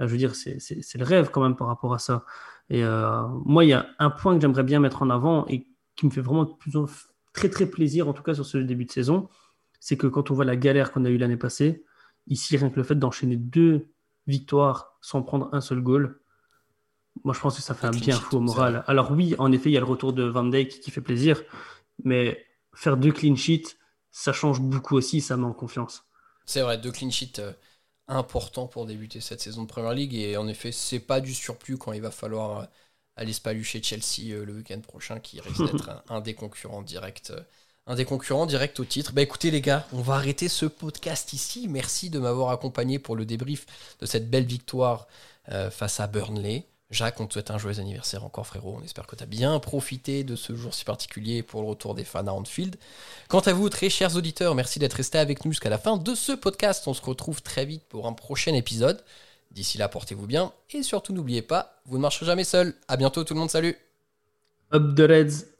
je 0.00 0.06
veux 0.06 0.16
dire, 0.16 0.34
c'est 0.34 0.58
le 0.98 1.04
rêve 1.04 1.30
quand 1.30 1.42
même 1.42 1.56
par 1.56 1.68
rapport 1.68 1.94
à 1.94 1.98
ça. 1.98 2.24
Et 2.70 2.82
moi, 3.44 3.64
il 3.64 3.68
y 3.68 3.74
a 3.74 3.86
un 3.98 4.10
point 4.10 4.34
que 4.34 4.40
j'aimerais 4.40 4.64
bien 4.64 4.80
mettre 4.80 5.02
en 5.02 5.10
avant 5.10 5.46
et 5.48 5.68
qui 5.94 6.06
me 6.06 6.10
fait 6.10 6.22
vraiment 6.22 6.46
plus 6.46 6.76
très 7.34 7.50
très 7.50 7.66
plaisir, 7.66 8.08
en 8.08 8.14
tout 8.14 8.22
cas 8.22 8.32
sur 8.32 8.46
ce 8.46 8.56
début 8.56 8.86
de 8.86 8.92
saison, 8.92 9.28
c'est 9.80 9.98
que 9.98 10.06
quand 10.06 10.30
on 10.30 10.34
voit 10.34 10.46
la 10.46 10.56
galère 10.56 10.92
qu'on 10.92 11.04
a 11.04 11.10
eue 11.10 11.18
l'année 11.18 11.36
passée, 11.36 11.84
ici, 12.26 12.56
rien 12.56 12.70
que 12.70 12.76
le 12.76 12.84
fait 12.84 12.94
d'enchaîner 12.94 13.36
deux 13.36 13.90
victoires 14.26 14.96
sans 15.02 15.22
prendre 15.22 15.50
un 15.52 15.60
seul 15.60 15.82
goal, 15.82 16.20
moi 17.22 17.34
je 17.34 17.40
pense 17.40 17.56
que 17.56 17.62
ça 17.62 17.74
fait 17.74 17.86
un 17.86 17.90
bien 17.90 18.18
fou 18.18 18.38
au 18.38 18.40
moral. 18.40 18.82
Alors 18.86 19.10
oui, 19.10 19.34
en 19.38 19.52
effet, 19.52 19.68
il 19.68 19.74
y 19.74 19.76
a 19.76 19.80
le 19.80 19.86
retour 19.86 20.14
de 20.14 20.22
Van 20.22 20.44
Dijk 20.44 20.80
qui 20.80 20.90
fait 20.90 21.02
plaisir, 21.02 21.42
mais 22.02 22.46
faire 22.74 22.96
deux 22.96 23.12
clean 23.12 23.36
sheets, 23.36 23.76
ça 24.10 24.32
change 24.32 24.60
beaucoup 24.60 24.96
aussi, 24.96 25.20
ça 25.20 25.36
met 25.36 25.44
en 25.44 25.52
confiance. 25.52 26.04
C'est 26.46 26.62
vrai, 26.62 26.78
deux 26.78 26.92
clean 26.92 27.10
sheets 27.10 27.40
euh, 27.40 27.52
importants 28.06 28.68
pour 28.68 28.86
débuter 28.86 29.20
cette 29.20 29.40
saison 29.40 29.62
de 29.62 29.68
Première 29.68 29.92
League, 29.92 30.14
et 30.14 30.36
en 30.36 30.46
effet, 30.46 30.72
c'est 30.72 31.00
pas 31.00 31.20
du 31.20 31.34
surplus 31.34 31.78
quand 31.78 31.92
il 31.92 32.00
va 32.00 32.10
falloir 32.10 32.60
euh, 32.60 32.64
aller 33.16 33.32
se 33.32 33.40
palucher 33.40 33.82
Chelsea 33.82 34.30
euh, 34.30 34.44
le 34.44 34.54
week-end 34.54 34.80
prochain, 34.80 35.20
qui 35.20 35.40
risque 35.40 35.64
d'être 35.64 36.02
un, 36.08 36.20
des 36.20 36.34
concurrents 36.34 36.82
directs. 36.82 37.30
Euh, 37.30 37.40
un 37.86 37.96
des 37.96 38.04
concurrents 38.04 38.46
direct 38.46 38.80
au 38.80 38.84
titre. 38.84 39.12
Bah 39.12 39.20
écoutez 39.20 39.50
les 39.50 39.60
gars, 39.60 39.86
on 39.92 40.00
va 40.00 40.14
arrêter 40.14 40.48
ce 40.48 40.64
podcast 40.64 41.34
ici. 41.34 41.68
Merci 41.68 42.08
de 42.08 42.18
m'avoir 42.18 42.50
accompagné 42.50 42.98
pour 42.98 43.14
le 43.14 43.26
débrief 43.26 43.66
de 44.00 44.06
cette 44.06 44.30
belle 44.30 44.46
victoire 44.46 45.06
euh, 45.50 45.70
face 45.70 46.00
à 46.00 46.06
Burnley. 46.06 46.64
Jacques, 46.90 47.20
on 47.20 47.26
te 47.26 47.34
souhaite 47.34 47.50
un 47.50 47.58
joyeux 47.58 47.80
anniversaire 47.80 48.24
encore 48.24 48.46
frérot. 48.46 48.78
On 48.80 48.84
espère 48.84 49.06
que 49.06 49.16
tu 49.16 49.22
as 49.22 49.26
bien 49.26 49.58
profité 49.58 50.22
de 50.22 50.36
ce 50.36 50.54
jour 50.54 50.72
si 50.72 50.84
particulier 50.84 51.42
pour 51.42 51.60
le 51.60 51.68
retour 51.68 51.94
des 51.94 52.04
fans 52.04 52.26
à 52.26 52.30
Anfield. 52.30 52.76
Quant 53.28 53.40
à 53.40 53.52
vous, 53.52 53.68
très 53.68 53.90
chers 53.90 54.16
auditeurs, 54.16 54.54
merci 54.54 54.78
d'être 54.78 54.94
restés 54.94 55.18
avec 55.18 55.44
nous 55.44 55.52
jusqu'à 55.52 55.70
la 55.70 55.78
fin 55.78 55.96
de 55.96 56.14
ce 56.14 56.32
podcast. 56.32 56.86
On 56.86 56.94
se 56.94 57.02
retrouve 57.02 57.42
très 57.42 57.66
vite 57.66 57.82
pour 57.88 58.06
un 58.06 58.12
prochain 58.12 58.54
épisode. 58.54 59.02
D'ici 59.54 59.78
là, 59.78 59.88
portez-vous 59.88 60.26
bien. 60.26 60.52
Et 60.70 60.82
surtout 60.82 61.12
n'oubliez 61.12 61.40
pas, 61.40 61.80
vous 61.86 61.96
ne 61.96 62.02
marcherez 62.02 62.26
jamais 62.26 62.42
seul. 62.42 62.74
À 62.88 62.96
bientôt 62.96 63.22
tout 63.22 63.34
le 63.34 63.40
monde, 63.40 63.50
salut. 63.50 63.76
Up 64.74 64.96
the 64.96 65.02
Reds 65.02 65.53